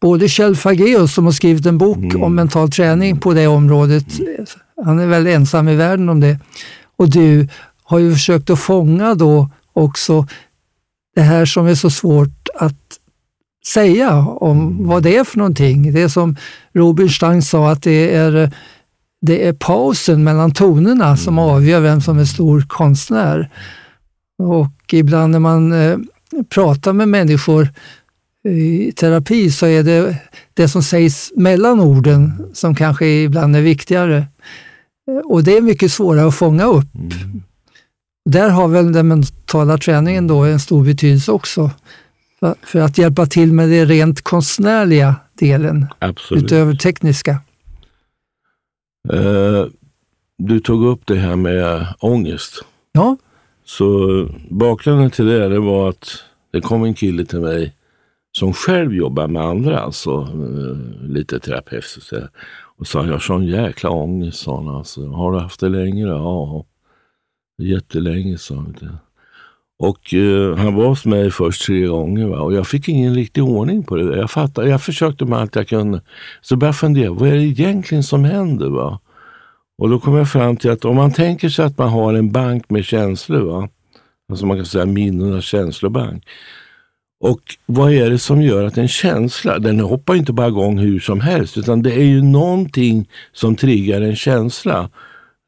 både 0.00 0.28
Kjell 0.28 0.56
Fageus 0.56 1.14
som 1.14 1.24
har 1.24 1.32
skrivit 1.32 1.66
en 1.66 1.78
bok 1.78 1.96
mm. 1.96 2.22
om 2.22 2.34
mental 2.34 2.70
träning 2.70 3.20
på 3.20 3.32
det 3.32 3.46
området, 3.46 4.06
han 4.84 4.98
är 4.98 5.06
väl 5.06 5.26
ensam 5.26 5.68
i 5.68 5.76
världen 5.76 6.08
om 6.08 6.20
det, 6.20 6.38
och 6.96 7.10
du 7.10 7.48
har 7.84 7.98
ju 7.98 8.12
försökt 8.12 8.50
att 8.50 8.58
fånga 8.58 9.14
då 9.14 9.48
också 9.74 10.26
det 11.14 11.22
här 11.22 11.46
som 11.46 11.66
är 11.66 11.74
så 11.74 11.90
svårt 11.90 12.48
att 12.54 12.98
säga 13.66 14.18
om 14.18 14.60
mm. 14.60 14.86
vad 14.86 15.02
det 15.02 15.16
är 15.16 15.24
för 15.24 15.38
någonting. 15.38 15.92
Det 15.92 16.02
är 16.02 16.08
som 16.08 16.36
Rubinstein 16.72 17.42
sa 17.42 17.70
att 17.70 17.82
det 17.82 18.14
är, 18.14 18.52
det 19.20 19.48
är 19.48 19.52
pausen 19.52 20.24
mellan 20.24 20.52
tonerna 20.52 21.16
som 21.16 21.38
mm. 21.38 21.44
avgör 21.44 21.80
vem 21.80 22.00
som 22.00 22.18
är 22.18 22.24
stor 22.24 22.64
konstnär. 22.68 23.50
Och 24.38 24.94
ibland 24.94 25.32
när 25.32 25.38
man 25.38 25.72
eh, 25.72 25.98
pratar 26.48 26.92
med 26.92 27.08
människor 27.08 27.68
i 28.48 28.92
terapi 28.92 29.50
så 29.50 29.66
är 29.66 29.82
det 29.82 30.16
det 30.54 30.68
som 30.68 30.82
sägs 30.82 31.32
mellan 31.36 31.80
orden 31.80 32.46
som 32.52 32.74
kanske 32.74 33.06
ibland 33.06 33.56
är 33.56 33.60
viktigare. 33.60 34.26
Och 35.24 35.44
det 35.44 35.56
är 35.56 35.60
mycket 35.60 35.92
svårare 35.92 36.28
att 36.28 36.34
fånga 36.34 36.64
upp. 36.64 36.94
Mm. 36.94 37.42
Där 38.24 38.50
har 38.50 38.68
väl 38.68 38.92
den 38.92 39.08
mentala 39.08 39.78
träningen 39.78 40.26
då 40.26 40.44
en 40.44 40.60
stor 40.60 40.84
betydelse 40.84 41.32
också. 41.32 41.70
Va- 42.40 42.54
För 42.62 42.78
att 42.80 42.98
hjälpa 42.98 43.26
till 43.26 43.52
med 43.52 43.68
det 43.68 43.84
rent 43.84 44.22
konstnärliga 44.22 45.16
delen, 45.34 45.86
Absolut. 45.98 46.44
utöver 46.44 46.74
tekniska. 46.74 47.30
Eh, 49.12 49.64
du 50.38 50.60
tog 50.60 50.84
upp 50.86 51.00
det 51.06 51.16
här 51.16 51.36
med 51.36 51.86
ångest. 51.98 52.64
Ja, 52.92 53.16
Så 53.64 53.98
bakgrunden 54.50 55.10
till 55.10 55.26
det, 55.26 55.48
det 55.48 55.58
var 55.60 55.88
att 55.88 56.08
det 56.52 56.60
kom 56.60 56.84
en 56.84 56.94
kille 56.94 57.24
till 57.24 57.40
mig 57.40 57.72
som 58.38 58.52
själv 58.52 58.94
jobbar 58.94 59.26
med 59.28 59.42
andra, 59.42 59.78
alltså 59.80 60.10
eh, 60.22 61.02
lite 61.08 61.40
terapeut. 61.40 61.84
Och, 62.78 62.86
sa, 62.86 63.04
jag 63.04 63.12
har 63.12 63.18
sån 63.18 63.44
jäkla 63.46 63.90
ångest, 63.90 64.38
sa 64.38 64.56
han. 64.56 64.68
Alltså, 64.68 65.06
har 65.08 65.32
du 65.32 65.38
haft 65.38 65.60
det 65.60 65.68
länge? 65.68 66.04
då?" 66.06 66.10
Ja, 66.12 66.64
jättelänge, 67.58 68.38
sa 68.38 68.54
han. 68.54 68.98
Och 69.78 70.14
eh, 70.14 70.56
han 70.56 70.74
var 70.74 70.86
hos 70.86 71.04
mig 71.04 71.30
först 71.30 71.66
tre 71.66 71.86
gånger 71.86 72.26
va? 72.26 72.40
och 72.40 72.54
jag 72.54 72.66
fick 72.66 72.88
ingen 72.88 73.14
riktig 73.14 73.44
ordning 73.44 73.82
på 73.82 73.96
det. 73.96 74.16
Jag, 74.16 74.30
fattade, 74.30 74.68
jag 74.68 74.82
försökte 74.82 75.24
med 75.24 75.38
allt 75.38 75.56
jag 75.56 75.68
kunde. 75.68 76.00
Så 76.40 76.56
började 76.56 76.68
jag 76.68 76.76
fundera, 76.76 77.12
vad 77.12 77.28
är 77.28 77.34
det 77.34 77.44
egentligen 77.44 78.02
som 78.02 78.24
händer? 78.24 78.68
Va? 78.68 79.00
Och 79.78 79.90
då 79.90 80.00
kom 80.00 80.14
jag 80.14 80.30
fram 80.30 80.56
till 80.56 80.70
att 80.70 80.84
om 80.84 80.96
man 80.96 81.12
tänker 81.12 81.48
sig 81.48 81.64
att 81.64 81.78
man 81.78 81.88
har 81.88 82.14
en 82.14 82.32
bank 82.32 82.70
med 82.70 82.84
känslor, 82.84 83.40
va? 83.40 83.68
alltså 84.28 84.46
man 84.46 84.56
kan 84.56 84.66
säga 84.66 84.86
minnenas 84.86 85.44
känslobank. 85.44 86.24
Och 87.20 87.40
vad 87.66 87.92
är 87.92 88.10
det 88.10 88.18
som 88.18 88.42
gör 88.42 88.64
att 88.64 88.78
en 88.78 88.88
känsla, 88.88 89.58
den 89.58 89.80
hoppar 89.80 90.14
inte 90.14 90.32
bara 90.32 90.48
igång 90.48 90.78
hur 90.78 91.00
som 91.00 91.20
helst, 91.20 91.58
utan 91.58 91.82
det 91.82 91.92
är 91.92 92.04
ju 92.04 92.22
någonting 92.22 93.08
som 93.32 93.56
triggar 93.56 94.00
en 94.00 94.16
känsla. 94.16 94.90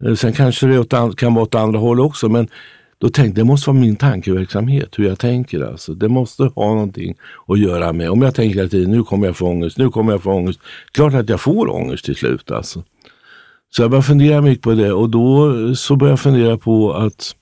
Eh, 0.04 0.14
sen 0.14 0.32
kanske 0.32 0.66
det 0.66 1.16
kan 1.16 1.34
vara 1.34 1.42
åt 1.42 1.54
andra 1.54 1.78
håll 1.78 2.00
också, 2.00 2.28
men 2.28 2.48
då 2.98 3.08
tänkte 3.08 3.40
det 3.40 3.44
måste 3.44 3.70
vara 3.70 3.80
min 3.80 3.96
tankeverksamhet, 3.96 4.98
hur 4.98 5.04
jag 5.04 5.18
tänker. 5.18 5.60
Alltså. 5.60 5.94
Det 5.94 6.08
måste 6.08 6.42
ha 6.42 6.74
någonting 6.74 7.14
att 7.46 7.58
göra 7.58 7.92
med, 7.92 8.10
om 8.10 8.22
jag 8.22 8.34
tänker 8.34 8.64
att 8.64 8.72
nu 8.72 9.02
kommer 9.02 9.26
jag 9.26 9.36
få 9.36 9.46
ångest, 9.46 9.78
nu 9.78 9.88
kommer 9.88 10.12
jag 10.12 10.22
få 10.22 10.32
ångest. 10.32 10.60
Klart 10.92 11.14
att 11.14 11.28
jag 11.28 11.40
får 11.40 11.70
ångest 11.70 12.04
till 12.04 12.16
slut. 12.16 12.50
Alltså. 12.50 12.84
Så 13.70 13.82
jag 13.82 13.90
började 13.90 14.06
fundera 14.06 14.40
mycket 14.40 14.62
på 14.62 14.72
det 14.72 14.92
och 14.92 15.10
då 15.10 15.56
eh, 15.68 15.72
så 15.72 15.96
började 15.96 16.12
jag 16.12 16.20
fundera 16.20 16.58
på 16.58 16.92
att 16.94 17.34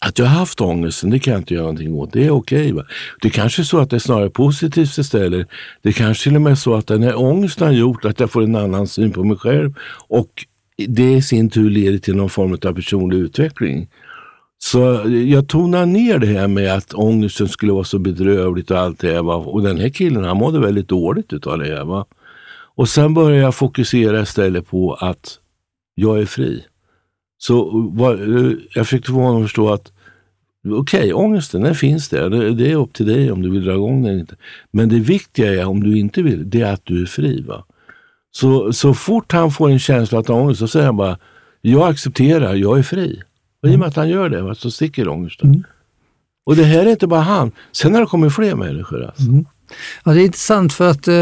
att 0.00 0.18
jag 0.18 0.26
har 0.26 0.38
haft 0.38 0.60
ångesten, 0.60 1.10
det 1.10 1.18
kan 1.18 1.32
jag 1.32 1.40
inte 1.40 1.54
göra 1.54 1.62
någonting 1.62 1.94
åt. 1.94 2.12
Det 2.12 2.24
är 2.26 2.30
okej. 2.30 2.72
Okay, 2.72 2.84
det 3.22 3.30
kanske 3.30 3.62
är 3.62 3.64
så 3.64 3.78
att 3.78 3.90
det 3.90 3.96
är 3.96 4.00
snarare 4.00 4.30
positivt 4.30 4.98
istället. 4.98 5.48
Det 5.82 5.92
kanske 5.92 6.24
till 6.24 6.36
och 6.36 6.42
med 6.42 6.50
är 6.50 6.54
så 6.54 6.74
att 6.74 6.86
den 6.86 7.02
här 7.02 7.18
ångesten 7.18 7.66
har 7.66 7.74
gjort 7.74 8.04
att 8.04 8.20
jag 8.20 8.30
får 8.30 8.42
en 8.42 8.56
annan 8.56 8.86
syn 8.86 9.12
på 9.12 9.24
mig 9.24 9.36
själv 9.36 9.74
och 10.08 10.46
det 10.76 11.12
i 11.12 11.22
sin 11.22 11.50
tur 11.50 11.70
leder 11.70 11.98
till 11.98 12.16
någon 12.16 12.30
form 12.30 12.52
av 12.52 12.72
personlig 12.72 13.16
utveckling. 13.16 13.88
Så 14.58 15.02
jag 15.26 15.48
tonar 15.48 15.86
ner 15.86 16.18
det 16.18 16.26
här 16.26 16.48
med 16.48 16.74
att 16.74 16.94
ångesten 16.94 17.48
skulle 17.48 17.72
vara 17.72 17.84
så 17.84 17.98
bedrövligt 17.98 18.70
och 18.70 18.78
allt 18.78 18.98
det 18.98 19.12
här. 19.12 19.22
Va? 19.22 19.34
Och 19.34 19.62
den 19.62 19.78
här 19.78 19.88
killen 19.88 20.24
han 20.24 20.36
mådde 20.36 20.60
väldigt 20.60 20.88
dåligt 20.88 21.32
utav 21.32 21.58
det 21.58 21.66
här. 21.66 21.84
Va? 21.84 22.06
Och 22.76 22.88
sen 22.88 23.14
började 23.14 23.42
jag 23.42 23.54
fokusera 23.54 24.22
istället 24.22 24.66
på 24.66 24.94
att 24.94 25.38
jag 25.94 26.20
är 26.20 26.26
fri. 26.26 26.64
Så 27.38 27.70
vad, 27.92 28.20
jag 28.74 28.86
försökte 28.86 29.10
få 29.10 29.18
honom 29.20 29.42
att 29.42 29.48
förstå 29.48 29.72
att 29.72 29.92
okej, 30.74 31.14
ångesten 31.14 31.62
den 31.62 31.74
finns 31.74 32.08
där. 32.08 32.30
Det, 32.30 32.54
det 32.54 32.72
är 32.72 32.76
upp 32.76 32.92
till 32.92 33.06
dig 33.06 33.32
om 33.32 33.42
du 33.42 33.50
vill 33.50 33.64
dra 33.64 33.74
igång 33.74 34.02
den 34.02 34.10
eller 34.10 34.20
inte. 34.20 34.36
Men 34.70 34.88
det 34.88 34.98
viktiga 34.98 35.54
är, 35.54 35.64
om 35.64 35.82
du 35.82 35.98
inte 35.98 36.22
vill, 36.22 36.50
det 36.50 36.60
är 36.60 36.72
att 36.72 36.84
du 36.84 37.02
är 37.02 37.06
fri. 37.06 37.42
Va? 37.42 37.64
Så, 38.40 38.72
så 38.72 38.94
fort 38.94 39.32
han 39.32 39.50
får 39.50 39.70
en 39.70 39.78
känsla 39.78 40.18
att 40.18 40.28
ha 40.28 40.34
ångest 40.34 40.58
så 40.60 40.68
säger 40.68 40.86
han 40.86 40.96
bara, 40.96 41.18
jag 41.60 41.88
accepterar, 41.90 42.54
jag 42.54 42.78
är 42.78 42.82
fri. 42.82 43.22
Och 43.62 43.68
i 43.68 43.74
och 43.74 43.78
med 43.78 43.88
att 43.88 43.96
han 43.96 44.08
gör 44.08 44.28
det 44.28 44.54
så 44.54 44.70
sticker 44.70 45.08
ångesten. 45.08 45.48
Mm. 45.50 45.62
Och 46.46 46.56
det 46.56 46.64
här 46.64 46.86
är 46.86 46.90
inte 46.90 47.06
bara 47.06 47.20
han. 47.20 47.52
Sen 47.72 47.94
har 47.94 48.00
det 48.00 48.06
kommit 48.06 48.34
fler 48.34 48.54
människor. 48.54 49.04
Alltså. 49.04 49.22
Ja, 50.04 50.12
det 50.12 50.20
är 50.20 50.24
intressant 50.24 50.72
för 50.72 50.90
att 50.90 51.08
eh, 51.08 51.14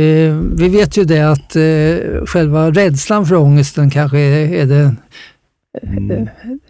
eh, 0.00 0.36
vi 0.56 0.68
vet 0.68 0.96
ju 0.96 1.04
det 1.04 1.20
att 1.20 1.56
eh, 1.56 2.24
själva 2.26 2.70
rädslan 2.70 3.26
för 3.26 3.34
ångesten 3.34 3.90
kanske 3.90 4.18
är, 4.18 4.54
är, 4.54 4.66
det, 4.66 4.94
Mm. 5.82 6.28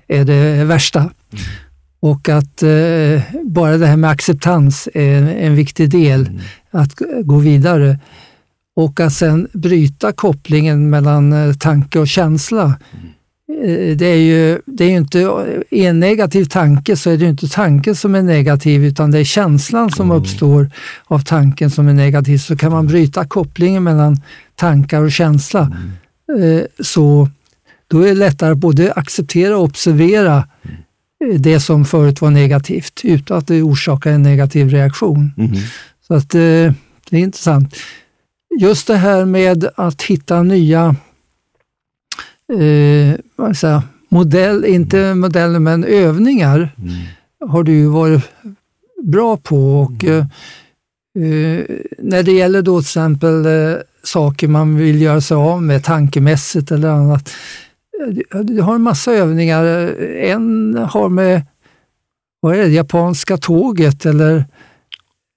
är 0.08 0.24
det 0.24 0.64
värsta. 0.64 1.10
Och 2.00 2.28
att 2.28 2.62
eh, 2.62 3.20
bara 3.44 3.76
det 3.76 3.86
här 3.86 3.96
med 3.96 4.10
acceptans 4.10 4.88
är 4.94 5.22
en, 5.36 5.54
viktig 5.54 5.90
del 5.90 6.28
att 6.70 6.94
g- 6.96 7.04
gå 7.24 7.38
vidare. 7.38 7.98
Och 8.76 9.00
att 9.00 9.12
sen 9.12 9.48
bryta 9.52 10.12
kopplingen 10.12 10.90
mellan 10.90 11.32
eh, 11.32 11.54
tanke 11.54 11.98
och 11.98 12.08
känsla. 12.08 12.64
Eh, 13.64 13.96
Det 13.96 14.06
är 14.06 14.16
ju 14.16 14.60
det 14.66 14.84
är 14.84 14.90
inte, 14.90 15.18
i 15.70 15.84
en 15.86 16.00
negativ 16.00 16.44
tanke 16.44 16.96
så 16.96 17.10
är 17.10 17.16
det 17.16 17.24
ju 17.24 17.30
inte 17.30 17.48
tanken 17.48 17.96
som 17.96 18.14
är 18.14 18.22
negativ 18.22 18.84
utan 18.84 19.10
det 19.10 19.18
är 19.18 19.24
känslan 19.24 19.90
som 19.90 20.10
uppstår 20.10 20.70
av 21.04 21.18
tanken 21.18 21.70
som 21.70 21.88
är 21.88 21.92
negativ. 21.92 22.38
Så 22.38 22.56
kan 22.56 22.72
man 22.72 22.86
bryta 22.86 23.24
kopplingen 23.26 23.82
mellan 23.82 24.16
tankar 24.54 25.02
och 25.02 25.12
känsla 25.12 25.60
eh, 26.38 26.84
så 26.84 27.28
då 27.88 28.00
är 28.00 28.06
det 28.08 28.14
lättare 28.14 28.52
att 28.52 28.58
både 28.58 28.92
acceptera 28.92 29.56
och 29.56 29.64
observera 29.64 30.36
eh, 31.24 31.40
det 31.40 31.60
som 31.60 31.84
förut 31.84 32.20
var 32.20 32.30
negativt 32.30 33.00
utan 33.04 33.38
att 33.38 33.46
det 33.46 33.62
orsakar 33.62 34.10
en 34.10 34.22
negativ 34.22 34.68
reaktion. 34.70 35.32
Så 36.06 36.14
att 36.14 36.30
det 36.30 36.74
är 37.10 37.18
intressant. 37.18 37.74
Just 38.58 38.86
det 38.86 38.96
här 38.96 39.24
med 39.24 39.68
att 39.74 40.02
hitta 40.02 40.42
nya 40.42 40.96
eh, 42.52 43.18
vad 43.36 43.56
säga, 43.56 43.82
modell, 44.08 44.64
inte 44.64 45.14
modeller 45.14 45.58
men 45.58 45.84
övningar 45.84 46.70
har 47.46 47.62
du 47.62 47.86
varit 47.86 48.22
bra 49.02 49.36
på. 49.36 49.80
Och, 49.80 50.04
eh, 50.04 50.18
eh, 51.18 51.64
när 51.98 52.22
det 52.22 52.32
gäller 52.32 52.62
då 52.62 52.80
till 52.80 52.86
exempel 52.86 53.46
eh, 53.46 53.76
saker 54.02 54.48
man 54.48 54.76
vill 54.76 55.02
göra 55.02 55.20
sig 55.20 55.34
av 55.34 55.62
med 55.62 55.84
tankemässigt 55.84 56.70
eller 56.70 56.88
annat. 56.88 57.32
eh, 58.34 58.38
Du 58.40 58.60
har 58.60 58.74
en 58.74 58.82
massa 58.82 59.12
övningar. 59.12 59.64
En 60.16 60.74
har 60.90 61.08
med 61.08 61.42
vad 62.40 62.54
är 62.56 62.62
det, 62.62 62.68
japanska 62.68 63.36
tåget 63.36 64.06
eller 64.06 64.44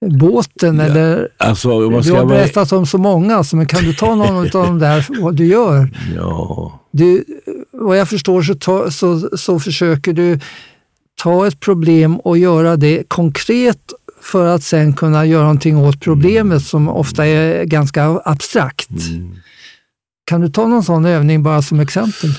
båten 0.06 0.76
Ja, 0.78 0.84
eller 0.84 1.28
Alltså, 1.36 1.68
du 1.68 1.84
har 1.86 2.00
vara... 2.00 2.24
berättat 2.24 2.72
om 2.72 2.86
så 2.86 2.98
många, 2.98 3.44
så 3.44 3.56
men 3.56 3.66
kan 3.66 3.84
du 3.84 3.94
ta 3.94 4.14
någon 4.14 4.36
av 4.36 4.48
dem 4.50 4.78
där, 4.78 5.06
vad 5.22 5.34
du 5.36 5.46
gör? 5.46 5.88
Ja, 6.16 6.80
Du, 6.90 7.24
vad 7.72 7.98
jag 7.98 8.08
förstår 8.08 8.42
så, 8.42 8.54
ta, 8.54 8.90
så, 8.90 9.28
så 9.36 9.60
försöker 9.60 10.12
du 10.12 10.38
ta 11.22 11.46
ett 11.46 11.60
problem 11.60 12.16
och 12.16 12.38
göra 12.38 12.76
det 12.76 13.04
konkret 13.08 13.78
för 14.22 14.46
att 14.46 14.62
sen 14.62 14.92
kunna 14.92 15.26
göra 15.26 15.42
någonting 15.42 15.76
åt 15.76 16.00
problemet 16.00 16.62
som 16.62 16.88
ofta 16.88 17.26
är 17.26 17.64
ganska 17.64 18.20
abstrakt. 18.24 18.88
Kan 20.24 20.40
du 20.40 20.48
ta 20.48 20.66
någon 20.66 20.82
sån 20.84 21.04
övning 21.04 21.42
bara 21.42 21.62
som 21.62 21.80
exempel? 21.80 22.30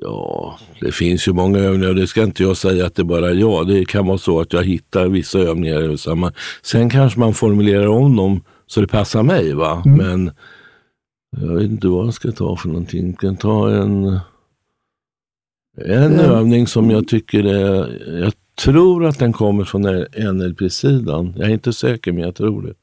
Ja, 0.00 0.58
det 0.80 0.92
finns 0.92 1.28
ju 1.28 1.32
många 1.32 1.58
övningar 1.58 1.94
det 1.94 2.06
ska 2.06 2.22
inte 2.22 2.42
jag 2.42 2.56
säga 2.56 2.86
att 2.86 2.94
det 2.94 3.02
är 3.02 3.04
bara 3.04 3.30
är 3.30 3.34
jag. 3.34 3.66
Det 3.68 3.84
kan 3.84 4.06
vara 4.06 4.18
så 4.18 4.40
att 4.40 4.52
jag 4.52 4.64
hittar 4.64 5.08
vissa 5.08 5.38
övningar 5.38 5.96
samma. 5.96 6.32
Sen 6.62 6.90
kanske 6.90 7.20
man 7.20 7.34
formulerar 7.34 7.86
om 7.86 8.16
dem 8.16 8.42
så 8.66 8.80
det 8.80 8.86
passar 8.88 9.22
mig. 9.22 9.54
va. 9.54 9.82
Men 9.86 10.30
jag 11.36 11.54
vet 11.54 11.70
inte 11.70 11.88
vad 11.88 12.06
jag 12.06 12.14
ska 12.14 12.32
ta 12.32 12.56
för 12.56 12.68
någonting. 12.68 13.06
Jag 13.10 13.18
kan 13.18 13.36
ta 13.36 13.70
en, 13.70 14.04
en 15.84 16.12
Mm. 16.12 16.20
övning 16.20 16.66
som 16.66 16.90
jag 16.90 17.08
tycker 17.08 17.44
är... 17.44 17.88
Jag 18.20 18.32
tror 18.64 19.06
att 19.06 19.18
den 19.18 19.32
kommer 19.32 19.64
från 19.64 19.82
NLP-sidan. 20.34 21.34
Jag 21.36 21.48
är 21.48 21.52
inte 21.52 21.72
säker, 21.72 22.12
men 22.12 22.22
jag 22.22 22.34
tror 22.34 22.62
det. 22.62 22.74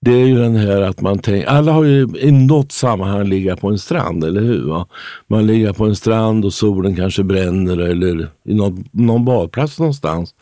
Det 0.00 0.12
är 0.12 0.26
ju 0.26 0.38
den 0.38 0.56
här 0.56 0.82
att 0.82 1.00
man 1.00 1.18
tänker, 1.18 1.48
alla 1.48 1.72
har 1.72 1.84
ju 1.84 2.08
i 2.18 2.32
något 2.32 2.72
sammanhang 2.72 3.24
ligga 3.24 3.56
på 3.56 3.68
en 3.68 3.78
strand, 3.78 4.24
eller 4.24 4.40
hur? 4.40 4.62
Va? 4.62 4.88
Man 5.26 5.46
ligger 5.46 5.72
på 5.72 5.84
en 5.84 5.96
strand 5.96 6.44
och 6.44 6.54
solen 6.54 6.96
kanske 6.96 7.22
bränner 7.22 7.78
eller 7.78 8.28
i 8.44 8.54
någon, 8.54 8.84
någon 8.92 9.24
badplats 9.24 9.78
någonstans. 9.78 10.34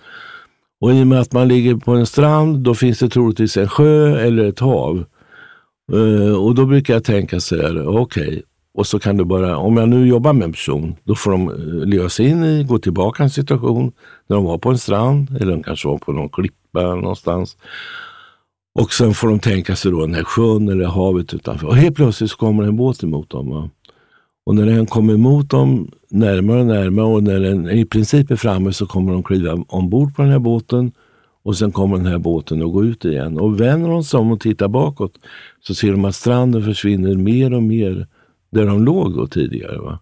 Och 0.81 0.93
i 0.93 1.03
och 1.03 1.07
med 1.07 1.21
att 1.21 1.33
man 1.33 1.49
ligger 1.49 1.75
på 1.77 1.93
en 1.93 2.07
strand, 2.07 2.59
då 2.59 2.75
finns 2.75 2.99
det 2.99 3.09
troligtvis 3.09 3.57
en 3.57 3.69
sjö 3.69 4.19
eller 4.19 4.45
ett 4.45 4.61
hav. 4.61 5.05
Uh, 5.93 6.35
och 6.35 6.55
då 6.55 6.67
brukar 6.67 6.95
jag 6.95 7.05
tänka 7.05 7.41
så 7.41 7.57
här, 7.57 7.89
okej, 7.89 8.43
och 8.75 8.87
så 8.87 8.99
kan 8.99 9.17
du 9.17 9.25
bara, 9.25 9.57
om 9.57 9.77
jag 9.77 9.89
nu 9.89 10.07
jobbar 10.07 10.33
med 10.33 10.45
en 10.45 10.53
person, 10.53 10.97
då 11.05 11.15
får 11.15 11.31
de 11.31 11.49
eh, 11.49 11.87
leva 11.87 12.09
sig 12.09 12.29
in 12.29 12.45
i, 12.45 12.65
gå 12.65 12.79
tillbaka 12.79 13.23
en 13.23 13.31
situation 13.31 13.93
när 14.27 14.37
de 14.37 14.45
var 14.45 14.59
på 14.59 14.71
en 14.71 14.79
strand 14.79 15.37
eller 15.41 15.53
de 15.53 15.63
kanske 15.63 15.89
var 15.89 15.99
på 15.99 16.13
någon 16.13 16.29
klippa 16.29 16.95
någonstans. 16.95 17.57
Och 18.75 18.93
sen 18.93 19.15
får 19.15 19.29
de 19.29 19.39
tänka 19.39 19.77
sig 19.77 19.91
då 19.91 20.01
den 20.01 20.15
här 20.15 20.25
sjön 20.25 20.69
eller 20.69 20.85
havet 20.85 21.35
utanför. 21.35 21.67
Och 21.67 21.77
helt 21.77 21.97
plötsligt 21.97 22.31
så 22.31 22.37
kommer 22.37 22.63
en 22.63 22.77
båt 22.77 23.03
emot 23.03 23.31
dem. 23.31 23.51
Va? 23.51 23.71
Och 24.47 24.55
när 24.55 24.67
den 24.67 24.87
kommer 24.87 25.15
emot 25.15 25.51
dem 25.51 25.91
närmare 26.11 26.61
och 26.61 26.67
närmare 26.67 27.07
och 27.07 27.23
när 27.23 27.41
den 27.41 27.71
i 27.71 27.85
princip 27.85 28.31
är 28.31 28.37
framme 28.37 28.73
så 28.73 28.87
kommer 28.87 29.13
de 29.13 29.23
kliva 29.23 29.65
ombord 29.69 30.17
på 30.17 30.23
den 30.23 30.31
här 30.31 30.39
båten 30.39 30.93
och 31.43 31.57
sen 31.57 31.73
kommer 31.73 31.97
den 31.97 32.07
här 32.07 32.19
båten 32.19 32.63
att 32.63 32.73
gå 32.73 32.85
ut 32.85 33.05
igen. 33.05 33.39
Och 33.39 33.61
vänder 33.61 33.91
de 33.91 34.05
sig 34.05 34.21
om 34.21 34.33
och 34.33 34.41
tittar 34.41 34.69
bakåt 34.69 35.13
så 35.61 35.75
ser 35.75 35.91
de 35.91 36.05
att 36.05 36.15
stranden 36.15 36.65
försvinner 36.65 37.15
mer 37.15 37.55
och 37.55 37.63
mer 37.63 38.07
där 38.51 38.67
de 38.67 38.85
låg 38.85 39.17
då 39.17 39.27
tidigare. 39.27 39.79
Va? 39.79 39.99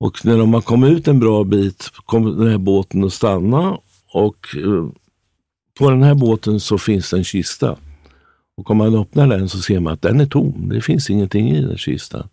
Och 0.00 0.24
när 0.24 0.38
de 0.38 0.54
har 0.54 0.60
kommit 0.60 0.90
ut 0.90 1.08
en 1.08 1.20
bra 1.20 1.44
bit 1.44 1.90
kommer 2.06 2.30
den 2.30 2.48
här 2.48 2.58
båten 2.58 3.04
att 3.04 3.12
stanna 3.12 3.78
och 4.12 4.36
eh, 4.56 4.88
på 5.78 5.90
den 5.90 6.02
här 6.02 6.14
båten 6.14 6.60
så 6.60 6.78
finns 6.78 7.10
det 7.10 7.16
en 7.16 7.24
kista. 7.24 7.76
Och 8.56 8.70
om 8.70 8.76
man 8.76 8.94
öppnar 8.94 9.26
den 9.26 9.48
så 9.48 9.58
ser 9.58 9.80
man 9.80 9.92
att 9.92 10.02
den 10.02 10.20
är 10.20 10.26
tom. 10.26 10.68
Det 10.68 10.80
finns 10.80 11.10
ingenting 11.10 11.50
i 11.50 11.60
den 11.60 11.76
kistan. 11.76 12.28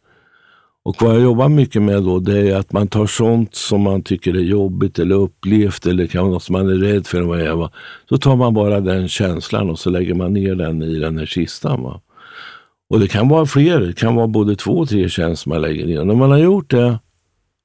Och 0.84 0.96
vad 1.02 1.16
jag 1.16 1.22
jobbar 1.22 1.50
mycket 1.50 1.82
med 1.82 2.04
då, 2.04 2.20
det 2.20 2.50
är 2.50 2.56
att 2.56 2.72
man 2.72 2.88
tar 2.88 3.06
sånt 3.06 3.56
som 3.56 3.82
man 3.82 4.04
tycker 4.04 4.34
är 4.34 4.42
jobbigt 4.42 5.00
eller 5.00 5.16
upplevt 5.16 5.86
eller 5.86 6.08
kan 6.08 6.32
något 6.32 6.44
som 6.44 6.54
man 6.54 6.70
är 6.70 6.76
rädd 6.76 7.08
för. 7.08 7.22
Vad 7.22 7.42
är, 7.42 7.54
va? 7.54 7.72
Så 8.10 8.18
tar 8.18 8.36
man 8.36 8.54
bara 8.54 8.80
den 8.80 9.08
känslan 9.08 9.70
och 9.70 9.80
så 9.80 9.90
lägger 9.90 10.14
man 10.14 10.34
ner 10.34 10.56
den 10.56 10.84
i 10.84 11.00
den 11.00 11.18
här 11.18 11.26
kistan. 11.26 11.84
Va? 11.84 12.02
Och 12.90 13.00
det 13.00 13.08
kan 13.08 13.30
vara 13.30 13.46
fler, 13.46 13.80
det 13.80 13.94
kan 13.94 14.16
vara 14.16 14.28
både 14.28 14.56
två 14.56 14.72
och 14.72 14.90
tre 14.90 15.10
känslor 15.10 15.54
man 15.54 15.62
lägger 15.62 15.86
ner. 15.86 16.04
När 16.04 16.16
man 16.16 16.32
har 16.32 16.38
gjort 16.38 16.70
det 16.70 17.00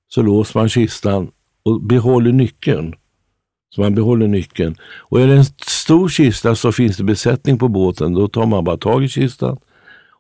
så 0.09 0.23
låser 0.23 0.61
man 0.61 0.69
kistan 0.69 1.31
och 1.63 1.83
behåller 1.83 2.33
nyckeln. 2.33 2.95
Så 3.75 3.81
man 3.81 3.95
behåller 3.95 4.27
nyckeln. 4.27 4.77
Och 4.99 5.21
är 5.21 5.27
det 5.27 5.35
en 5.35 5.45
stor 5.67 6.09
kista 6.09 6.55
så 6.55 6.73
finns 6.73 6.97
det 6.97 7.05
besättning 7.05 7.59
på 7.59 7.69
båten. 7.69 8.15
Då 8.15 8.29
tar 8.29 8.47
man 8.47 8.65
bara 8.65 8.77
tag 8.77 9.05
i 9.05 9.09
kistan 9.09 9.59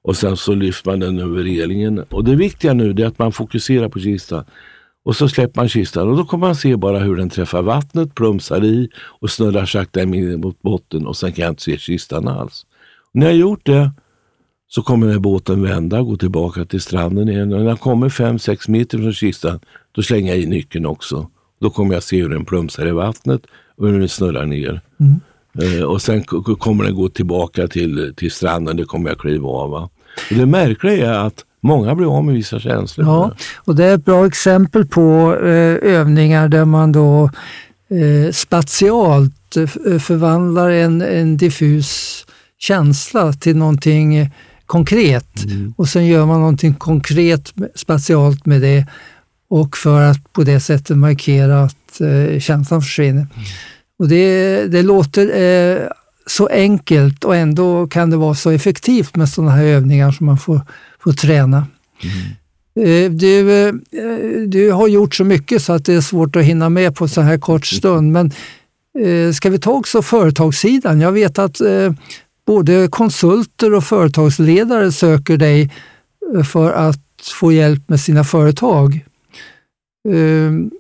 och 0.02 0.16
sen 0.16 0.36
så 0.36 0.54
lyfter 0.54 0.90
man 0.90 1.00
den 1.00 1.18
över 1.18 1.42
relingen. 1.42 1.98
Och 1.98 2.24
det 2.24 2.36
viktiga 2.36 2.72
nu 2.72 2.90
är 2.90 3.06
att 3.06 3.18
man 3.18 3.32
fokuserar 3.32 3.88
på 3.88 4.00
kistan. 4.00 4.44
Och 5.04 5.16
så 5.16 5.28
släpper 5.28 5.60
man 5.60 5.68
kistan 5.68 6.08
och 6.08 6.16
då 6.16 6.24
kommer 6.24 6.46
man 6.46 6.56
se 6.56 6.76
bara 6.76 6.98
hur 6.98 7.16
den 7.16 7.30
träffar 7.30 7.62
vattnet, 7.62 8.14
plumsar 8.14 8.64
i 8.64 8.88
och 8.96 9.30
snurrar 9.30 9.66
sakta 9.66 10.06
mot 10.06 10.62
botten 10.62 11.06
och 11.06 11.16
sen 11.16 11.32
kan 11.32 11.42
jag 11.42 11.52
inte 11.52 11.62
se 11.62 11.76
kistan 11.76 12.28
alls. 12.28 12.66
Och 13.12 13.20
när 13.20 13.26
jag 13.26 13.36
gjort 13.36 13.66
det 13.66 13.90
så 14.68 14.82
kommer 14.82 15.06
den 15.06 15.14
här 15.14 15.20
båten 15.20 15.62
vända, 15.62 16.00
och 16.00 16.06
gå 16.06 16.16
tillbaka 16.16 16.64
till 16.64 16.80
stranden 16.80 17.28
igen. 17.28 17.52
Och 17.52 17.60
när 17.60 17.68
jag 17.68 17.80
kommer 17.80 18.08
5-6 18.08 18.70
meter 18.70 18.98
från 18.98 19.12
kistan, 19.12 19.60
då 19.92 20.02
slänger 20.02 20.32
jag 20.32 20.42
i 20.42 20.46
nyckeln 20.46 20.86
också. 20.86 21.30
Då 21.60 21.70
kommer 21.70 21.94
jag 21.94 22.02
se 22.02 22.22
hur 22.22 22.28
den 22.28 22.44
plumsar 22.44 22.88
i 22.88 22.90
vattnet 22.90 23.42
och 23.76 23.88
hur 23.88 23.98
den 23.98 24.08
snurrar 24.08 24.46
ner. 24.46 24.80
Mm. 25.00 25.20
Eh, 25.62 25.82
och 25.82 26.02
sen 26.02 26.24
kommer 26.24 26.84
den 26.84 26.94
gå 26.94 27.08
tillbaka 27.08 27.68
till, 27.68 28.14
till 28.16 28.30
stranden, 28.30 28.76
det 28.76 28.84
kommer 28.84 29.10
jag 29.10 29.18
kliva 29.18 29.48
av. 29.48 29.70
Va? 29.70 29.88
Och 30.30 30.36
det 30.36 30.46
märkliga 30.46 31.14
är 31.14 31.26
att 31.26 31.44
många 31.60 31.94
blir 31.94 32.16
av 32.16 32.24
med 32.24 32.34
vissa 32.34 32.60
känslor. 32.60 33.06
Ja, 33.06 33.32
och 33.56 33.74
det 33.74 33.84
är 33.84 33.94
ett 33.94 34.04
bra 34.04 34.26
exempel 34.26 34.86
på 34.86 35.36
eh, 35.36 35.92
övningar 35.92 36.48
där 36.48 36.64
man 36.64 36.92
då 36.92 37.30
eh, 37.90 38.32
spatialt 38.32 39.56
eh, 39.56 39.98
förvandlar 39.98 40.70
en, 40.70 41.02
en 41.02 41.36
diffus 41.36 42.22
känsla 42.58 43.32
till 43.32 43.56
någonting 43.56 44.30
konkret 44.66 45.44
mm. 45.44 45.74
och 45.76 45.88
sen 45.88 46.06
gör 46.06 46.26
man 46.26 46.40
någonting 46.40 46.74
konkret 46.74 47.54
spatialt 47.74 48.46
med 48.46 48.60
det 48.60 48.86
och 49.48 49.76
för 49.76 50.02
att 50.02 50.32
på 50.32 50.44
det 50.44 50.60
sättet 50.60 50.96
markera 50.96 51.62
att 51.62 52.00
eh, 52.00 52.40
känslan 52.40 52.82
försvinner. 52.82 53.26
Mm. 53.34 53.44
Och 53.98 54.08
det, 54.08 54.66
det 54.66 54.82
låter 54.82 55.40
eh, 55.40 55.88
så 56.26 56.46
enkelt 56.46 57.24
och 57.24 57.36
ändå 57.36 57.86
kan 57.86 58.10
det 58.10 58.16
vara 58.16 58.34
så 58.34 58.50
effektivt 58.50 59.16
med 59.16 59.28
sådana 59.28 59.50
här 59.50 59.64
övningar 59.64 60.12
som 60.12 60.26
man 60.26 60.38
får, 60.38 60.60
får 60.98 61.12
träna. 61.12 61.66
Mm. 62.02 62.36
Eh, 62.80 63.10
du, 63.10 63.68
eh, 63.68 63.74
du 64.48 64.72
har 64.72 64.88
gjort 64.88 65.14
så 65.14 65.24
mycket 65.24 65.62
så 65.62 65.72
att 65.72 65.84
det 65.84 65.94
är 65.94 66.00
svårt 66.00 66.36
att 66.36 66.44
hinna 66.44 66.68
med 66.68 66.94
på 66.94 67.08
så 67.08 67.20
här 67.20 67.38
kort 67.38 67.66
stund. 67.66 68.12
Men 68.12 68.32
eh, 68.98 69.32
ska 69.32 69.50
vi 69.50 69.58
ta 69.58 69.70
också 69.70 70.02
företagssidan? 70.02 71.00
Jag 71.00 71.12
vet 71.12 71.38
att 71.38 71.60
både 72.46 72.88
konsulter 72.90 73.74
och 73.74 73.84
företagsledare 73.84 74.92
söker 74.92 75.36
dig 75.36 75.72
för 76.52 76.72
att 76.72 77.00
få 77.40 77.52
hjälp 77.52 77.88
med 77.88 78.00
sina 78.00 78.24
företag. 78.24 79.04
Ehm, 80.12 80.70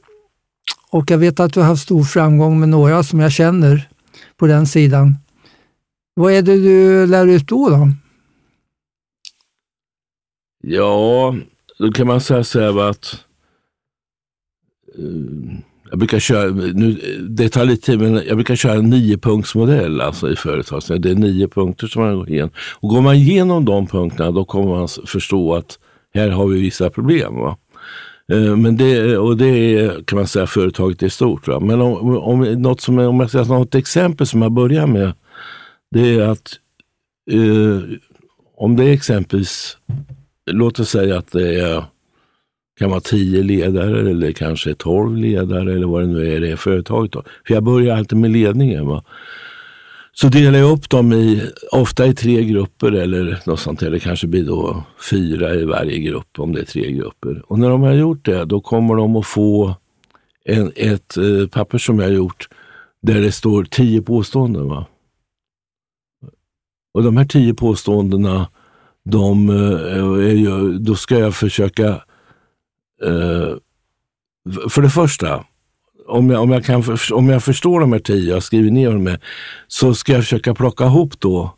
och 0.90 1.10
jag 1.10 1.18
vet 1.18 1.40
att 1.40 1.52
du 1.52 1.60
har 1.60 1.66
haft 1.66 1.82
stor 1.82 2.04
framgång 2.04 2.60
med 2.60 2.68
några 2.68 3.02
som 3.02 3.20
jag 3.20 3.32
känner 3.32 3.88
på 4.36 4.46
den 4.46 4.66
sidan. 4.66 5.14
Vad 6.14 6.32
är 6.32 6.42
det 6.42 6.56
du 6.56 7.06
lär 7.06 7.26
ut 7.26 7.48
då? 7.48 7.68
då? 7.68 7.88
Ja, 10.62 11.34
då 11.78 11.92
kan 11.92 12.06
man 12.06 12.20
säga 12.20 12.44
så 12.44 12.60
här 12.60 12.90
att 12.90 13.24
ehm, 14.98 15.62
jag 15.90 15.98
brukar 15.98 16.18
köra, 16.18 16.50
nu, 16.50 17.00
det 17.28 17.48
tar 17.48 17.64
lite 17.64 17.86
tid, 17.86 18.00
men 18.00 18.14
jag 18.26 18.36
brukar 18.36 18.56
köra 18.56 18.74
en 18.74 18.90
niopunktsmodell 18.90 20.00
alltså 20.00 20.32
i 20.32 20.36
företaget. 20.36 21.02
Det 21.02 21.10
är 21.10 21.14
nio 21.14 21.48
punkter 21.48 21.86
som 21.86 22.02
man 22.02 22.16
går 22.16 22.30
igenom. 22.30 22.50
Och 22.80 22.88
går 22.88 23.00
man 23.00 23.14
igenom 23.14 23.64
de 23.64 23.86
punkterna 23.86 24.30
då 24.30 24.44
kommer 24.44 24.66
man 24.66 24.88
förstå 25.06 25.54
att 25.54 25.78
här 26.14 26.28
har 26.28 26.46
vi 26.46 26.60
vissa 26.60 26.90
problem. 26.90 27.34
Va? 27.34 27.56
Eh, 28.32 28.56
men 28.56 28.76
det, 28.76 29.18
och 29.18 29.36
det 29.36 29.78
är, 29.78 30.02
kan 30.02 30.18
man 30.18 30.26
säga, 30.26 30.46
företaget 30.46 31.02
i 31.02 31.10
stort. 31.10 31.48
Va? 31.48 31.60
Men 31.60 31.80
om, 31.80 32.16
om, 32.18 32.40
något 32.40 32.80
som, 32.80 32.98
om 32.98 33.20
jag 33.20 33.30
säger 33.30 33.44
något 33.44 33.74
exempel 33.74 34.26
som 34.26 34.42
jag 34.42 34.52
börjar 34.52 34.86
med 34.86 35.12
det 35.90 36.14
är 36.14 36.28
att 36.28 36.52
eh, 37.30 37.80
om 38.56 38.76
det 38.76 38.84
är 38.84 38.92
exempelvis, 38.92 39.78
låt 40.50 40.80
oss 40.80 40.90
säga 40.90 41.18
att 41.18 41.32
det 41.32 41.60
är, 41.60 41.84
kan 42.78 42.90
vara 42.90 43.00
tio 43.00 43.42
ledare 43.42 44.10
eller 44.10 44.32
kanske 44.32 44.74
tolv 44.74 45.16
ledare 45.16 45.72
eller 45.72 45.86
vad 45.86 46.02
det 46.02 46.06
nu 46.06 46.32
är 46.32 46.44
i 46.44 46.50
det 46.50 46.56
företaget. 46.56 47.12
Då. 47.12 47.22
För 47.46 47.54
jag 47.54 47.62
börjar 47.62 47.96
alltid 47.96 48.18
med 48.18 48.30
ledningen. 48.30 48.86
Va? 48.86 49.04
Så 50.20 50.28
delar 50.28 50.58
jag 50.58 50.70
upp 50.70 50.90
dem 50.90 51.12
i, 51.12 51.50
ofta 51.72 52.06
i 52.06 52.14
tre 52.14 52.44
grupper 52.44 52.92
eller 52.92 53.42
något 53.46 53.60
sånt. 53.60 53.82
Eller 53.82 53.98
kanske 53.98 54.26
blir 54.26 54.44
då 54.44 54.84
fyra 55.10 55.54
i 55.54 55.64
varje 55.64 55.98
grupp 55.98 56.38
om 56.38 56.52
det 56.52 56.60
är 56.60 56.64
tre 56.64 56.92
grupper. 56.92 57.42
Och 57.46 57.58
när 57.58 57.70
de 57.70 57.82
har 57.82 57.92
gjort 57.92 58.24
det, 58.24 58.44
då 58.44 58.60
kommer 58.60 58.94
de 58.94 59.16
att 59.16 59.26
få 59.26 59.74
en, 60.44 60.72
ett 60.76 61.16
eh, 61.16 61.46
papper 61.52 61.78
som 61.78 61.98
jag 61.98 62.06
har 62.06 62.12
gjort 62.12 62.48
där 63.02 63.20
det 63.20 63.32
står 63.32 63.64
tio 63.64 64.02
påståenden. 64.02 64.68
Va? 64.68 64.86
Och 66.94 67.02
de 67.02 67.16
här 67.16 67.24
tio 67.24 67.54
påståendena, 67.54 68.48
de, 69.04 69.48
eh, 69.48 70.28
är 70.30 70.34
ju, 70.34 70.78
då 70.78 70.94
ska 70.94 71.18
jag 71.18 71.34
försöka... 71.34 71.88
Eh, 73.02 73.54
för 74.68 74.82
det 74.82 74.90
första, 74.90 75.44
om 76.08 76.30
jag, 76.30 76.42
om, 76.42 76.50
jag 76.50 76.64
kan, 76.64 76.84
om 77.12 77.28
jag 77.28 77.44
förstår 77.44 77.80
de 77.80 77.92
här 77.92 77.98
tio, 77.98 78.34
jag 78.34 78.42
skriver 78.42 78.70
ner 78.70 78.90
dem, 78.90 79.16
så 79.66 79.94
ska 79.94 80.12
jag 80.12 80.22
försöka 80.22 80.54
plocka 80.54 80.84
ihop 80.84 81.20
då 81.20 81.56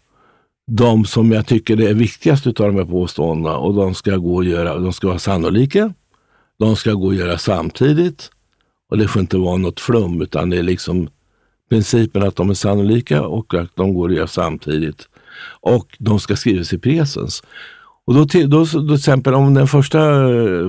de 0.71 1.05
som 1.05 1.33
jag 1.33 1.47
tycker 1.47 1.81
är 1.81 1.95
viktigast 1.95 2.47
av 2.47 2.53
de 2.53 2.77
här 2.77 2.85
påståendena. 2.85 3.57
Och 3.57 3.75
de 3.75 3.95
ska 3.95 4.17
gå 4.17 4.35
och 4.35 4.45
göra, 4.45 4.79
de 4.79 4.93
ska 4.93 5.07
vara 5.07 5.19
sannolika, 5.19 5.93
de 6.59 6.77
ska 6.77 6.93
gå 6.93 7.11
att 7.11 7.17
göra 7.17 7.39
samtidigt. 7.39 8.31
Och 8.91 8.99
det 8.99 9.09
får 9.09 9.21
inte 9.21 9.37
vara 9.37 9.57
något 9.57 9.81
flum 9.81 10.23
utan 10.23 10.51
det 10.51 10.57
är 10.57 10.63
liksom 10.63 11.09
principen 11.71 12.23
att 12.23 12.37
de 12.37 12.51
är 12.51 12.55
sannolika 12.55 13.23
och 13.23 13.55
att 13.55 13.77
de 13.77 13.95
går 13.95 14.09
att 14.09 14.17
göra 14.17 14.27
samtidigt. 14.27 15.09
Och 15.61 15.97
de 15.99 16.21
ska 16.21 16.37
skrivas 16.37 16.73
i 16.73 16.79
presens. 16.79 17.43
Och 18.05 18.15
då, 18.15 18.25
till, 18.25 18.51
då, 18.51 18.59
då 18.59 18.65
till 18.65 18.95
exempel 18.95 19.35
om 19.35 19.55
den 19.55 19.67
första, 19.67 20.01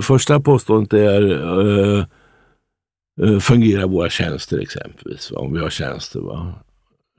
första 0.01 0.39
påståendet 0.39 0.93
är 0.93 1.21
uh, 1.59 2.05
Eh, 3.23 3.39
fungerar 3.39 3.87
våra 3.87 4.09
tjänster 4.09 4.59
exempelvis, 4.59 5.31
va? 5.31 5.39
om 5.39 5.53
vi 5.53 5.59
har 5.59 5.69
tjänster. 5.69 6.19
Va? 6.19 6.53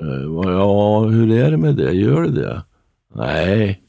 Eh, 0.02 0.52
ja, 0.52 1.00
hur 1.00 1.32
är 1.32 1.50
det 1.50 1.56
med 1.56 1.76
det? 1.76 1.92
Gör 1.92 2.22
det 2.22 2.30
det? 2.30 2.62
Nej. 3.14 3.80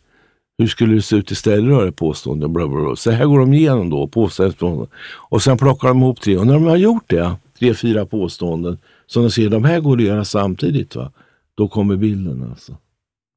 Hur 0.58 0.68
skulle 0.68 0.96
det 0.96 1.02
se 1.02 1.16
ut 1.16 1.32
istället 1.32 1.70
då? 1.70 2.36
Det. 2.36 2.48
Bla, 2.48 2.68
bla, 2.68 2.68
bla. 2.68 2.96
Så 2.96 3.12
här 3.12 3.26
går 3.26 3.40
de 3.40 3.54
igenom 3.54 3.90
då, 3.90 4.08
påståenden. 4.08 4.88
Och 5.30 5.42
sen 5.42 5.58
plockar 5.58 5.88
de 5.88 5.98
ihop 5.98 6.22
tre. 6.22 6.38
Och 6.38 6.48
när 6.48 6.54
de 6.54 6.64
har 6.64 6.78
gjort 6.78 7.04
det, 7.08 7.36
tre, 7.60 7.74
fyra 7.74 8.06
påståenden, 8.06 8.78
så 9.08 9.22
de 9.22 9.32
ser 9.32 9.50
de 9.50 9.64
här 9.64 9.80
går 9.80 9.98
att 9.98 10.04
göra 10.04 10.26
samtidigt, 10.26 10.96
va? 10.96 11.12
då 11.56 11.68
kommer 11.68 11.96
bilden. 11.96 12.44
alltså. 12.50 12.78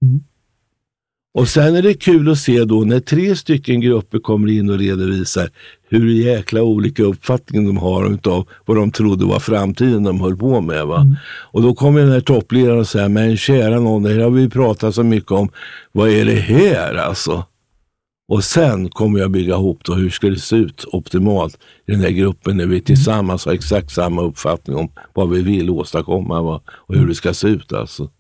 Mm. 0.03 0.25
Och 1.35 1.49
sen 1.49 1.77
är 1.77 1.83
det 1.83 1.95
kul 1.95 2.31
att 2.31 2.39
se 2.39 2.65
då 2.65 2.81
när 2.81 3.01
tre 3.01 3.37
stycken 3.37 3.81
grupper 3.81 4.19
kommer 4.19 4.49
in 4.49 4.71
och 4.71 4.79
redovisar 4.79 5.51
hur 5.89 6.11
jäkla 6.11 6.63
olika 6.63 7.03
uppfattningar 7.03 7.67
de 7.67 7.77
har 7.77 8.19
av 8.25 8.49
vad 8.65 8.77
de 8.77 8.91
trodde 8.91 9.25
var 9.25 9.39
framtiden 9.39 10.05
de 10.05 10.21
höll 10.21 10.37
på 10.37 10.61
med. 10.61 10.87
Va? 10.87 11.01
Mm. 11.01 11.17
Och 11.27 11.63
då 11.63 11.75
kommer 11.75 12.01
den 12.01 12.13
här 12.13 12.21
toppledaren 12.21 12.79
och 12.79 12.89
säger, 12.89 13.09
men 13.09 13.37
kära 13.37 13.81
någon, 13.81 14.03
det 14.03 14.13
här 14.13 14.21
har 14.21 14.31
vi 14.31 14.49
pratat 14.49 14.95
så 14.95 15.03
mycket 15.03 15.31
om. 15.31 15.49
Vad 15.93 16.11
är 16.11 16.25
det 16.25 16.35
här 16.35 16.95
alltså? 16.95 17.45
Och 18.29 18.45
sen 18.45 18.89
kommer 18.89 19.19
jag 19.19 19.31
bygga 19.31 19.55
ihop 19.55 19.81
då, 19.85 19.95
hur 19.95 20.11
ska 20.11 20.27
det 20.27 20.39
se 20.39 20.57
ut 20.57 20.85
optimalt 20.93 21.59
i 21.87 21.93
den 21.93 22.01
här 22.01 22.11
gruppen 22.11 22.57
när 22.57 22.67
vi 22.67 22.75
mm. 22.75 22.85
tillsammans 22.85 23.47
har 23.47 23.53
exakt 23.53 23.91
samma 23.91 24.23
uppfattning 24.23 24.77
om 24.77 24.89
vad 25.13 25.31
vi 25.31 25.43
vill 25.43 25.71
åstadkomma 25.71 26.43
va? 26.43 26.61
och 26.69 26.95
hur 26.95 27.07
det 27.07 27.15
ska 27.15 27.35
se 27.35 27.49
ut. 27.49 27.73
Alltså. 27.73 28.11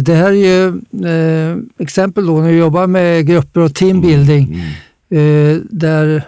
Det 0.00 0.14
här 0.14 0.32
är 0.32 0.32
ju 0.32 0.66
eh, 1.06 1.56
exempel 1.78 2.26
då 2.26 2.40
när 2.40 2.48
vi 2.48 2.58
jobbar 2.58 2.86
med 2.86 3.26
grupper 3.26 3.60
och 3.60 3.74
teambuilding 3.74 4.44
mm. 4.44 4.60
mm. 5.10 5.56
eh, 5.56 5.62
där 5.70 6.24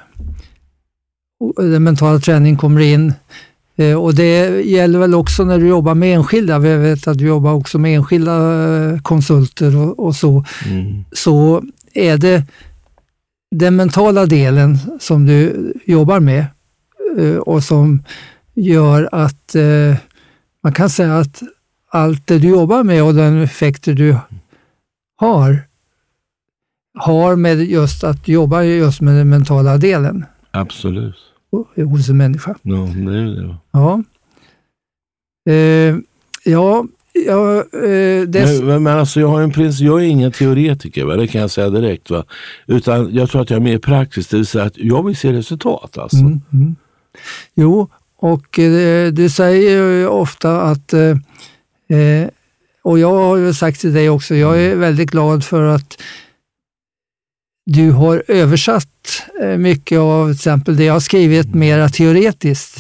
den 1.57 1.85
mentala 1.85 2.19
träningen 2.19 2.57
kommer 2.57 2.81
in. 2.81 3.13
Eh, 3.77 3.95
och 3.95 4.15
det 4.15 4.61
gäller 4.65 4.99
väl 4.99 5.15
också 5.15 5.45
när 5.45 5.59
du 5.59 5.67
jobbar 5.67 5.95
med 5.95 6.15
enskilda. 6.15 6.59
Vi 6.59 6.77
vet 6.77 7.09
att 7.09 7.19
du 7.19 7.27
jobbar 7.27 7.53
också 7.53 7.79
med 7.79 7.97
enskilda 7.97 8.33
eh, 8.33 9.01
konsulter 9.01 9.77
och, 9.77 10.07
och 10.07 10.17
så. 10.17 10.45
Mm. 10.67 11.05
Så 11.13 11.63
är 11.95 12.17
det 12.17 12.43
den 13.51 13.77
mentala 13.77 14.27
delen 14.27 14.79
som 15.01 15.27
du 15.27 15.73
jobbar 15.85 16.21
med 16.21 16.47
eh, 17.19 17.37
och 17.37 17.65
som 17.65 18.05
gör 18.55 19.09
att 19.13 19.55
eh, 19.55 19.97
man 20.63 20.73
kan 20.73 20.91
säga 20.91 21.19
att 21.19 21.43
allt 21.95 22.27
det 22.27 22.39
du 22.39 22.49
jobbar 22.49 22.85
med 22.85 23.03
och 23.03 23.15
den 23.15 23.43
effekter 23.43 23.95
du 23.95 24.17
har, 25.17 25.59
har 26.99 27.37
med 27.37 27.65
just 27.65 28.05
att 28.05 28.29
jobba 28.29 28.63
just 28.63 29.01
med 29.01 29.15
den 29.15 29.29
mentala 29.29 29.79
delen 29.79 30.25
Absolut. 30.51 31.17
hos 31.77 32.09
en 32.09 32.17
människa. 32.17 32.55
Ja, 32.63 32.75
det 32.77 33.19
är 33.19 33.25
det. 33.25 33.57
Ja. 33.71 34.03
Eh, 35.51 35.97
ja, 36.45 36.87
ja 37.13 37.59
eh, 37.61 38.29
dess, 38.29 38.63
Men, 38.63 38.83
men 38.83 38.99
alltså 38.99 39.21
jag 39.21 39.29
har 39.29 39.43
en 39.43 39.53
prins, 39.53 39.81
jag 39.81 40.01
är 40.01 40.07
ingen 40.07 40.33
teoretiker, 40.33 41.05
va? 41.05 41.17
det 41.17 41.27
kan 41.27 41.41
jag 41.41 41.51
säga 41.51 41.71
direkt. 41.71 42.11
Va? 42.11 42.25
Utan 42.67 43.15
jag 43.15 43.31
tror 43.31 43.43
att 43.43 43.51
jag 43.51 43.57
är 43.57 43.65
mer 43.65 43.79
praktisk, 43.79 44.31
det 44.31 44.37
vill 44.37 44.47
säga 44.47 44.65
att 44.65 44.79
jag 44.79 45.07
vill 45.07 45.17
se 45.17 45.33
resultat. 45.33 45.99
Alltså. 45.99 46.19
Mm, 46.19 46.41
mm. 46.53 46.77
Jo, 47.55 47.89
och 48.17 48.59
eh, 48.59 49.13
du 49.13 49.29
säger 49.29 49.71
ju 49.71 50.07
ofta 50.07 50.63
att, 50.63 50.95
eh, 51.95 52.29
och 52.83 52.99
jag 52.99 53.15
har 53.15 53.37
ju 53.37 53.55
sagt 53.55 53.81
till 53.81 53.93
dig 53.93 54.11
också, 54.11 54.35
jag 54.35 54.63
är 54.63 54.77
väldigt 54.77 55.11
glad 55.11 55.45
för 55.45 55.63
att 55.63 56.03
du 57.67 57.91
har 57.91 58.25
översatt 58.29 59.23
eh, 59.43 59.57
mycket 59.57 59.99
av 59.99 60.27
till 60.27 60.35
exempel 60.35 60.77
det 60.77 60.85
jag 60.85 60.93
har 60.93 61.01
skrivit 61.01 61.55
mera 61.55 61.89
teoretiskt 61.89 62.79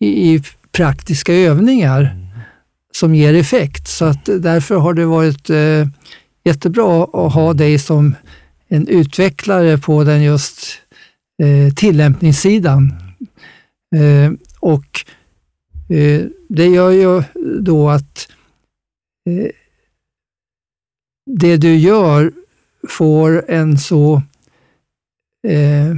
i, 0.00 0.34
i 0.34 0.42
praktiska 0.72 1.34
övningar 1.34 2.16
som 2.94 3.14
ger 3.14 3.34
effekt. 3.34 3.88
Så 3.88 4.04
att 4.04 4.24
därför 4.24 4.76
har 4.76 4.94
det 4.94 5.06
varit 5.06 5.50
eh, 5.50 5.86
jättebra 6.44 7.04
att 7.04 7.32
ha 7.34 7.52
dig 7.52 7.78
som 7.78 8.14
en 8.68 8.88
utvecklare 8.88 9.78
på 9.78 10.04
den 10.04 10.22
just 10.22 10.78
eh, 11.42 11.74
tillämpningssidan. 11.74 12.94
Eh, 13.96 14.32
och 14.60 15.04
eh, 15.88 16.22
det 16.48 16.66
gör 16.66 16.90
ju 16.90 17.22
då 17.60 17.90
att 17.90 18.28
det 21.26 21.56
du 21.56 21.76
gör 21.76 22.32
får 22.88 23.50
en 23.50 23.78
så 23.78 24.22
eh, 25.48 25.96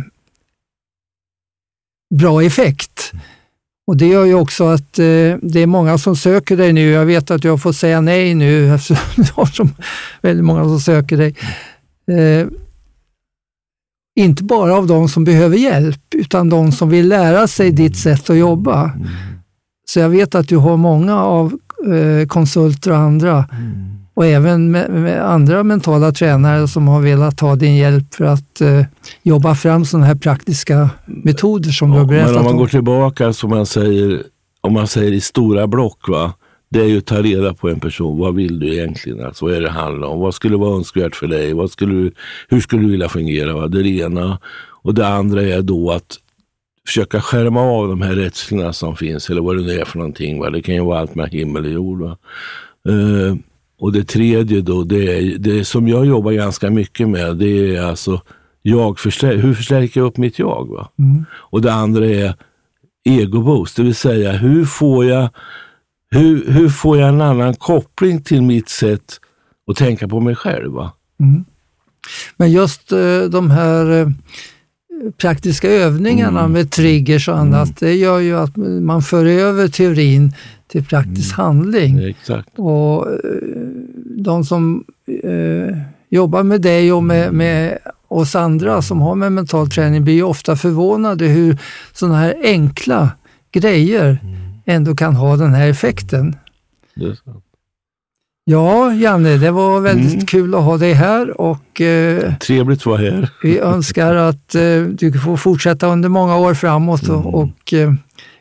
bra 2.14 2.42
effekt. 2.42 3.12
Och 3.86 3.96
Det 3.96 4.06
gör 4.06 4.24
ju 4.24 4.34
också 4.34 4.64
att 4.64 4.98
eh, 4.98 5.36
det 5.42 5.60
är 5.60 5.66
många 5.66 5.98
som 5.98 6.16
söker 6.16 6.56
dig 6.56 6.72
nu. 6.72 6.90
Jag 6.90 7.06
vet 7.06 7.30
att 7.30 7.44
jag 7.44 7.62
får 7.62 7.72
säga 7.72 8.00
nej 8.00 8.34
nu 8.34 8.68
eftersom 8.74 9.24
du 9.24 9.32
har 9.32 9.46
så 9.46 9.68
väldigt 10.22 10.44
många 10.44 10.64
som 10.64 10.80
söker 10.80 11.16
dig. 11.16 11.34
Eh, 12.06 12.46
inte 14.16 14.44
bara 14.44 14.76
av 14.76 14.86
de 14.86 15.08
som 15.08 15.24
behöver 15.24 15.56
hjälp, 15.56 16.14
utan 16.14 16.48
de 16.48 16.72
som 16.72 16.88
vill 16.88 17.08
lära 17.08 17.48
sig 17.48 17.70
ditt 17.70 17.96
sätt 17.96 18.30
att 18.30 18.36
jobba. 18.36 18.92
Så 19.86 20.00
jag 20.00 20.08
vet 20.08 20.34
att 20.34 20.48
du 20.48 20.56
har 20.56 20.76
många 20.76 21.22
av 21.22 21.46
eh, 21.46 21.58
konsulter 22.28 22.90
och 22.90 22.96
andra 22.96 23.44
och 24.14 24.26
även 24.26 24.70
med, 24.70 24.90
med 24.90 25.30
andra 25.30 25.62
mentala 25.62 26.12
tränare 26.12 26.68
som 26.68 26.88
har 26.88 27.00
velat 27.00 27.40
ha 27.40 27.56
din 27.56 27.76
hjälp 27.76 28.14
för 28.14 28.24
att 28.24 28.60
eh, 28.60 28.80
jobba 29.22 29.54
fram 29.54 29.84
sådana 29.84 30.06
här 30.06 30.14
praktiska 30.14 30.90
metoder 31.06 31.70
som 31.70 31.90
du 31.90 31.94
har 31.96 32.02
Ja, 32.02 32.06
berättat 32.08 32.30
men 32.30 32.38
om 32.38 32.44
man 32.44 32.52
om. 32.52 32.58
går 32.58 32.66
tillbaka, 32.66 33.32
som 33.32 33.50
man 33.50 33.66
säger, 33.66 34.22
om 34.60 34.72
man 34.72 34.86
säger 34.86 35.12
i 35.12 35.20
stora 35.20 35.66
block, 35.66 36.08
va? 36.08 36.32
det 36.70 36.80
är 36.80 36.84
ju 36.84 36.98
att 36.98 37.06
ta 37.06 37.22
reda 37.22 37.54
på 37.54 37.68
en 37.68 37.80
person. 37.80 38.18
Vad 38.18 38.34
vill 38.34 38.58
du 38.58 38.72
egentligen? 38.74 39.24
Alltså, 39.26 39.44
vad 39.44 39.54
är 39.54 39.60
det 39.60 39.70
handlar 39.70 40.08
om? 40.08 40.20
Vad 40.20 40.34
skulle 40.34 40.56
vara 40.56 40.76
önskvärt 40.76 41.16
för 41.16 41.26
dig? 41.26 41.52
Vad 41.52 41.70
skulle 41.70 41.94
du, 41.94 42.12
hur 42.48 42.60
skulle 42.60 42.82
du 42.82 42.90
vilja 42.90 43.08
fungera? 43.08 43.54
Va? 43.54 43.68
Det 43.68 43.78
är 43.78 43.82
det 43.82 43.88
ena. 43.98 44.38
Och 44.82 44.94
det 44.94 45.06
andra 45.08 45.42
är 45.42 45.62
då 45.62 45.90
att 45.90 46.16
försöka 46.86 47.20
skärma 47.20 47.60
av 47.60 47.88
de 47.88 48.02
här 48.02 48.14
rädslorna 48.14 48.72
som 48.72 48.96
finns, 48.96 49.30
eller 49.30 49.40
vad 49.40 49.56
det 49.56 49.62
nu 49.62 49.80
är 49.80 49.84
för 49.84 49.98
någonting. 49.98 50.40
Va? 50.40 50.50
Det 50.50 50.62
kan 50.62 50.74
ju 50.74 50.84
vara 50.84 51.00
allt 51.00 51.14
med 51.14 51.30
himmel 51.30 51.64
och 51.64 51.72
jord. 51.72 52.02
Eh, 52.02 53.36
och 53.78 53.92
det 53.92 54.04
tredje 54.04 54.60
då, 54.60 54.84
det, 54.84 55.18
är, 55.18 55.38
det 55.38 55.64
som 55.64 55.88
jag 55.88 56.06
jobbar 56.06 56.32
ganska 56.32 56.70
mycket 56.70 57.08
med, 57.08 57.36
det 57.36 57.76
är 57.76 57.82
alltså 57.82 58.20
jag 58.62 58.98
förstär, 58.98 59.36
hur 59.36 59.54
förstärker 59.54 60.00
jag 60.00 60.06
upp 60.06 60.16
mitt 60.16 60.38
jag? 60.38 60.68
Va? 60.68 60.88
Mm. 60.98 61.24
Och 61.32 61.62
det 61.62 61.72
andra 61.72 62.06
är 62.06 62.34
egoboost, 63.04 63.76
det 63.76 63.82
vill 63.82 63.94
säga 63.94 64.32
hur 64.32 64.64
får 64.64 65.04
jag 65.04 65.28
hur, 66.10 66.52
hur 66.52 66.68
får 66.68 66.98
jag 66.98 67.08
en 67.08 67.20
annan 67.20 67.54
koppling 67.54 68.22
till 68.22 68.42
mitt 68.42 68.68
sätt 68.68 69.20
att 69.70 69.76
tänka 69.76 70.08
på 70.08 70.20
mig 70.20 70.34
själv? 70.34 70.72
Va? 70.72 70.92
Mm. 71.20 71.44
Men 72.36 72.52
just 72.52 72.92
eh, 72.92 73.22
de 73.30 73.50
här 73.50 74.00
eh, 74.00 74.08
praktiska 75.18 75.68
övningarna 75.70 76.40
Mm. 76.40 76.52
med 76.52 76.70
triggers 76.70 77.28
och 77.28 77.38
annat, 77.38 77.76
det 77.80 77.94
gör 77.94 78.18
ju 78.18 78.36
att 78.38 78.56
man 78.56 79.02
för 79.02 79.26
över 79.26 79.68
teorin 79.68 80.32
till 80.68 80.84
praktisk 80.84 81.38
Mm. 81.38 81.46
handling. 81.46 81.98
Exakt. 81.98 82.48
Och 82.58 83.10
eh, 83.10 83.16
de 84.16 84.44
som 84.44 84.84
eh, 85.24 85.76
jobbar 86.08 86.42
med 86.42 86.60
dig 86.60 86.92
och 86.92 87.04
med, 87.04 87.32
med 87.32 87.78
oss 88.08 88.34
andra 88.36 88.82
som 88.82 89.00
har 89.00 89.14
med 89.14 89.32
mental 89.32 89.70
träning 89.70 90.04
blir 90.04 90.14
ju 90.14 90.22
ofta 90.22 90.56
förvånade 90.56 91.26
hur 91.26 91.58
sådana 91.92 92.18
här 92.18 92.34
enkla 92.42 93.10
grejer 93.52 94.18
ändå 94.66 94.96
kan 94.96 95.14
ha 95.16 95.36
den 95.36 95.54
här 95.54 95.68
effekten. 95.68 96.36
Det 96.94 97.04
är 97.04 97.14
så. 97.14 97.40
Ja, 98.46 98.92
Janne, 98.94 99.36
det 99.36 99.50
var 99.50 99.80
väldigt 99.80 100.12
Mm. 100.14 100.26
kul 100.26 100.54
att 100.54 100.62
ha 100.62 100.76
dig 100.76 100.92
här 100.92 101.40
och 101.40 101.80
eh, 101.80 102.34
Trevligt 102.34 102.80
att 102.80 102.86
vara 102.86 102.96
här. 102.98 103.30
vi 103.42 103.58
önskar 103.58 104.14
att 104.14 104.54
eh, 104.54 104.80
du 104.82 105.12
får 105.24 105.36
fortsätta 105.36 105.86
under 105.86 106.08
många 106.08 106.36
år 106.36 106.54
framåt 106.54 107.08
och, 107.08 107.14
Mm. 107.20 107.26
och 107.34 107.72
eh, 107.72 107.92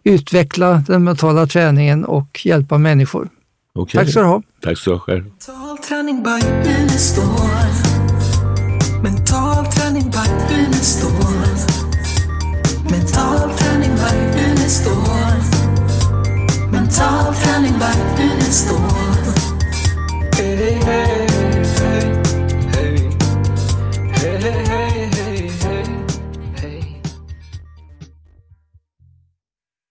utveckla 0.04 0.84
den 0.88 1.04
mentala 1.04 1.48
träningen 1.48 2.06
och 2.06 2.42
hjälpa 2.46 2.78
människor. 2.78 3.30
Okej. 3.76 4.00
Tack 4.00 4.10
ska 4.12 4.20
du 4.20 4.26
ha. 4.26 4.42
Tack 4.64 4.78
ska 4.78 4.90
du 4.92 4.96
ha 4.96 5.02
själv. 5.02 5.24
Mental 5.24 5.78
träning 5.88 6.24
by 6.24 6.70
Unestål. 6.70 7.50
Mental 9.04 9.66
träning 9.66 10.04
by 10.12 10.56
Unestål. 10.56 11.12
Mental 12.92 13.50
träning 13.58 13.92
by 13.96 14.42
Unestål. 14.52 15.34
Mental 16.72 17.34
träning 17.36 17.74
by 17.80 18.24
Unestål. 18.24 19.13
Amen. 20.82 21.33